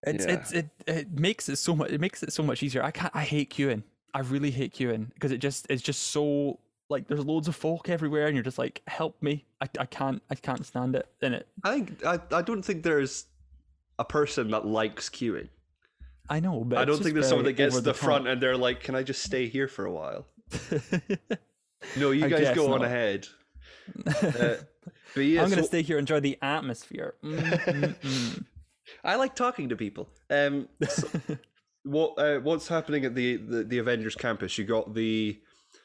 It's 0.05 0.27
Yeah. 0.27 0.33
it's 0.33 0.53
it 0.53 0.69
it 0.87 1.19
makes 1.19 1.49
it 1.49 1.57
so 1.57 1.75
much 1.77 1.91
it 1.91 2.01
makes 2.01 2.23
it 2.23 2.33
so 2.33 2.43
much 2.43 2.63
easier. 2.63 2.83
I 2.83 2.91
can't 2.91 3.15
I 3.15 3.23
hate 3.23 3.51
queuing. 3.51 3.83
I 4.15 4.21
really 4.21 4.51
hate 4.51 4.75
queuing 4.75 5.13
because 5.15 5.33
it 5.33 5.39
just 5.39 5.67
it's 5.71 5.83
just 5.83 6.03
so 6.11 6.59
like 6.89 7.09
there's 7.09 7.25
loads 7.25 7.49
of 7.49 7.57
folk 7.57 7.89
everywhere 7.89 8.27
and 8.27 8.35
you're 8.35 8.45
just 8.45 8.59
like 8.59 8.83
help 8.87 9.23
me. 9.23 9.45
I, 9.61 9.69
I 9.79 9.87
can't 9.87 10.23
I 10.31 10.35
can't 10.35 10.67
stand 10.67 10.97
it 10.97 11.09
in 11.23 11.35
it. 11.35 11.47
I 11.65 11.75
think 11.75 12.05
I, 12.05 12.21
I 12.33 12.43
don't 12.43 12.63
think 12.63 12.83
there's 12.83 13.27
a 13.99 14.05
person 14.05 14.51
that 14.51 14.67
likes 14.67 15.09
queuing. 15.09 15.49
I 16.29 16.41
know, 16.41 16.65
but 16.65 16.79
I 16.79 16.85
don't 16.85 17.03
think 17.03 17.15
there's 17.15 17.29
someone 17.29 17.45
that 17.47 17.55
gets 17.55 17.75
to 17.75 17.79
over 17.79 17.85
the 17.85 17.95
front 17.95 18.29
and 18.29 18.41
they're 18.41 18.57
like, 18.57 18.81
"Can 18.81 18.95
I 18.95 19.03
just 19.03 19.23
stay 19.23 19.49
here 19.49 19.69
for 19.69 19.85
a 19.87 19.93
while?" 19.93 20.27
No, 21.97 22.11
you 22.11 22.25
I 22.25 22.29
guys 22.29 22.55
go 22.55 22.73
on 22.73 22.83
ahead. 22.85 23.27
Uh, 25.15 25.21
yeah, 25.21 25.43
I'm 25.43 25.51
gonna 25.51 25.63
so 25.63 25.67
stay 25.69 25.83
here 25.83 25.99
and 25.99 26.09
enjoy 26.09 26.21
the 26.21 26.39
atmosphere. 26.41 27.15
Mm, 27.23 27.39
mm, 27.39 27.95
mm. 27.97 28.45
I 29.05 29.17
like 29.17 29.35
talking 29.35 29.69
to 29.69 29.77
people. 29.77 30.09
Um, 30.31 30.69
so 30.89 31.09
what 31.85 32.15
uh, 32.19 32.39
what's 32.41 32.69
happening 32.69 33.05
at 33.05 33.15
the, 33.15 33.37
the 33.37 33.65
the 33.65 33.79
Avengers 33.79 34.15
campus? 34.15 34.57
You 34.59 34.65
got 34.65 34.95
the 34.95 35.41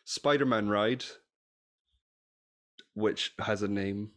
Spider-Man 0.05 0.69
ride, 0.69 1.05
which 2.93 3.33
has 3.39 3.61
a 3.63 3.67
name. 3.67 4.11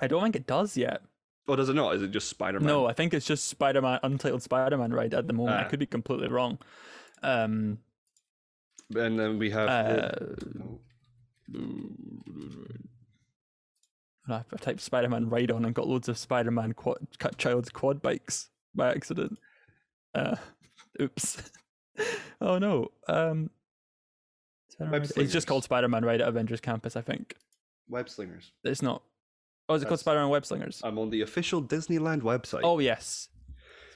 I 0.00 0.06
don't 0.06 0.22
think 0.22 0.36
it 0.36 0.46
does 0.46 0.76
yet. 0.76 1.02
Oh, 1.48 1.56
does 1.56 1.68
it 1.70 1.74
not? 1.74 1.94
Is 1.96 2.02
it 2.02 2.10
just 2.10 2.28
Spider-Man? 2.28 2.66
No, 2.66 2.86
I 2.86 2.92
think 2.92 3.14
it's 3.14 3.26
just 3.26 3.48
Spider-Man, 3.48 4.00
Untitled 4.02 4.42
Spider-Man 4.42 4.92
ride 4.92 5.14
at 5.14 5.26
the 5.26 5.32
moment. 5.32 5.56
I 5.56 5.64
Ah. 5.64 5.68
could 5.68 5.78
be 5.80 5.86
completely 5.86 6.28
wrong. 6.28 6.58
Um, 7.22 7.78
And 8.94 9.18
then 9.18 9.38
we 9.38 9.50
have. 9.50 9.68
uh, 9.68 10.12
the- 11.48 12.78
I 14.30 14.44
I 14.52 14.56
typed 14.60 14.80
Spider-Man 14.80 15.28
ride 15.28 15.50
on 15.50 15.64
and 15.64 15.74
got 15.74 15.88
loads 15.88 16.08
of 16.08 16.18
Spider-Man 16.18 16.72
quad, 16.72 16.98
cut 17.18 17.38
child's 17.38 17.70
quad 17.70 18.02
bikes 18.02 18.48
by 18.74 18.90
accident. 18.90 19.38
Uh, 20.14 20.36
oops. 21.00 21.50
oh 22.40 22.58
no. 22.58 22.88
Um, 23.08 23.50
it's 24.80 25.32
just 25.32 25.46
called 25.46 25.64
Spider-Man 25.64 26.04
ride 26.04 26.20
at 26.20 26.28
Avengers 26.28 26.60
Campus. 26.60 26.94
I 26.96 27.00
think 27.00 27.34
Web 27.88 28.08
slingers. 28.08 28.52
it's 28.64 28.82
not. 28.82 29.02
Oh, 29.68 29.74
is 29.74 29.82
it 29.82 29.86
called 29.86 30.00
Spider-Man 30.00 30.30
Web 30.30 30.46
Slingers? 30.46 30.80
I'm 30.82 30.98
on 30.98 31.10
the 31.10 31.20
official 31.20 31.62
Disneyland 31.62 32.22
website. 32.22 32.60
Oh 32.62 32.78
yes, 32.78 33.28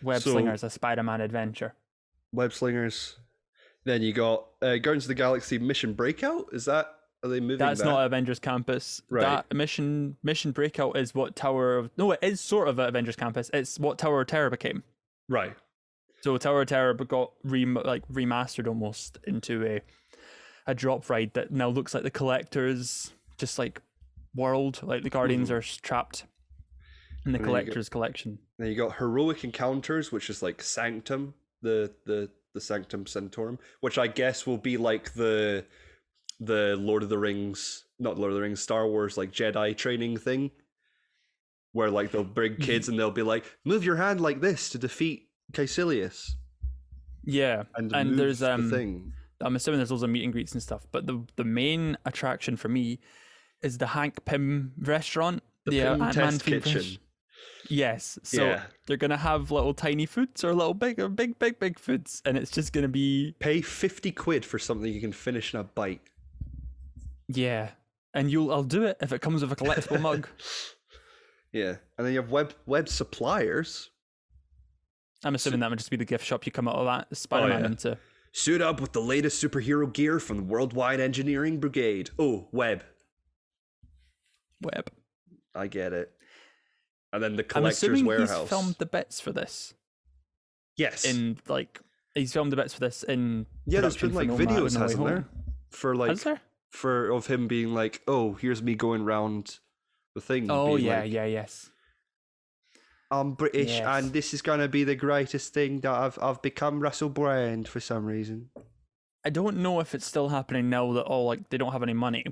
Web 0.02 0.20
So- 0.22 0.32
Slingers, 0.32 0.62
a 0.62 0.70
Spider-Man 0.70 1.20
adventure. 1.20 1.74
Web 2.32 2.52
slingers. 2.52 3.16
Then 3.84 4.00
you 4.02 4.12
got 4.12 4.46
uh, 4.62 4.76
Guardians 4.76 5.04
of 5.04 5.08
the 5.08 5.14
Galaxy 5.14 5.58
Mission 5.58 5.92
Breakout. 5.94 6.46
Is 6.52 6.64
that 6.66 6.86
are 7.22 7.28
they 7.28 7.40
moving? 7.40 7.58
That's 7.58 7.80
that? 7.80 7.86
not 7.86 8.04
Avengers 8.04 8.38
Campus. 8.38 9.02
Right. 9.08 9.22
That 9.22 9.54
mission 9.54 10.16
mission 10.22 10.52
breakout 10.52 10.96
is 10.96 11.14
what 11.14 11.36
Tower 11.36 11.76
of 11.76 11.90
no, 11.96 12.12
it 12.12 12.18
is 12.22 12.40
sort 12.40 12.68
of 12.68 12.78
Avengers 12.78 13.16
Campus. 13.16 13.50
It's 13.52 13.78
what 13.78 13.98
Tower 13.98 14.22
of 14.22 14.26
Terror 14.26 14.50
became. 14.50 14.82
right. 15.28 15.54
So 16.22 16.38
Tower 16.38 16.62
of 16.62 16.68
Terror 16.68 16.94
got 16.94 17.32
rem- 17.42 17.78
like 17.84 18.06
remastered 18.06 18.68
almost 18.68 19.18
into 19.26 19.64
a 19.66 19.80
a 20.66 20.74
drop 20.74 21.10
ride 21.10 21.32
that 21.34 21.50
now 21.50 21.68
looks 21.68 21.94
like 21.94 22.04
the 22.04 22.10
collector's 22.10 23.12
just 23.38 23.58
like 23.58 23.80
world. 24.34 24.80
Like 24.82 25.02
the 25.02 25.10
Guardians 25.10 25.48
mm-hmm. 25.48 25.58
are 25.58 25.82
trapped 25.82 26.24
in 27.24 27.32
the 27.32 27.38
And 27.38 27.44
then 27.44 27.50
you 27.50 27.56
get- 27.56 27.64
collector's 27.64 27.88
collection. 27.88 28.38
Then 28.58 28.68
you 28.68 28.76
got 28.76 28.96
Heroic 28.96 29.42
Encounters, 29.42 30.12
which 30.12 30.30
is 30.30 30.42
like 30.42 30.62
Sanctum, 30.62 31.34
the 31.60 31.92
the 32.06 32.28
the 32.54 32.60
Sanctum 32.60 33.06
Sanctorum, 33.06 33.58
which 33.80 33.98
I 33.98 34.06
guess 34.06 34.46
will 34.46 34.58
be 34.58 34.76
like 34.76 35.14
the 35.14 35.64
the 36.44 36.76
Lord 36.78 37.02
of 37.02 37.08
the 37.08 37.18
Rings, 37.18 37.84
not 37.98 38.18
Lord 38.18 38.30
of 38.32 38.36
the 38.36 38.42
Rings, 38.42 38.60
Star 38.60 38.86
Wars 38.86 39.16
like 39.16 39.32
Jedi 39.32 39.76
training 39.76 40.16
thing, 40.16 40.50
where 41.72 41.90
like 41.90 42.10
they'll 42.10 42.24
bring 42.24 42.56
kids 42.56 42.88
and 42.88 42.98
they'll 42.98 43.10
be 43.10 43.22
like, 43.22 43.44
move 43.64 43.84
your 43.84 43.96
hand 43.96 44.20
like 44.20 44.40
this 44.40 44.68
to 44.70 44.78
defeat 44.78 45.28
Kaecilius, 45.52 46.32
Yeah, 47.24 47.64
and, 47.76 47.94
and 47.94 48.18
there's 48.18 48.40
the 48.40 48.52
um 48.54 48.70
thing. 48.70 49.12
I'm 49.40 49.56
assuming 49.56 49.78
there's 49.78 49.90
loads 49.90 50.02
of 50.02 50.10
meet 50.10 50.24
and 50.24 50.32
greets 50.32 50.52
and 50.52 50.62
stuff, 50.62 50.86
but 50.92 51.06
the 51.06 51.24
the 51.36 51.44
main 51.44 51.96
attraction 52.06 52.56
for 52.56 52.68
me 52.68 52.98
is 53.62 53.78
the 53.78 53.86
Hank 53.88 54.24
Pym 54.24 54.72
restaurant. 54.78 55.42
The 55.66 55.82
uh, 55.82 55.96
Pym 55.96 56.12
Test 56.12 56.44
Kitchen. 56.44 56.98
Yes, 57.68 58.18
so 58.24 58.44
Yeah. 58.46 58.62
they're 58.86 58.96
gonna 58.96 59.16
have 59.16 59.50
little 59.50 59.74
tiny 59.74 60.06
foods 60.06 60.42
or 60.44 60.52
little 60.54 60.74
big 60.74 60.98
or 60.98 61.08
big 61.08 61.38
big 61.38 61.58
big 61.58 61.78
foods, 61.78 62.22
and 62.24 62.36
it's 62.36 62.50
just 62.50 62.72
gonna 62.72 62.88
be 62.88 63.34
Pay 63.38 63.62
fifty 63.62 64.10
quid 64.12 64.44
for 64.44 64.58
something 64.58 64.92
you 64.92 65.00
can 65.00 65.12
finish 65.12 65.54
in 65.54 65.60
a 65.60 65.64
bite. 65.64 66.00
Yeah. 67.28 67.70
And 68.14 68.30
you'll 68.30 68.52
I'll 68.52 68.62
do 68.62 68.84
it 68.84 68.98
if 69.00 69.12
it 69.12 69.20
comes 69.20 69.42
with 69.42 69.52
a 69.52 69.56
collectible 69.56 70.00
mug. 70.00 70.28
Yeah, 71.54 71.76
and 71.98 72.06
then 72.06 72.14
you 72.14 72.20
have 72.22 72.30
web 72.30 72.54
web 72.64 72.88
suppliers. 72.88 73.90
I'm 75.22 75.34
assuming 75.34 75.60
that 75.60 75.68
would 75.68 75.78
just 75.78 75.90
be 75.90 75.98
the 75.98 76.04
gift 76.06 76.24
shop 76.24 76.46
you 76.46 76.50
come 76.50 76.66
out 76.66 76.76
of 76.76 76.86
that 76.86 77.08
oh, 77.10 77.14
Spider-Man 77.14 77.60
yeah. 77.60 77.66
into. 77.66 77.98
Suit 78.32 78.62
up 78.62 78.80
with 78.80 78.92
the 78.92 79.02
latest 79.02 79.44
superhero 79.44 79.92
gear 79.92 80.18
from 80.18 80.38
the 80.38 80.42
Worldwide 80.44 80.98
Engineering 80.98 81.60
Brigade. 81.60 82.08
Oh, 82.18 82.48
web. 82.52 82.82
Web. 84.62 84.90
I 85.54 85.66
get 85.66 85.92
it. 85.92 86.10
And 87.12 87.22
then 87.22 87.36
the 87.36 87.42
I'm 87.42 87.48
collector's 87.48 87.82
assuming 87.82 88.06
warehouse. 88.06 88.40
he's 88.40 88.48
filmed 88.48 88.76
the 88.78 88.86
bits 88.86 89.20
for 89.20 89.30
this 89.30 89.74
yes. 90.76 91.04
in 91.04 91.38
like 91.48 91.80
he's 92.14 92.32
filmed 92.32 92.52
the 92.52 92.56
bits 92.56 92.74
for 92.74 92.80
this 92.80 93.02
in 93.02 93.46
yeah, 93.66 93.80
there's 93.80 93.96
been 93.96 94.14
like 94.14 94.28
videos, 94.28 94.78
hasn't 94.78 95.04
there? 95.04 95.26
For 95.70 95.94
like 95.94 96.10
Has 96.10 96.24
there? 96.24 96.40
For 96.72 97.10
of 97.10 97.26
him 97.28 97.46
being 97.48 97.72
like, 97.74 98.02
"Oh, 98.08 98.34
here's 98.34 98.62
me 98.62 98.74
going 98.74 99.04
round 99.04 99.58
the 100.14 100.20
thing." 100.20 100.50
Oh 100.50 100.76
yeah, 100.76 101.00
like- 101.00 101.12
yeah, 101.12 101.24
yes. 101.26 101.70
I'm 103.10 103.34
British, 103.34 103.68
Yes. 103.72 103.86
and 103.86 104.12
this 104.12 104.32
is 104.32 104.40
gonna 104.40 104.68
be 104.68 104.84
the 104.84 104.94
greatest 104.96 105.52
thing 105.52 105.80
that 105.80 105.92
I've 105.92 106.18
I've 106.22 106.40
become 106.40 106.80
Russell 106.80 107.10
Brand 107.10 107.68
for 107.68 107.78
some 107.78 108.06
reason. 108.06 108.48
I 109.24 109.30
don't 109.30 109.58
know 109.58 109.80
if 109.80 109.94
it's 109.94 110.06
still 110.06 110.30
happening 110.30 110.70
now 110.70 110.92
that 110.94 111.02
all 111.02 111.26
like 111.26 111.50
they 111.50 111.58
don't 111.58 111.72
have 111.72 111.82
any 111.82 111.92
money. 111.92 112.24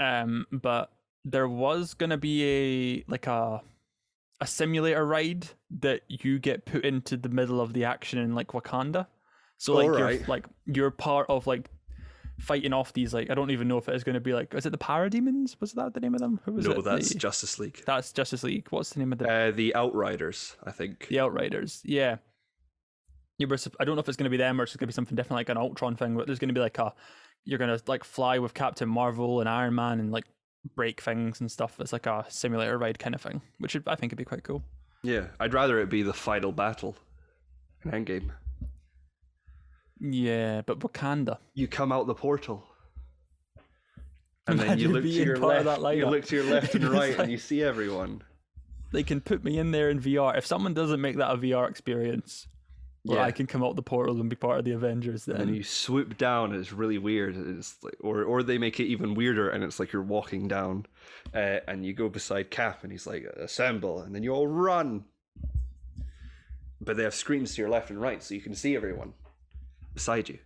Um, 0.00 0.46
but 0.50 0.90
there 1.26 1.46
was 1.48 1.94
gonna 1.94 2.16
be 2.16 2.42
a 2.44 3.04
like 3.06 3.26
a 3.26 3.60
a 4.40 4.46
simulator 4.46 5.06
ride 5.06 5.46
that 5.78 6.02
you 6.08 6.38
get 6.38 6.64
put 6.64 6.84
into 6.84 7.16
the 7.16 7.28
middle 7.28 7.60
of 7.60 7.72
the 7.74 7.84
action 7.84 8.18
in 8.18 8.34
like 8.34 8.48
Wakanda. 8.48 9.06
So 9.58 9.74
like 9.74 9.98
you're 9.98 10.26
like 10.26 10.46
you're 10.66 10.90
part 10.90 11.26
of 11.28 11.46
like 11.46 11.68
fighting 12.38 12.72
off 12.72 12.92
these 12.92 13.14
like 13.14 13.30
I 13.30 13.34
don't 13.34 13.50
even 13.50 13.68
know 13.68 13.78
if 13.78 13.88
it 13.88 13.94
is 13.94 14.02
gonna 14.04 14.20
be 14.20 14.32
like 14.34 14.52
is 14.54 14.66
it 14.66 14.70
the 14.70 14.78
Parademons? 14.78 15.60
Was 15.60 15.72
that 15.74 15.94
the 15.94 16.00
name 16.00 16.14
of 16.14 16.20
them? 16.20 16.40
Who 16.44 16.52
was 16.52 16.66
no, 16.66 16.72
it? 16.72 16.84
that's 16.84 17.10
The- 17.10 17.18
Justice 17.18 17.58
League. 17.58 17.82
that's 17.86 18.12
Justice 18.12 18.42
League. 18.42 18.66
What's 18.70 18.90
the 18.90 18.98
name 19.00 19.12
of 19.12 19.18
the 19.18 19.30
Uh, 19.30 19.50
the 19.50 19.74
Outriders, 19.74 20.56
I 20.64 20.70
think. 20.72 21.06
the 21.08 21.20
Outriders? 21.20 21.80
Yeah. 21.84 22.16
You 23.38 23.48
were, 23.48 23.58
I 23.80 23.84
don't 23.84 23.96
know 23.96 24.00
if 24.00 24.08
it's 24.08 24.16
going 24.16 24.26
to 24.26 24.30
be 24.30 24.36
them 24.36 24.60
or 24.60 24.62
it's 24.62 24.76
going 24.76 24.86
to 24.86 24.86
be 24.86 24.92
something 24.92 25.16
different, 25.16 25.38
like 25.38 25.48
an 25.48 25.56
Ultron 25.56 25.96
thing. 25.96 26.16
But 26.16 26.26
there's 26.26 26.38
going 26.38 26.50
to 26.50 26.54
be 26.54 26.60
like 26.60 26.78
a, 26.78 26.94
you're 27.44 27.58
going 27.58 27.76
to 27.76 27.82
like 27.88 28.04
fly 28.04 28.38
with 28.38 28.54
Captain 28.54 28.88
Marvel 28.88 29.40
and 29.40 29.48
Iron 29.48 29.74
Man 29.74 29.98
and 29.98 30.12
like 30.12 30.24
break 30.76 31.00
things 31.00 31.40
and 31.40 31.50
stuff. 31.50 31.80
It's 31.80 31.92
like 31.92 32.06
a 32.06 32.24
simulator 32.28 32.78
ride 32.78 33.00
kind 33.00 33.12
of 33.12 33.20
thing, 33.20 33.42
which 33.58 33.76
I 33.88 33.96
think 33.96 34.12
would 34.12 34.18
be 34.18 34.24
quite 34.24 34.44
cool. 34.44 34.62
Yeah, 35.02 35.26
I'd 35.40 35.52
rather 35.52 35.80
it 35.80 35.90
be 35.90 36.02
the 36.04 36.12
final 36.12 36.52
battle 36.52 36.94
in 37.84 37.90
Endgame. 37.90 38.30
Yeah, 40.00 40.62
but 40.62 40.80
Wakanda. 40.80 41.38
You 41.54 41.68
come 41.68 41.92
out 41.92 42.06
the 42.06 42.14
portal. 42.14 42.64
And 44.46 44.58
then 44.60 44.78
you 44.78 44.88
look 44.88 45.02
to 45.04 45.08
your 45.08 45.38
left. 45.38 45.80
You 45.96 46.06
look 46.06 46.24
to 46.26 46.36
your 46.36 46.44
left 46.44 46.74
and 46.74 46.84
right, 46.88 47.10
like- 47.10 47.18
and 47.18 47.30
you 47.30 47.38
see 47.38 47.62
everyone. 47.62 48.22
They 48.92 49.02
can 49.02 49.20
put 49.20 49.42
me 49.42 49.58
in 49.58 49.70
there 49.72 49.90
in 49.90 50.00
VR. 50.00 50.36
If 50.38 50.46
someone 50.46 50.72
doesn't 50.74 51.00
make 51.00 51.16
that 51.16 51.32
a 51.32 51.36
VR 51.36 51.68
experience, 51.68 52.46
Yeah. 53.02 53.22
I 53.22 53.32
can 53.32 53.46
come 53.48 53.64
out 53.64 53.74
the 53.74 53.82
portal 53.82 54.20
and 54.20 54.30
be 54.30 54.36
part 54.36 54.58
of 54.60 54.64
the 54.64 54.70
Avengers, 54.72 55.24
then 55.24 55.40
and 55.40 55.56
you 55.56 55.62
swoop 55.64 56.16
down 56.16 56.52
and 56.52 56.60
it's 56.60 56.72
really 56.72 56.98
weird 56.98 57.36
it's 57.36 57.76
like 57.82 57.96
or 58.00 58.22
or 58.22 58.42
they 58.42 58.56
make 58.56 58.78
it 58.80 58.84
even 58.84 59.14
weirder 59.14 59.48
and 59.50 59.64
it's 59.64 59.80
like 59.80 59.92
you're 59.92 60.02
walking 60.02 60.46
down 60.46 60.86
uh, 61.34 61.58
and 61.66 61.84
you 61.84 61.92
go 61.92 62.08
beside 62.08 62.50
cap 62.50 62.82
and 62.84 62.92
he's 62.92 63.06
like 63.06 63.24
assemble 63.36 64.00
and 64.02 64.14
then 64.14 64.22
you 64.22 64.30
all 64.30 64.46
run 64.46 65.04
but 66.80 66.96
they 66.96 67.02
have 67.02 67.14
screens 67.14 67.54
to 67.54 67.60
your 67.62 67.70
left 67.70 67.90
and 67.90 68.00
right 68.00 68.22
so 68.22 68.32
you 68.34 68.40
can 68.40 68.54
see 68.54 68.74
everyone 68.76 69.12
beside 69.94 70.28
you. 70.28 70.38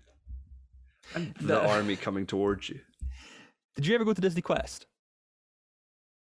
And 1.14 1.34
the 1.40 1.46
The- 1.46 1.68
army 1.68 1.96
coming 1.96 2.26
towards 2.26 2.68
you. 2.68 2.80
Did 3.76 3.86
you 3.86 3.94
ever 3.94 4.04
go 4.04 4.12
to 4.12 4.20
Disney 4.20 4.42
Quest? 4.42 4.86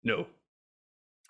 no. 0.02 0.26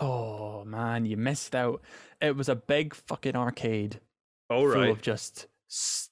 Oh 0.02 0.64
man, 0.64 1.04
you 1.04 1.16
missed 1.18 1.54
out. 1.54 1.82
It 2.22 2.34
was 2.34 2.48
a 2.48 2.54
big 2.54 2.94
fucking 2.94 3.36
arcade. 3.36 4.00
All 4.48 4.70
full 4.70 4.90
of 4.90 5.02
just 5.02 5.46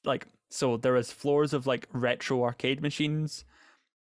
like 0.05 0.27
so 0.51 0.77
there 0.77 0.93
was 0.93 1.11
floors 1.11 1.53
of 1.55 1.67
like 1.67 1.89
retro 1.93 2.43
arcade 2.45 2.83
machines. 2.83 3.45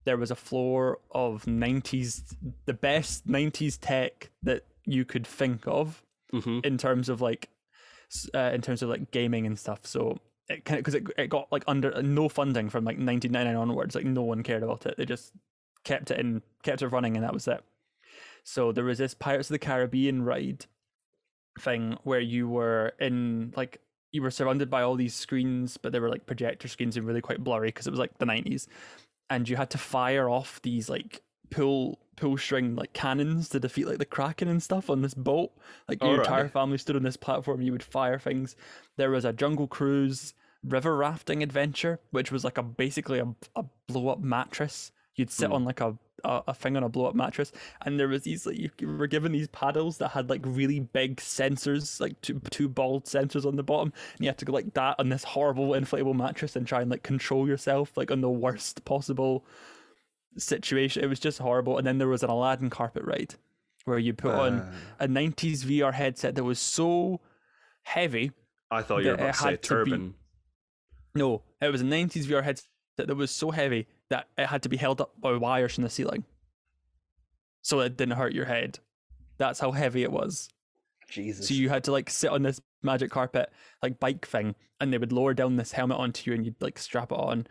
There 0.04 0.16
was 0.16 0.30
a 0.32 0.36
floor 0.36 0.98
of 1.12 1.44
90s 1.44 2.34
the 2.64 2.74
best 2.74 3.26
90s 3.28 3.78
tech 3.80 4.30
that 4.42 4.64
you 4.84 5.04
could 5.04 5.26
think 5.26 5.66
of 5.68 6.02
hmm 6.32 6.60
in 6.64 6.78
terms 6.78 7.08
of 7.08 7.20
like 7.20 7.48
uh, 8.34 8.50
in 8.54 8.62
terms 8.62 8.82
of 8.82 8.88
like 8.88 9.10
gaming 9.12 9.46
and 9.46 9.56
stuff. 9.58 9.86
So 9.86 10.18
it 10.48 10.64
kind 10.64 10.78
of 10.78 10.84
because 10.84 10.94
it, 10.94 11.06
it 11.18 11.28
got 11.28 11.50
like 11.50 11.64
under 11.66 12.02
no 12.02 12.28
funding 12.28 12.68
from 12.68 12.84
like 12.84 12.96
1999 12.96 13.56
onwards 13.56 13.94
like 13.94 14.04
no 14.04 14.22
one 14.22 14.42
cared 14.42 14.62
about 14.62 14.86
it. 14.86 14.96
They 14.96 15.04
just 15.04 15.32
kept 15.84 16.10
it 16.10 16.18
in 16.18 16.42
kept 16.62 16.82
it 16.82 16.88
running 16.88 17.16
and 17.16 17.24
that 17.24 17.34
was 17.34 17.48
it. 17.48 17.62
So 18.44 18.72
there 18.72 18.84
was 18.84 18.98
this 18.98 19.14
pirates 19.14 19.50
of 19.50 19.54
the 19.54 19.58
caribbean 19.58 20.22
ride 20.22 20.66
thing 21.58 21.98
where 22.04 22.20
you 22.20 22.48
were 22.48 22.92
in 23.00 23.52
like 23.56 23.80
you 24.12 24.22
were 24.22 24.30
surrounded 24.30 24.70
by 24.70 24.82
all 24.82 24.94
these 24.94 25.14
screens 25.14 25.76
but 25.76 25.92
they 25.92 26.00
were 26.00 26.10
like 26.10 26.26
projector 26.26 26.68
screens 26.68 26.96
and 26.96 27.06
really 27.06 27.20
quite 27.20 27.42
blurry 27.42 27.68
because 27.68 27.86
it 27.86 27.90
was 27.90 27.98
like 27.98 28.16
the 28.18 28.26
90s 28.26 28.66
and 29.30 29.48
you 29.48 29.56
had 29.56 29.70
to 29.70 29.78
fire 29.78 30.28
off 30.28 30.60
these 30.62 30.88
like 30.88 31.22
pull 31.50 31.98
pull 32.16 32.36
string 32.38 32.74
like 32.74 32.92
cannons 32.94 33.48
to 33.50 33.60
defeat 33.60 33.86
like 33.86 33.98
the 33.98 34.04
kraken 34.06 34.48
and 34.48 34.62
stuff 34.62 34.88
on 34.88 35.02
this 35.02 35.12
boat 35.14 35.50
like 35.88 36.02
your 36.02 36.12
Alright. 36.12 36.26
entire 36.26 36.48
family 36.48 36.78
stood 36.78 36.96
on 36.96 37.02
this 37.02 37.16
platform 37.16 37.60
you 37.60 37.72
would 37.72 37.82
fire 37.82 38.18
things 38.18 38.56
there 38.96 39.10
was 39.10 39.24
a 39.26 39.32
jungle 39.34 39.66
cruise 39.66 40.32
river 40.64 40.96
rafting 40.96 41.42
adventure 41.42 42.00
which 42.12 42.32
was 42.32 42.42
like 42.42 42.56
a 42.56 42.62
basically 42.62 43.18
a, 43.18 43.26
a 43.54 43.64
blow 43.86 44.08
up 44.08 44.20
mattress 44.20 44.92
you'd 45.14 45.30
sit 45.30 45.48
Hmm. 45.48 45.52
on 45.52 45.64
like 45.64 45.80
a, 45.82 45.96
a 46.24 46.42
a 46.48 46.54
thing 46.54 46.74
on 46.78 46.82
a 46.82 46.88
blow 46.88 47.04
up 47.04 47.14
mattress 47.14 47.52
and 47.82 48.00
there 48.00 48.08
was 48.08 48.22
these 48.22 48.46
like 48.46 48.56
you 48.58 48.70
you 48.80 48.88
were 48.88 49.06
given 49.06 49.32
these 49.32 49.48
paddles 49.48 49.98
that 49.98 50.08
had 50.08 50.30
like 50.30 50.40
really 50.44 50.80
big 50.80 51.16
sensors 51.18 52.00
like 52.00 52.18
two 52.22 52.40
two 52.50 52.68
bald 52.68 53.04
sensors 53.04 53.44
on 53.44 53.56
the 53.56 53.62
bottom 53.62 53.92
and 54.16 54.24
you 54.24 54.28
had 54.28 54.38
to 54.38 54.46
go 54.46 54.52
like 54.54 54.72
that 54.72 54.96
on 54.98 55.10
this 55.10 55.22
horrible 55.24 55.68
inflatable 55.70 56.16
mattress 56.16 56.56
and 56.56 56.66
try 56.66 56.80
and 56.80 56.90
like 56.90 57.02
control 57.02 57.46
yourself 57.46 57.94
like 57.98 58.10
on 58.10 58.22
the 58.22 58.30
worst 58.30 58.84
possible 58.86 59.44
situation. 60.38 61.02
It 61.04 61.06
was 61.08 61.20
just 61.20 61.38
horrible. 61.38 61.78
And 61.78 61.86
then 61.86 61.98
there 61.98 62.08
was 62.08 62.22
an 62.22 62.30
aladdin 62.30 62.70
carpet 62.70 63.04
ride 63.04 63.34
where 63.84 63.98
you 63.98 64.12
put 64.12 64.32
on 64.34 64.58
Uh, 64.60 64.72
a 65.00 65.08
90s 65.08 65.64
vr 65.64 65.92
headset 65.94 66.34
that 66.34 66.42
was 66.44 66.58
so 66.58 67.20
heavy 67.84 68.32
i 68.70 68.82
thought 68.82 69.02
you 69.04 69.10
were 69.10 69.14
about 69.14 69.34
to 69.34 69.38
say 69.38 69.50
had 69.50 69.62
to 69.62 69.84
be- 69.84 69.90
turban. 69.90 70.14
No 71.14 71.42
it 71.60 71.68
was 71.70 71.80
a 71.82 71.84
90s 71.84 72.24
vr 72.26 72.42
headset 72.42 72.66
that 72.96 73.14
was 73.14 73.30
so 73.30 73.50
heavy 73.52 73.86
that 74.08 74.28
it 74.36 74.46
had 74.46 74.62
to 74.64 74.68
be 74.68 74.76
held 74.76 75.00
up 75.00 75.12
by 75.20 75.32
wires 75.36 75.74
from 75.74 75.84
the 75.84 75.90
ceiling. 75.90 76.24
So 77.62 77.80
it 77.80 77.96
didn't 77.96 78.16
hurt 78.16 78.32
your 78.32 78.44
head. 78.46 78.78
That's 79.38 79.60
how 79.60 79.72
heavy 79.72 80.02
it 80.02 80.12
was. 80.12 80.48
Jesus. 81.08 81.46
so 81.46 81.54
you 81.54 81.68
had 81.68 81.84
to 81.84 81.92
like 81.92 82.10
sit 82.10 82.30
on 82.30 82.42
this 82.42 82.60
magic 82.82 83.10
carpet 83.12 83.52
like 83.82 84.00
bike 84.00 84.26
thing 84.26 84.56
and 84.80 84.92
they 84.92 84.98
would 84.98 85.12
lower 85.12 85.34
down 85.34 85.54
this 85.54 85.70
helmet 85.72 85.98
onto 85.98 86.28
you 86.28 86.34
and 86.36 86.44
you'd 86.44 86.60
like 86.60 86.78
strap 86.78 87.12
it 87.12 87.18
on 87.18 87.46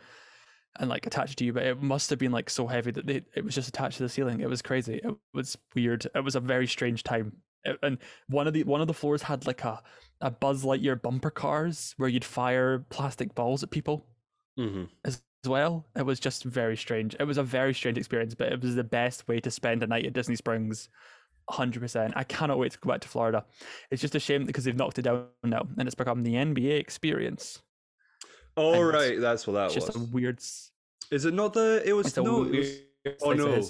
and 0.79 0.89
like 0.89 1.05
attached 1.07 1.37
to 1.39 1.45
you 1.45 1.53
but 1.53 1.63
it 1.63 1.81
must 1.81 2.09
have 2.09 2.19
been 2.19 2.31
like 2.31 2.49
so 2.49 2.67
heavy 2.67 2.91
that 2.91 3.05
they, 3.07 3.21
it 3.35 3.43
was 3.43 3.55
just 3.55 3.69
attached 3.69 3.97
to 3.97 4.03
the 4.03 4.09
ceiling. 4.09 4.41
It 4.41 4.49
was 4.49 4.61
crazy. 4.61 4.95
It 5.03 5.15
was 5.33 5.57
weird. 5.75 6.05
It 6.13 6.23
was 6.23 6.35
a 6.35 6.39
very 6.39 6.67
strange 6.67 7.03
time. 7.03 7.33
It- 7.63 7.79
and 7.81 7.97
one 8.27 8.47
of 8.47 8.53
the 8.53 8.63
one 8.63 8.81
of 8.81 8.87
the 8.87 8.93
floors 8.93 9.23
had 9.23 9.47
like 9.47 9.63
a 9.63 9.81
a 10.21 10.31
buzz 10.31 10.63
lightyear 10.63 11.01
bumper 11.01 11.31
cars 11.31 11.93
where 11.97 12.09
you'd 12.09 12.25
fire 12.25 12.79
plastic 12.89 13.35
balls 13.35 13.63
at 13.63 13.71
people 13.71 14.05
hmm 14.57 14.85
as 15.03 15.21
well. 15.45 15.85
It 15.95 16.05
was 16.05 16.19
just 16.19 16.43
very 16.43 16.75
strange. 16.77 17.15
It 17.19 17.23
was 17.25 17.37
a 17.37 17.43
very 17.43 17.73
strange 17.73 17.97
experience 17.97 18.33
but 18.35 18.51
it 18.51 18.61
was 18.61 18.75
the 18.75 18.83
best 18.83 19.27
way 19.27 19.39
to 19.41 19.51
spend 19.51 19.83
a 19.83 19.87
night 19.87 20.05
at 20.05 20.13
disney 20.13 20.35
springs. 20.35 20.89
100% 21.51 22.13
i 22.15 22.23
cannot 22.23 22.57
wait 22.57 22.71
to 22.71 22.79
go 22.79 22.89
back 22.89 23.01
to 23.01 23.07
florida. 23.07 23.45
It's 23.91 24.01
just 24.01 24.15
a 24.15 24.19
shame 24.19 24.45
because 24.45 24.63
they've 24.63 24.75
knocked 24.75 24.97
it 24.97 25.03
down 25.03 25.27
now 25.43 25.67
and 25.77 25.87
it's 25.87 25.93
become 25.95 26.23
the 26.23 26.33
nba 26.33 26.79
experience 26.79 27.61
all 28.55 28.73
And 28.75 28.87
right 28.93 29.19
that's 29.19 29.45
what 29.47 29.53
that 29.53 29.65
was 29.65 29.73
just 29.73 29.95
a 29.95 29.99
weird 29.99 30.39
is 31.11 31.25
it 31.25 31.33
not 31.33 31.53
the 31.53 31.81
it 31.85 31.93
was 31.93 32.15
no 32.17 32.43
it 32.45 32.51
was 32.55 32.69
Oh, 33.21 33.33
no. 33.33 33.61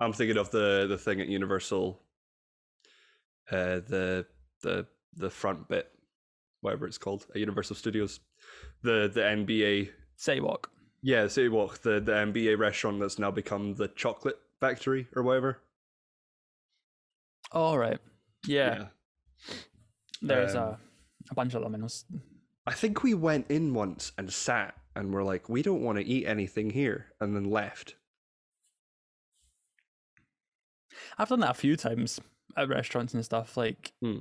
I'm 0.00 0.12
thinking 0.14 0.38
of 0.38 0.50
the 0.50 0.86
the 0.88 0.96
thing 0.96 1.20
at 1.20 1.28
Universal, 1.28 2.00
uh, 3.50 3.80
the 3.86 4.24
the 4.62 4.86
the 5.14 5.28
front 5.28 5.68
bit, 5.68 5.90
whatever 6.62 6.86
it's 6.86 6.96
called, 6.96 7.26
at 7.34 7.36
Universal 7.36 7.76
Studios, 7.76 8.20
the 8.82 9.10
the 9.12 9.20
NBA, 9.20 9.90
sidewalk 10.16 10.70
yeah, 11.02 11.26
City 11.28 11.48
Walk, 11.48 11.82
the 11.82 12.00
the 12.00 12.12
NBA 12.12 12.58
restaurant 12.58 12.98
that's 12.98 13.18
now 13.18 13.30
become 13.30 13.74
the 13.74 13.88
Chocolate 13.88 14.38
Factory 14.58 15.06
or 15.14 15.22
whatever. 15.22 15.58
all 17.52 17.76
right. 17.78 17.98
Yeah, 18.46 18.86
there's 20.22 20.54
Um, 20.54 20.62
a, 20.62 20.78
a 21.30 21.34
bunch 21.34 21.52
of 21.54 21.62
them 21.62 21.82
was- 21.82 22.04
I 22.66 22.72
think 22.72 23.02
we 23.02 23.14
went 23.14 23.50
in 23.50 23.74
once 23.74 24.12
and 24.16 24.32
sat 24.32 24.74
and 24.96 25.12
were 25.12 25.24
like, 25.24 25.48
we 25.48 25.62
don't 25.62 25.82
want 25.82 25.98
to 25.98 26.04
eat 26.04 26.26
anything 26.26 26.70
here, 26.70 27.06
and 27.20 27.34
then 27.34 27.44
left. 27.50 27.96
I've 31.18 31.28
done 31.28 31.40
that 31.40 31.50
a 31.50 31.54
few 31.54 31.76
times 31.76 32.20
at 32.56 32.68
restaurants 32.68 33.14
and 33.14 33.24
stuff. 33.24 33.56
Like, 33.56 33.92
Hmm. 34.00 34.18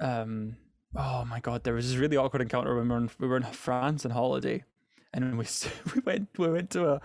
um, 0.00 0.56
oh 0.94 1.24
my 1.24 1.40
god, 1.40 1.64
there 1.64 1.74
was 1.74 1.88
this 1.90 1.98
really 1.98 2.16
awkward 2.16 2.42
encounter 2.42 2.74
when 2.76 2.84
we 2.88 2.90
were 2.94 2.98
in, 2.98 3.10
we 3.18 3.28
were 3.28 3.36
in 3.36 3.42
France 3.42 4.04
on 4.04 4.12
holiday, 4.12 4.64
and 5.14 5.38
we 5.38 5.46
we 5.94 6.00
went 6.04 6.28
we 6.38 6.48
went 6.50 6.70
to 6.70 6.88
a 6.88 7.00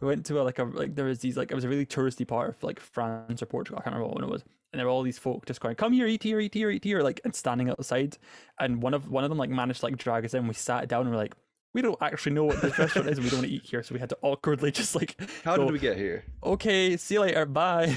we 0.00 0.08
went 0.08 0.26
to 0.26 0.40
a 0.40 0.42
like 0.42 0.58
a 0.58 0.64
like 0.64 0.94
there 0.94 1.06
was 1.06 1.20
these 1.20 1.36
like 1.36 1.50
it 1.50 1.54
was 1.54 1.64
a 1.64 1.68
really 1.68 1.86
touristy 1.86 2.26
part 2.26 2.50
of 2.50 2.62
like 2.62 2.80
France 2.80 3.42
or 3.42 3.46
Portugal. 3.46 3.78
I 3.78 3.82
can't 3.84 3.94
remember 3.96 4.14
what 4.14 4.24
it 4.24 4.30
was. 4.30 4.44
And 4.72 4.78
there 4.80 4.86
were 4.86 4.92
all 4.92 5.02
these 5.02 5.18
folk 5.18 5.44
just 5.46 5.60
going, 5.60 5.74
"Come 5.76 5.92
here, 5.92 6.06
eat 6.06 6.22
here, 6.22 6.40
eat 6.40 6.54
here, 6.54 6.70
eat 6.70 6.82
here," 6.84 7.02
like 7.02 7.20
and 7.24 7.34
standing 7.34 7.68
outside. 7.70 8.16
And 8.58 8.82
one 8.82 8.94
of 8.94 9.10
one 9.10 9.22
of 9.24 9.30
them 9.30 9.38
like 9.38 9.50
managed 9.50 9.80
to 9.80 9.86
like 9.86 9.96
drag 9.98 10.24
us 10.24 10.34
in. 10.34 10.48
We 10.48 10.54
sat 10.54 10.88
down 10.88 11.02
and 11.02 11.10
we're 11.10 11.16
like, 11.18 11.34
"We 11.74 11.82
don't 11.82 12.00
actually 12.00 12.32
know 12.32 12.44
what 12.44 12.60
this 12.62 12.78
restaurant 12.78 13.08
is. 13.08 13.18
and 13.18 13.24
We 13.24 13.30
don't 13.30 13.40
want 13.40 13.48
to 13.48 13.54
eat 13.54 13.66
here." 13.66 13.82
So 13.82 13.94
we 13.94 14.00
had 14.00 14.08
to 14.10 14.18
awkwardly 14.22 14.70
just 14.80 14.94
like 14.94 15.16
How 15.44 15.56
go, 15.56 15.64
did 15.64 15.72
we 15.72 15.78
get 15.78 15.96
here? 15.98 16.24
okay, 16.42 16.96
see 16.96 17.14
you 17.14 17.20
later, 17.20 17.44
bye. 17.46 17.94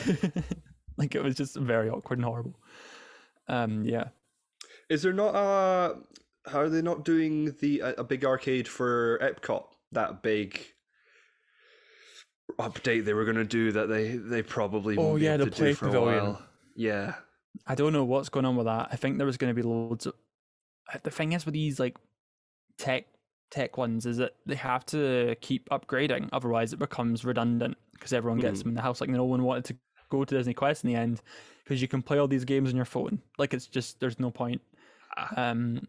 like 0.97 1.16
it 1.16 1.24
was 1.24 1.36
just 1.36 1.55
very 1.55 1.89
awkward 1.89 2.20
and 2.20 2.26
horrible. 2.26 2.59
Um, 3.47 3.86
yeah. 3.86 4.09
Is 4.89 5.01
there 5.01 5.13
not 5.13 5.34
a? 5.34 5.95
How 6.48 6.60
are 6.60 6.70
they 6.70 6.82
not 6.82 7.04
doing 7.06 7.56
the 7.60 7.80
a, 7.80 7.89
a 7.93 8.04
big 8.04 8.24
arcade 8.26 8.68
for 8.68 9.18
Epcot? 9.20 9.66
That 9.91 10.22
big 10.22 10.60
update 12.60 13.06
they 13.06 13.14
were 13.14 13.26
going 13.26 13.38
to 13.38 13.43
do 13.43 13.72
that 13.72 13.88
they 13.89 14.16
they 14.18 14.41
probably 14.41 14.98
Oh, 14.98 15.10
won't 15.10 15.22
yeah, 15.22 15.38
the 15.38 15.48
Play 15.48 15.74
for 15.74 15.86
Pavilion. 15.88 16.38
Yeah, 16.76 17.16
I 17.66 17.76
don't 17.76 17.93
know 17.93 18.04
what's 18.04 18.30
going 18.30 18.46
on 18.46 18.56
with 18.56 18.66
that. 18.66 18.89
I 18.91 18.96
think 18.96 19.18
there 19.18 19.26
was 19.26 19.38
going 19.38 19.50
to 19.54 19.56
be 19.56 19.68
loads 19.68 20.06
of. 20.06 20.14
uh, 20.93 21.00
The 21.04 21.12
thing 21.12 21.34
is 21.34 21.46
with 21.46 21.54
these 21.54 21.80
like 21.80 21.98
tech 22.78 23.06
tech 23.52 23.78
ones 23.78 24.06
is 24.06 24.18
that 24.18 24.36
they 24.46 24.56
have 24.56 24.86
to 24.88 25.36
keep 25.41 25.70
upgrading, 25.70 26.30
otherwise 26.34 26.74
it 26.74 26.80
becomes 26.80 27.24
redundant 27.26 27.78
because 27.93 28.12
everyone 28.14 28.39
gets 28.39 28.60
Mhm. 28.60 28.64
them 28.64 28.70
in 28.70 28.76
the 28.76 28.82
house. 28.82 29.02
Like 29.02 29.10
no 29.10 29.24
one 29.24 29.43
wanted 29.43 29.66
to 29.66 29.76
go 30.10 30.24
to 30.24 30.36
Disney 30.38 30.54
Quest 30.54 30.84
in 30.84 30.89
the 30.91 30.96
end 30.96 31.22
because 31.64 31.82
you 31.82 31.88
can 31.88 32.02
play 32.02 32.18
all 32.20 32.28
these 32.28 32.46
games 32.46 32.70
on 32.70 32.76
your 32.76 32.86
phone. 32.86 33.22
Like 33.38 33.54
it's 33.54 33.68
just 33.68 34.00
there's 34.00 34.20
no 34.20 34.30
point. 34.32 34.62
Ah. 35.18 35.50
Um, 35.52 35.88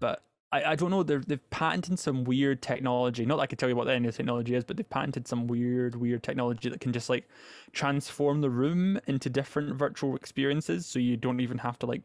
but 0.00 0.22
I, 0.50 0.72
I 0.72 0.74
don't 0.76 0.90
know. 0.90 1.02
They're, 1.02 1.20
they've 1.20 1.50
patented 1.50 1.98
some 1.98 2.24
weird 2.24 2.62
technology. 2.62 3.26
Not 3.26 3.36
that 3.36 3.42
I 3.42 3.46
can 3.46 3.58
tell 3.58 3.68
you 3.68 3.76
what 3.76 3.88
any 3.88 4.08
of 4.08 4.14
the 4.14 4.16
technology 4.16 4.54
is, 4.54 4.64
but 4.64 4.76
they've 4.76 4.88
patented 4.88 5.28
some 5.28 5.46
weird, 5.46 5.94
weird 5.94 6.22
technology 6.22 6.68
that 6.68 6.80
can 6.80 6.92
just 6.92 7.10
like 7.10 7.28
transform 7.72 8.40
the 8.40 8.50
room 8.50 8.98
into 9.06 9.28
different 9.28 9.74
virtual 9.76 10.16
experiences. 10.16 10.86
So 10.86 10.98
you 10.98 11.16
don't 11.16 11.40
even 11.40 11.58
have 11.58 11.78
to 11.80 11.86
like 11.86 12.02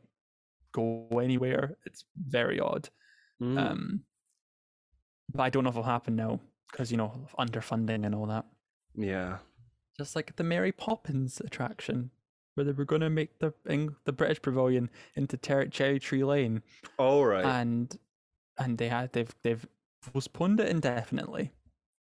go 0.74 1.08
anywhere. 1.22 1.78
It's 1.86 2.04
very 2.18 2.60
odd. 2.60 2.90
Mm. 3.42 3.58
Um, 3.58 4.04
but 5.32 5.44
I 5.44 5.50
don't 5.50 5.64
know 5.64 5.70
if 5.70 5.76
it'll 5.76 5.84
happen 5.84 6.16
now 6.16 6.40
because 6.72 6.92
you 6.92 6.98
know 6.98 7.28
underfunding 7.40 8.06
and 8.06 8.14
all 8.14 8.26
that. 8.28 8.46
yeah. 8.96 9.38
Just 9.98 10.16
like 10.16 10.36
the 10.36 10.44
Mary 10.44 10.72
Poppins 10.72 11.40
attraction, 11.40 12.10
where 12.56 12.64
they 12.64 12.72
were 12.72 12.86
going 12.86 13.02
to 13.02 13.10
make 13.10 13.40
the 13.40 13.54
the 14.06 14.12
British 14.12 14.42
Pavilion 14.42 14.90
into 15.16 15.38
Ter- 15.38 15.66
Cherry 15.68 16.00
Tree 16.00 16.24
Lane 16.24 16.62
All 16.98 17.26
right. 17.26 17.46
and 17.46 17.98
and 18.58 18.78
they 18.78 18.90
had 18.90 19.14
they've 19.14 19.34
they've 19.44 19.66
postponed 20.14 20.60
it 20.60 20.68
indefinitely, 20.70 21.52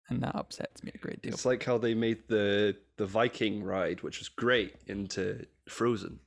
and 0.08 0.22
that 0.22 0.34
upsets 0.34 0.82
me 0.82 0.90
a 0.94 0.98
great 0.98 1.22
deal. 1.22 1.32
It's 1.32 1.44
like 1.44 1.62
how 1.64 1.78
they 1.78 1.94
made 1.94 2.28
the 2.28 2.76
the 2.96 3.06
Viking 3.06 3.62
ride, 3.62 4.02
which 4.02 4.18
was 4.18 4.28
great, 4.28 4.74
into 4.86 5.46
Frozen. 5.68 6.18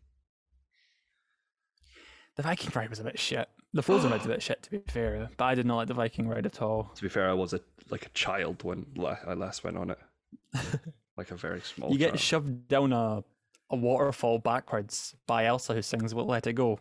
The 2.36 2.44
Viking 2.44 2.72
ride 2.76 2.90
was 2.90 3.00
a 3.00 3.04
bit 3.04 3.18
shit. 3.20 3.48
The 3.74 3.82
Frozen 3.82 4.12
ride's 4.12 4.26
a 4.26 4.30
bit 4.30 4.42
shit, 4.42 4.64
to 4.64 4.72
be 4.72 4.80
fair, 4.90 5.30
but 5.36 5.46
I 5.46 5.56
did 5.56 5.66
not 5.66 5.76
like 5.78 5.88
the 5.88 5.94
Viking 5.94 6.28
ride 6.30 6.46
at 6.46 6.62
all. 6.62 6.92
To 6.96 7.02
be 7.02 7.10
fair, 7.10 7.30
I 7.30 7.34
was 7.34 7.54
a 7.54 7.60
like 7.90 8.06
a 8.06 8.10
child 8.10 8.64
when 8.64 8.86
I 9.26 9.34
last 9.34 9.64
went 9.64 9.78
on 9.78 9.90
it, 9.90 10.00
like 11.18 11.32
a 11.32 11.36
very 11.36 11.62
small. 11.62 11.92
you 11.92 11.98
get 11.98 12.10
child. 12.12 12.20
shoved 12.20 12.68
down 12.70 12.94
a 12.94 13.24
a 13.70 13.76
waterfall 13.76 14.40
backwards 14.40 15.16
by 15.28 15.46
Elsa, 15.46 15.74
who 15.74 15.82
sings 15.82 16.14
"We'll 16.14 16.26
Let 16.26 16.48
It 16.48 16.54
Go" 16.54 16.80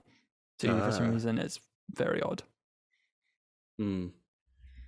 to 0.58 0.66
you 0.68 0.78
for 0.80 0.92
some 0.92 1.06
Ah. 1.08 1.12
reason. 1.12 1.38
It's 1.38 1.58
very 1.90 2.20
odd. 2.22 2.42
Mm. 3.80 4.12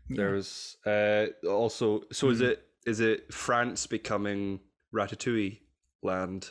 Yeah. 0.08 0.16
There's 0.16 0.76
uh, 0.86 1.26
also. 1.48 2.02
So 2.12 2.30
is 2.30 2.40
Mm. 2.40 2.48
it 2.50 2.68
is 2.86 3.00
it 3.00 3.32
France 3.34 3.86
becoming 3.86 4.60
Ratatouille 4.94 5.58
land? 6.02 6.50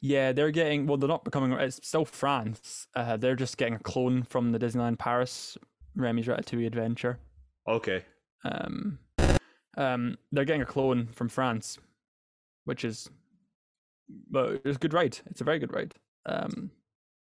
Yeah, 0.00 0.32
they're 0.32 0.50
getting 0.50 0.86
well. 0.86 0.96
They're 0.96 1.08
not 1.08 1.24
becoming. 1.24 1.52
It's 1.52 1.84
still 1.86 2.04
France. 2.04 2.86
Uh, 2.94 3.16
they're 3.16 3.36
just 3.36 3.56
getting 3.56 3.74
a 3.74 3.78
clone 3.80 4.22
from 4.22 4.52
the 4.52 4.58
Disneyland 4.58 4.98
Paris 4.98 5.56
Remy's 5.94 6.26
Ratatouille 6.26 6.66
Adventure. 6.66 7.18
Okay. 7.66 8.04
Um, 8.44 8.98
um, 9.76 10.16
they're 10.32 10.44
getting 10.44 10.62
a 10.62 10.66
clone 10.66 11.08
from 11.08 11.28
France, 11.28 11.78
which 12.64 12.84
is, 12.84 13.10
but 14.30 14.62
it's 14.64 14.76
a 14.76 14.80
good 14.80 14.94
ride. 14.94 15.18
It's 15.26 15.40
a 15.40 15.44
very 15.44 15.58
good 15.58 15.72
ride. 15.74 15.94
Um, 16.26 16.70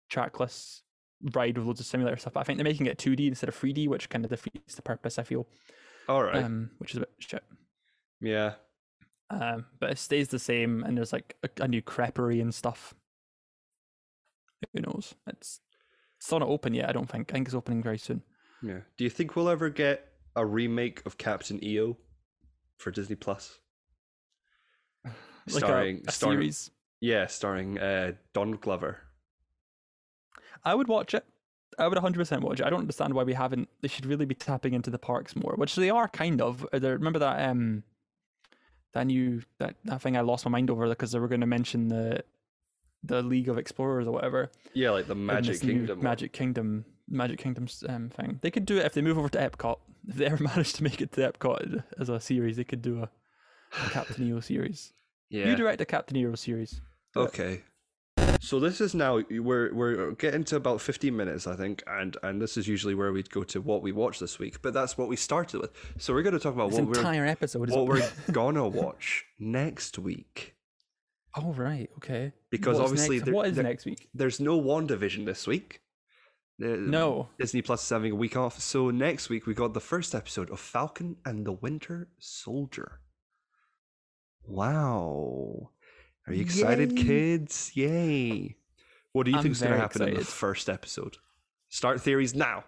trackless 0.09 0.83
ride 1.33 1.57
with 1.57 1.67
loads 1.67 1.79
of 1.79 1.85
simulator 1.85 2.17
stuff. 2.17 2.33
But 2.33 2.41
I 2.41 2.43
think 2.43 2.57
they're 2.57 2.63
making 2.63 2.87
it 2.87 2.97
2D 2.97 3.27
instead 3.27 3.49
of 3.49 3.59
3D, 3.59 3.87
which 3.87 4.09
kind 4.09 4.23
of 4.25 4.31
defeats 4.31 4.75
the 4.75 4.81
purpose. 4.81 5.19
I 5.19 5.23
feel, 5.23 5.47
All 6.07 6.23
right. 6.23 6.43
um, 6.43 6.71
which 6.77 6.91
is 6.91 6.97
a 6.97 7.01
bit 7.01 7.11
shit. 7.19 7.43
yeah. 8.21 8.53
Um, 9.31 9.65
but 9.79 9.91
it 9.91 9.99
stays 9.99 10.29
the 10.29 10.39
same, 10.39 10.83
and 10.83 10.97
there's 10.97 11.13
like 11.13 11.35
a, 11.43 11.63
a 11.63 11.67
new 11.67 11.83
creperie 11.83 12.41
and 12.41 12.53
stuff. 12.53 12.95
Who 14.73 14.81
knows? 14.81 15.13
It's 15.27 15.59
it's 16.19 16.31
not 16.31 16.41
open 16.41 16.73
yet. 16.73 16.89
I 16.89 16.93
don't 16.93 17.07
think. 17.09 17.31
I 17.31 17.33
think 17.33 17.47
it's 17.47 17.55
opening 17.55 17.83
very 17.83 17.99
soon. 17.99 18.23
Yeah. 18.63 18.79
Do 18.97 19.03
you 19.03 19.09
think 19.09 19.35
we'll 19.35 19.49
ever 19.49 19.69
get 19.69 20.05
a 20.35 20.45
remake 20.45 21.05
of 21.05 21.17
Captain 21.17 21.63
EO 21.63 21.97
for 22.77 22.91
Disney 22.91 23.15
Plus? 23.15 23.59
Like 25.53 25.63
Starring, 25.63 25.97
a, 26.05 26.09
a 26.09 26.11
starring 26.11 26.37
series. 26.39 26.71
yeah, 27.01 27.27
starring 27.27 27.79
uh, 27.79 28.13
Donald 28.33 28.61
Glover. 28.61 29.01
I 30.63 30.75
would 30.75 30.87
watch 30.87 31.13
it. 31.13 31.25
I 31.77 31.87
would 31.87 31.97
100% 31.97 32.41
watch 32.41 32.59
it. 32.59 32.65
I 32.65 32.69
don't 32.69 32.81
understand 32.81 33.13
why 33.13 33.23
we 33.23 33.33
haven't. 33.33 33.69
They 33.81 33.87
should 33.87 34.05
really 34.05 34.25
be 34.25 34.35
tapping 34.35 34.73
into 34.73 34.89
the 34.89 34.99
parks 34.99 35.35
more, 35.35 35.53
which 35.55 35.75
they 35.75 35.89
are 35.89 36.07
kind 36.09 36.41
of. 36.41 36.65
Uh, 36.73 36.79
Remember 36.81 37.19
that 37.19 37.49
um 37.49 37.83
that 38.93 39.05
new 39.07 39.41
that, 39.59 39.75
that 39.85 40.01
thing 40.01 40.17
I 40.17 40.21
lost 40.21 40.45
my 40.45 40.51
mind 40.51 40.69
over 40.69 40.87
because 40.89 41.11
they 41.11 41.19
were 41.19 41.27
going 41.27 41.41
to 41.41 41.47
mention 41.47 41.87
the 41.87 42.23
the 43.03 43.21
League 43.21 43.47
of 43.47 43.57
Explorers 43.57 44.07
or 44.07 44.11
whatever. 44.11 44.51
Yeah, 44.73 44.89
like 44.91 45.07
the 45.07 45.15
Magic 45.15 45.61
Kingdom. 45.61 46.01
Magic 46.01 46.33
Kingdom, 46.33 46.83
Magic 47.07 47.39
Kingdom's 47.39 47.83
um, 47.87 48.09
thing. 48.09 48.39
They 48.41 48.51
could 48.51 48.65
do 48.65 48.77
it 48.77 48.85
if 48.85 48.93
they 48.93 49.01
move 49.01 49.17
over 49.17 49.29
to 49.29 49.37
Epcot. 49.37 49.77
If 50.07 50.15
they 50.15 50.25
ever 50.25 50.43
manage 50.43 50.73
to 50.73 50.83
make 50.83 50.99
it 50.99 51.13
to 51.13 51.31
Epcot 51.31 51.83
as 51.97 52.09
a 52.09 52.19
series, 52.19 52.57
they 52.57 52.65
could 52.65 52.81
do 52.81 52.99
a, 53.03 53.09
a 53.85 53.89
Captain 53.91 54.27
EO 54.27 54.41
series. 54.41 54.91
Yeah. 55.29 55.47
You 55.49 55.55
direct 55.55 55.81
a 55.81 55.85
Captain 55.85 56.17
EO 56.17 56.35
series. 56.35 56.81
but- 57.13 57.21
Okay. 57.29 57.63
So 58.41 58.59
this 58.59 58.79
is 58.79 58.95
now 58.95 59.21
we're 59.29 59.73
we're 59.73 60.11
getting 60.13 60.43
to 60.45 60.55
about 60.55 60.79
15 60.79 61.15
minutes 61.15 61.45
I 61.45 61.55
think 61.57 61.83
and 61.87 62.15
and 62.23 62.41
this 62.41 62.55
is 62.55 62.67
usually 62.69 62.95
where 62.95 63.11
we'd 63.11 63.29
go 63.29 63.43
to 63.43 63.59
what 63.59 63.81
we 63.81 63.91
watched 63.91 64.21
this 64.21 64.39
week 64.39 64.61
but 64.61 64.73
that's 64.73 64.97
what 64.97 65.09
we 65.09 65.15
started 65.17 65.59
with. 65.61 65.71
So 65.97 66.13
we're 66.13 66.21
going 66.21 66.33
to 66.33 66.39
talk 66.39 66.53
about 66.53 66.69
This 66.69 66.79
what 66.79 66.87
we're 66.89 66.97
entire 66.99 67.25
episode 67.25 67.69
what 67.69 67.85
we're 67.87 68.09
going 68.31 68.55
to 68.55 68.63
watch 68.65 69.25
next 69.39 69.99
week 69.99 70.55
oh 71.35 71.51
right, 71.53 71.89
okay. 71.97 72.31
because 72.49 72.77
What's 72.77 72.91
obviously 72.91 73.17
next? 73.17 73.25
there- 73.25 73.33
what 73.33 73.47
is 73.47 73.55
there- 73.55 73.63
next 73.63 73.85
week? 73.85 74.07
there's 74.13 74.39
no 74.39 74.59
WandaVision 74.59 75.25
this 75.25 75.45
week. 75.45 75.81
No. 76.57 77.29
Disney 77.39 77.61
Plus 77.61 77.83
is 77.83 77.89
having 77.89 78.11
a 78.11 78.15
week 78.15 78.35
off. 78.35 78.59
So 78.59 78.89
next 78.89 79.29
week 79.29 79.45
we 79.47 79.53
got 79.53 79.73
the 79.73 79.79
first 79.79 80.13
episode 80.15 80.49
of 80.49 80.59
Falcon 80.59 81.15
and 81.25 81.45
the 81.45 81.53
Winter 81.53 82.09
Soldier. 82.19 82.99
Wow. 84.49 85.69
Are 86.27 86.33
you 86.33 86.41
excited, 86.41 86.97
Yay. 86.97 87.03
kids? 87.03 87.71
Yay. 87.75 88.55
What 89.13 89.25
do 89.25 89.31
you 89.31 89.37
I'm 89.37 89.43
think 89.43 89.53
is 89.53 89.61
going 89.61 89.73
to 89.73 89.79
happen 89.79 90.07
in 90.07 90.15
the 90.15 90.25
first 90.25 90.69
episode? 90.69 91.17
Start 91.69 92.01
theories 92.01 92.35
now. 92.35 92.63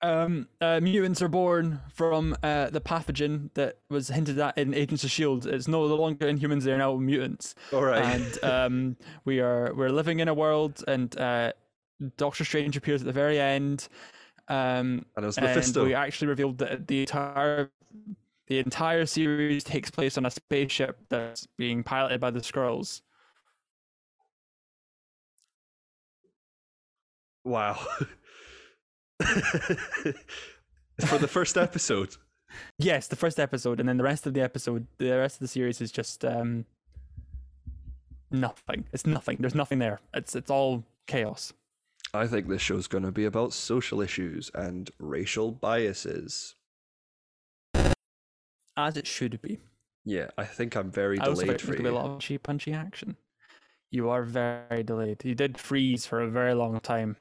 Um, 0.00 0.48
uh, 0.60 0.80
mutants 0.80 1.22
are 1.22 1.28
born 1.28 1.80
from 1.92 2.36
uh, 2.42 2.68
the 2.70 2.80
pathogen 2.80 3.50
that 3.54 3.78
was 3.88 4.08
hinted 4.08 4.38
at 4.38 4.58
in 4.58 4.74
Agents 4.74 5.02
of 5.02 5.10
Shield. 5.10 5.46
It's 5.46 5.66
no 5.66 5.82
longer 5.82 6.26
Inhumans; 6.26 6.62
they're 6.62 6.76
now 6.76 6.94
mutants. 6.96 7.54
All 7.72 7.82
right. 7.82 8.04
and 8.04 8.44
um, 8.44 8.96
we 9.24 9.40
are 9.40 9.72
we're 9.74 9.88
living 9.88 10.20
in 10.20 10.28
a 10.28 10.34
world, 10.34 10.84
and 10.86 11.18
uh, 11.18 11.52
Doctor 12.16 12.44
Strange 12.44 12.76
appears 12.76 13.00
at 13.00 13.06
the 13.06 13.12
very 13.12 13.40
end. 13.40 13.88
Um, 14.48 15.06
and 15.16 15.24
it 15.24 15.26
was 15.26 15.38
and 15.38 15.46
Mephisto. 15.46 15.84
we 15.86 15.94
actually 15.94 16.28
revealed 16.28 16.58
that 16.58 16.86
the 16.86 17.00
entire 17.00 17.70
the 18.46 18.58
entire 18.58 19.06
series 19.06 19.64
takes 19.64 19.90
place 19.90 20.18
on 20.18 20.26
a 20.26 20.30
spaceship 20.30 20.98
that's 21.08 21.46
being 21.56 21.82
piloted 21.82 22.20
by 22.20 22.30
the 22.30 22.40
Skrulls. 22.40 23.00
Wow. 27.44 27.74
For 31.06 31.18
the 31.18 31.28
first 31.28 31.56
episode. 31.56 32.16
Yes, 32.78 33.08
the 33.08 33.16
first 33.16 33.40
episode, 33.40 33.80
and 33.80 33.88
then 33.88 33.96
the 33.96 34.04
rest 34.04 34.26
of 34.26 34.34
the 34.34 34.40
episode, 34.40 34.86
the 34.98 35.10
rest 35.10 35.36
of 35.36 35.40
the 35.40 35.48
series 35.48 35.80
is 35.80 35.90
just 35.90 36.24
um, 36.24 36.66
nothing. 38.30 38.84
It's 38.92 39.06
nothing. 39.06 39.38
There's 39.40 39.54
nothing 39.54 39.78
there. 39.78 40.00
It's 40.12 40.36
it's 40.36 40.50
all 40.50 40.84
chaos. 41.06 41.52
I 42.12 42.26
think 42.28 42.48
this 42.48 42.62
show's 42.62 42.86
going 42.86 43.04
to 43.04 43.10
be 43.10 43.24
about 43.24 43.52
social 43.52 44.00
issues 44.00 44.50
and 44.54 44.90
racial 45.00 45.50
biases. 45.50 46.54
As 48.76 48.96
it 48.96 49.06
should 49.06 49.40
be. 49.40 49.58
Yeah, 50.04 50.28
I 50.36 50.44
think 50.44 50.76
I'm 50.76 50.90
very 50.90 51.18
I 51.18 51.24
delayed 51.24 51.48
there's 51.48 51.62
gonna 51.62 51.82
be 51.82 51.88
a 51.88 51.94
lot 51.94 52.04
of 52.04 52.10
punchy, 52.12 52.38
punchy 52.38 52.72
action. 52.72 53.16
You 53.90 54.10
are 54.10 54.22
very 54.24 54.82
delayed. 54.82 55.24
You 55.24 55.34
did 55.34 55.56
freeze 55.56 56.04
for 56.04 56.20
a 56.20 56.28
very 56.28 56.54
long 56.54 56.80
time. 56.80 57.16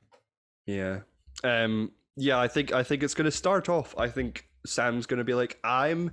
Yeah. 0.65 1.01
Um 1.43 1.91
yeah, 2.15 2.39
I 2.39 2.47
think 2.47 2.71
I 2.73 2.83
think 2.83 3.03
it's 3.03 3.13
going 3.13 3.25
to 3.25 3.31
start 3.31 3.69
off. 3.69 3.95
I 3.97 4.07
think 4.07 4.47
Sam's 4.65 5.05
going 5.05 5.17
to 5.17 5.23
be 5.23 5.33
like 5.33 5.59
I'm 5.63 6.11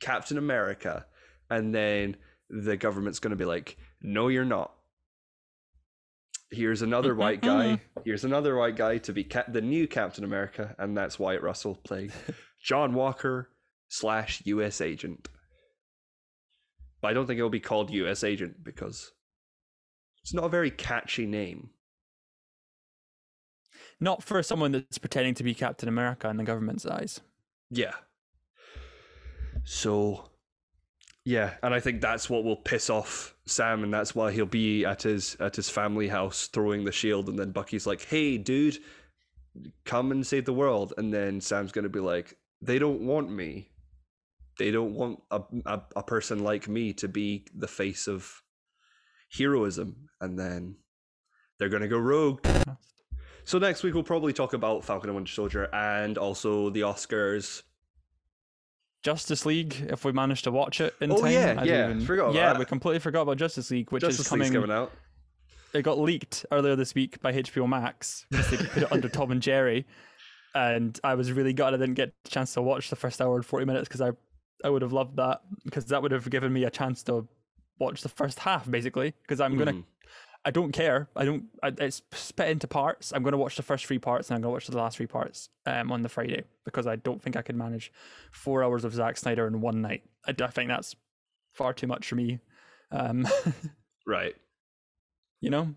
Captain 0.00 0.38
America 0.38 1.06
and 1.50 1.74
then 1.74 2.16
the 2.48 2.76
government's 2.76 3.18
going 3.18 3.30
to 3.30 3.36
be 3.36 3.44
like 3.44 3.76
no 4.02 4.28
you're 4.28 4.44
not. 4.44 4.72
Here's 6.50 6.80
another 6.80 7.14
white 7.14 7.42
guy. 7.42 7.80
Here's 8.06 8.24
another 8.24 8.56
white 8.56 8.76
guy 8.76 8.98
to 8.98 9.12
be 9.12 9.24
ca- 9.24 9.44
the 9.48 9.60
new 9.60 9.86
Captain 9.86 10.24
America 10.24 10.74
and 10.78 10.96
that's 10.96 11.18
Wyatt 11.18 11.42
Russell 11.42 11.74
playing 11.84 12.12
John 12.62 12.94
Walker 12.94 13.50
slash 13.88 14.42
US 14.44 14.80
agent. 14.80 15.28
But 17.00 17.08
I 17.08 17.14
don't 17.14 17.26
think 17.26 17.38
it'll 17.38 17.50
be 17.50 17.60
called 17.60 17.90
US 17.90 18.24
agent 18.24 18.64
because 18.64 19.12
it's 20.22 20.34
not 20.34 20.44
a 20.44 20.48
very 20.48 20.70
catchy 20.70 21.26
name. 21.26 21.70
Not 24.00 24.22
for 24.22 24.42
someone 24.42 24.72
that's 24.72 24.98
pretending 24.98 25.34
to 25.34 25.44
be 25.44 25.54
Captain 25.54 25.88
America 25.88 26.28
in 26.28 26.36
the 26.36 26.44
government's 26.44 26.86
eyes. 26.86 27.20
Yeah. 27.70 27.94
So, 29.64 30.30
Yeah, 31.24 31.54
and 31.62 31.74
I 31.74 31.80
think 31.80 32.00
that's 32.00 32.30
what 32.30 32.44
will 32.44 32.56
piss 32.56 32.88
off 32.88 33.34
Sam, 33.46 33.84
and 33.84 33.92
that's 33.92 34.14
why 34.14 34.32
he'll 34.32 34.46
be 34.46 34.84
at 34.84 35.02
his 35.02 35.36
at 35.40 35.56
his 35.56 35.68
family 35.68 36.08
house 36.08 36.46
throwing 36.46 36.84
the 36.84 36.92
shield, 36.92 37.28
and 37.28 37.38
then 37.38 37.50
Bucky's 37.52 37.86
like, 37.86 38.02
"Hey, 38.02 38.38
dude, 38.38 38.78
come 39.84 40.10
and 40.10 40.26
save 40.26 40.46
the 40.46 40.54
world," 40.54 40.94
and 40.96 41.12
then 41.12 41.40
Sam's 41.40 41.72
gonna 41.72 41.88
be 41.90 42.00
like, 42.00 42.38
"They 42.62 42.78
don't 42.78 43.02
want 43.02 43.30
me. 43.30 43.70
They 44.58 44.70
don't 44.70 44.94
want 44.94 45.22
a 45.30 45.42
a, 45.66 45.82
a 45.96 46.02
person 46.02 46.42
like 46.42 46.68
me 46.68 46.92
to 46.94 47.08
be 47.08 47.46
the 47.54 47.68
face 47.68 48.06
of 48.08 48.42
heroism," 49.36 50.08
and 50.20 50.38
then 50.38 50.76
they're 51.58 51.68
gonna 51.68 51.88
go 51.88 51.98
rogue. 51.98 52.44
So 53.44 53.58
next 53.58 53.82
week 53.82 53.94
we'll 53.94 54.02
probably 54.02 54.32
talk 54.34 54.52
about 54.52 54.84
Falcon 54.84 55.08
and 55.10 55.16
Winter 55.16 55.32
Soldier 55.32 55.68
and 55.74 56.18
also 56.18 56.68
the 56.70 56.80
Oscars. 56.82 57.62
Justice 59.02 59.46
League, 59.46 59.86
if 59.88 60.04
we 60.04 60.12
manage 60.12 60.42
to 60.42 60.50
watch 60.50 60.80
it 60.80 60.94
in 61.00 61.12
Oh, 61.12 61.20
time. 61.22 61.32
yeah, 61.32 61.54
I 61.56 61.64
yeah, 61.64 61.98
forgot 62.00 62.24
about 62.24 62.34
yeah, 62.34 62.52
that. 62.52 62.58
we 62.58 62.64
completely 62.64 62.98
forgot 62.98 63.22
about 63.22 63.36
Justice 63.36 63.70
League, 63.70 63.90
which 63.92 64.00
Justice 64.02 64.20
is 64.20 64.28
coming. 64.28 64.52
Coming 64.52 64.70
out. 64.72 64.92
It 65.72 65.82
got 65.82 65.98
leaked 65.98 66.44
earlier 66.50 66.74
this 66.76 66.94
week 66.94 67.20
by 67.22 67.32
HBO 67.32 67.68
Max 67.68 68.26
because 68.30 68.50
they 68.50 68.56
put 68.56 68.82
it 68.82 68.92
under 68.92 69.08
Tom 69.08 69.30
and 69.30 69.40
Jerry, 69.40 69.86
and 70.54 70.98
I 71.04 71.14
was 71.14 71.30
really 71.30 71.52
gutted 71.52 71.80
I 71.80 71.84
didn't 71.84 71.94
get 71.96 72.12
a 72.26 72.28
chance 72.28 72.54
to 72.54 72.62
watch 72.62 72.90
the 72.90 72.96
first 72.96 73.20
hour 73.22 73.36
and 73.36 73.46
forty 73.46 73.64
minutes 73.66 73.86
because 73.88 74.00
I 74.00 74.10
I 74.64 74.68
would 74.70 74.82
have 74.82 74.92
loved 74.92 75.16
that 75.16 75.40
because 75.64 75.86
that 75.86 76.02
would 76.02 76.12
have 76.12 76.28
given 76.30 76.52
me 76.52 76.64
a 76.64 76.70
chance 76.70 77.02
to 77.04 77.26
watch 77.78 78.02
the 78.02 78.08
first 78.08 78.40
half 78.40 78.68
basically 78.70 79.14
because 79.22 79.40
I'm 79.40 79.56
gonna 79.56 79.72
Mhm. 79.72 79.84
I 80.44 80.50
don't 80.52 80.70
care. 80.72 81.08
I 81.16 81.24
don't. 81.24 81.46
I, 81.62 81.72
it's 81.78 82.00
split 82.12 82.48
into 82.48 82.68
parts. 82.68 83.12
I'm 83.12 83.22
going 83.24 83.32
to 83.32 83.38
watch 83.38 83.56
the 83.56 83.62
first 83.62 83.84
three 83.84 83.98
parts, 83.98 84.30
and 84.30 84.36
I'm 84.36 84.40
going 84.40 84.50
to 84.50 84.54
watch 84.54 84.66
the 84.68 84.78
last 84.78 84.96
three 84.96 85.06
parts 85.06 85.48
um, 85.66 85.90
on 85.90 86.02
the 86.02 86.08
Friday 86.08 86.44
because 86.64 86.86
I 86.86 86.94
don't 86.96 87.20
think 87.20 87.36
I 87.36 87.42
could 87.42 87.56
manage 87.56 87.92
four 88.30 88.62
hours 88.62 88.84
of 88.84 88.94
Zack 88.94 89.16
Snyder 89.16 89.48
in 89.48 89.60
one 89.60 89.82
night. 89.82 90.04
I, 90.26 90.34
I 90.40 90.46
think 90.46 90.68
that's 90.68 90.94
far 91.54 91.72
too 91.74 91.88
much 91.88 92.08
for 92.08 92.14
me. 92.14 92.38
Um, 92.92 93.26
Right. 94.06 94.36
you 95.40 95.50
know. 95.50 95.74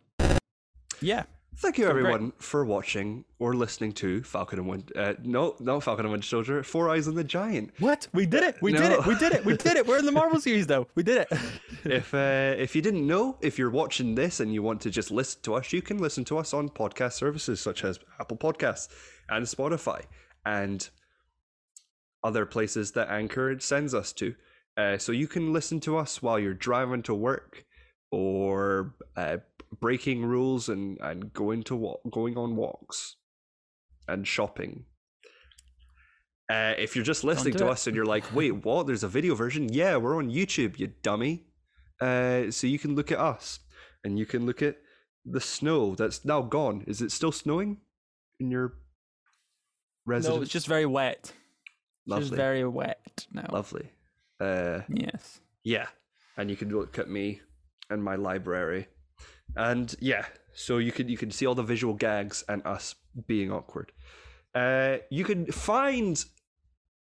Yeah. 1.02 1.24
Thank 1.58 1.78
you, 1.78 1.86
So 1.86 1.92
great. 1.92 2.06
everyone, 2.06 2.32
for 2.40 2.66
watching 2.66 3.26
or 3.38 3.54
listening 3.54 3.92
to 3.94 4.24
Falcon 4.24 4.58
and 4.60 4.68
Wind. 4.68 4.92
Uh, 4.96 5.14
no, 5.24 5.56
not 5.60 5.84
Falcon 5.84 6.06
and 6.06 6.12
Winter 6.12 6.26
Soldier. 6.26 6.64
Four 6.64 6.90
Eyes 6.90 7.08
on 7.08 7.14
the 7.16 7.24
Giant. 7.24 7.72
What? 7.80 8.08
We 8.14 8.26
did 8.26 8.44
it. 8.44 8.56
We 8.62 8.72
did 8.72 8.82
No. 8.90 9.00
it. 9.00 9.06
We 9.06 9.16
did 9.16 9.34
it. 9.34 9.46
We 9.46 9.58
did 9.58 9.76
it. 9.76 9.86
We're 9.86 10.00
in 10.00 10.06
the 10.06 10.12
Marvel 10.14 10.40
series 10.40 10.66
though. 10.66 10.88
We 10.96 11.04
did 11.04 11.18
it. 11.18 11.28
if 11.84 12.14
uh, 12.14 12.56
if 12.58 12.76
you 12.76 12.82
didn't 12.82 13.06
know, 13.06 13.38
if 13.42 13.60
you're 13.60 13.70
watching 13.70 14.16
this 14.16 14.40
and 14.40 14.54
you 14.54 14.64
want 14.64 14.82
to 14.82 14.90
just 14.90 15.12
listen 15.12 15.42
to 15.44 15.56
us, 15.56 15.72
you 15.74 15.82
can 15.82 15.98
listen 15.98 16.24
to 16.26 16.38
us 16.38 16.54
on 16.54 16.70
podcast 16.70 17.14
services 17.14 17.60
such 17.60 17.84
as 17.84 18.00
Apple 18.20 18.38
Podcasts 18.38 18.88
and 19.30 19.46
Spotify 19.46 20.04
and 20.46 20.90
other 22.24 22.46
places 22.46 22.92
that 22.94 23.10
Anchor 23.10 23.60
sends 23.60 23.94
us 23.94 24.14
to. 24.14 24.36
Uh, 24.78 24.98
so 24.98 25.12
you 25.12 25.28
can 25.28 25.52
listen 25.52 25.80
to 25.82 25.98
us 25.98 26.22
while 26.22 26.40
you're 26.40 26.54
driving 26.54 27.04
to 27.04 27.14
work 27.14 27.66
or 28.12 28.94
uh, 29.18 29.38
breaking 29.80 30.26
rules 30.26 30.70
and, 30.70 30.98
and 31.02 31.34
going 31.34 31.64
to 31.64 31.76
walk, 31.76 32.02
going 32.12 32.38
on 32.38 32.56
walks 32.56 33.16
and 34.08 34.28
shopping. 34.28 34.86
Uh, 36.50 36.74
if 36.78 36.96
you're 36.96 37.06
just 37.06 37.24
listening 37.24 37.54
to 37.54 37.68
it. 37.68 37.72
us 37.72 37.88
and 37.88 37.96
you're 37.96 38.06
like, 38.06 38.24
wait, 38.36 38.52
what? 38.52 38.88
There's 38.88 39.04
a 39.04 39.08
video 39.08 39.36
version? 39.36 39.72
Yeah, 39.72 39.98
we're 39.98 40.18
on 40.18 40.30
YouTube, 40.30 40.80
you 40.80 40.88
dummy. 41.02 41.46
Uh, 42.02 42.52
so 42.52 42.68
you 42.68 42.80
can 42.80 42.96
look 42.96 43.12
at 43.12 43.20
us 43.20 43.60
and 44.04 44.18
you 44.20 44.26
can 44.26 44.46
look 44.46 44.62
at 44.62 44.78
the 45.26 45.40
snow 45.40 45.96
that's 45.96 46.26
now 46.26 46.42
gone. 46.42 46.84
Is 46.88 47.02
it 47.02 47.12
still 47.12 47.32
snowing 47.32 47.78
in 48.40 48.52
your 48.52 48.74
residence? 50.06 50.36
no, 50.36 50.42
it's 50.42 50.52
just 50.52 50.68
very 50.68 50.86
wet. 50.88 51.20
It's 51.22 51.34
lovely. 52.08 52.24
just 52.26 52.36
very 52.36 52.68
wet 52.68 53.28
now. 53.32 53.48
lovely. 53.52 53.92
Uh, 54.40 54.80
Yes. 54.90 55.40
yeah, 55.64 55.86
and 56.36 56.50
you 56.50 56.56
can 56.58 56.70
look 56.70 56.98
at 56.98 57.08
me 57.08 57.42
and 57.92 58.04
my 58.04 58.16
library, 58.16 58.88
and 59.56 59.94
yeah, 60.00 60.26
so 60.54 60.78
you 60.78 60.92
can 60.92 61.10
you 61.10 61.18
can 61.18 61.32
see 61.32 61.46
all 61.46 61.56
the 61.56 61.64
visual 61.64 61.94
gags 61.94 62.44
and 62.48 62.66
us 62.66 62.96
being 63.28 63.52
awkward. 63.52 63.92
Uh, 64.54 64.98
you 65.10 65.24
can 65.24 65.46
find, 65.46 66.24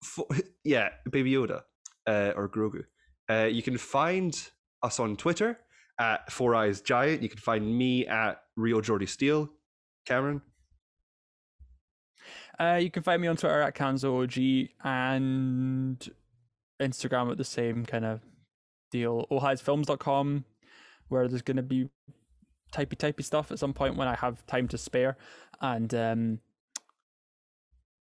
yeah, 0.64 0.88
Baby 1.10 1.32
Yoda 1.32 1.62
uh, 2.06 2.32
or 2.34 2.48
Grogu. 2.48 2.84
Uh, 3.30 3.44
you 3.46 3.62
can 3.62 3.78
find 3.78 4.50
us 4.82 4.98
on 4.98 5.16
Twitter 5.16 5.58
at 6.00 6.30
Four 6.32 6.54
Eyes 6.54 6.80
Giant. 6.80 7.22
You 7.22 7.28
can 7.28 7.38
find 7.38 7.76
me 7.76 8.06
at 8.06 8.40
Real 8.56 8.80
Jordy 8.80 9.06
Steele. 9.06 9.50
Cameron. 10.06 10.40
Uh, 12.58 12.78
you 12.80 12.90
can 12.90 13.02
find 13.02 13.22
me 13.22 13.28
on 13.28 13.36
Twitter 13.36 13.60
at 13.60 13.74
KanzoOG 13.76 14.70
and 14.82 16.10
Instagram 16.80 17.30
at 17.30 17.38
the 17.38 17.44
same 17.44 17.84
kind 17.84 18.04
of 18.04 18.20
deal. 18.90 19.26
ohighsfilms.com, 19.30 20.44
where 21.08 21.28
there's 21.28 21.42
going 21.42 21.58
to 21.58 21.62
be 21.62 21.88
typey 22.72 22.96
typey 22.96 23.24
stuff 23.24 23.50
at 23.50 23.58
some 23.58 23.72
point 23.72 23.96
when 23.96 24.08
I 24.08 24.14
have 24.16 24.46
time 24.46 24.68
to 24.68 24.78
spare. 24.78 25.16
And 25.60 25.92
um, 25.94 26.40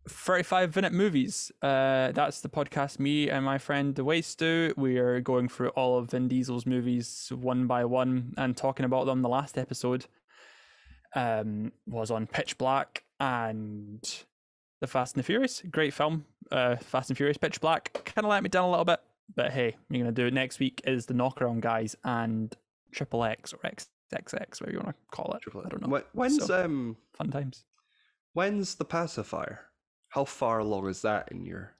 35 0.08 0.76
minute 0.76 0.92
movies. 0.92 1.50
Uh, 1.62 2.12
that's 2.12 2.40
the 2.40 2.48
podcast 2.48 2.98
me 2.98 3.30
and 3.30 3.44
my 3.44 3.58
friend 3.58 3.94
The 3.94 4.04
Waste 4.04 4.38
do. 4.38 4.74
We 4.76 4.98
are 4.98 5.20
going 5.20 5.48
through 5.48 5.70
all 5.70 5.98
of 5.98 6.10
Vin 6.10 6.28
Diesel's 6.28 6.66
movies 6.66 7.32
one 7.34 7.66
by 7.66 7.84
one 7.84 8.34
and 8.36 8.56
talking 8.56 8.84
about 8.84 9.06
them. 9.06 9.22
The 9.22 9.28
last 9.28 9.56
episode 9.56 10.06
um, 11.14 11.72
was 11.86 12.10
on 12.10 12.26
Pitch 12.26 12.58
Black 12.58 13.04
and 13.18 14.02
The 14.80 14.86
Fast 14.86 15.14
and 15.14 15.22
the 15.22 15.26
Furious. 15.26 15.62
Great 15.70 15.94
film. 15.94 16.26
Uh, 16.50 16.76
Fast 16.76 17.10
and 17.10 17.16
Furious, 17.16 17.38
Pitch 17.38 17.60
Black. 17.60 17.92
Kind 18.04 18.24
of 18.24 18.30
let 18.30 18.42
me 18.42 18.50
down 18.50 18.64
a 18.64 18.70
little 18.70 18.84
bit, 18.84 19.00
but 19.34 19.52
hey, 19.52 19.76
you're 19.88 20.02
gonna 20.02 20.12
do 20.12 20.26
it 20.26 20.34
next 20.34 20.58
week. 20.58 20.82
Is 20.86 21.06
the 21.06 21.14
Knockaround 21.14 21.60
guys 21.60 21.96
and 22.04 22.54
Triple 22.92 23.24
X 23.24 23.54
or 23.54 23.60
XXX, 24.12 24.60
whatever 24.60 24.70
you 24.72 24.78
want 24.78 24.88
to 24.88 24.94
call 25.16 25.32
it. 25.34 25.42
I 25.64 25.68
don't 25.68 25.82
know. 25.86 26.02
When's 26.12 26.46
So- 26.46 26.64
um 26.64 26.96
Fun 27.14 27.30
times. 27.30 27.64
when's 28.32 28.74
the 28.76 28.84
pacifier? 28.84 29.66
How 30.08 30.24
far 30.24 30.58
along 30.60 30.88
is 30.88 31.02
that 31.02 31.30
in 31.32 31.44
your? 31.44 31.74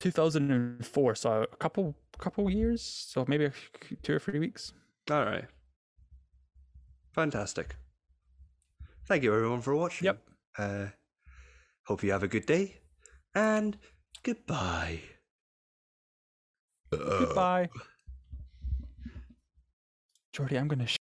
2004, 0.00 1.14
so 1.16 1.42
a 1.42 1.56
couple 1.56 1.96
couple 2.18 2.48
years, 2.50 2.80
so 2.82 3.24
maybe 3.28 3.46
a 3.46 3.52
two 4.02 4.14
or 4.14 4.18
three 4.20 4.38
weeks. 4.38 4.72
All 5.10 5.24
right. 5.24 5.44
Fantastic. 7.14 7.74
Thank 9.06 9.24
you, 9.24 9.34
everyone, 9.34 9.60
for 9.60 9.74
watching. 9.74 10.06
Yep. 10.06 10.22
Uh, 10.56 10.86
hope 11.86 12.02
you 12.04 12.12
have 12.12 12.22
a 12.22 12.28
good 12.28 12.46
day, 12.46 12.80
and 13.34 13.76
goodbye. 14.22 15.00
Goodbye. 16.90 17.68
Jordy, 20.38 20.56
I'm 20.56 20.68
gonna. 20.68 20.86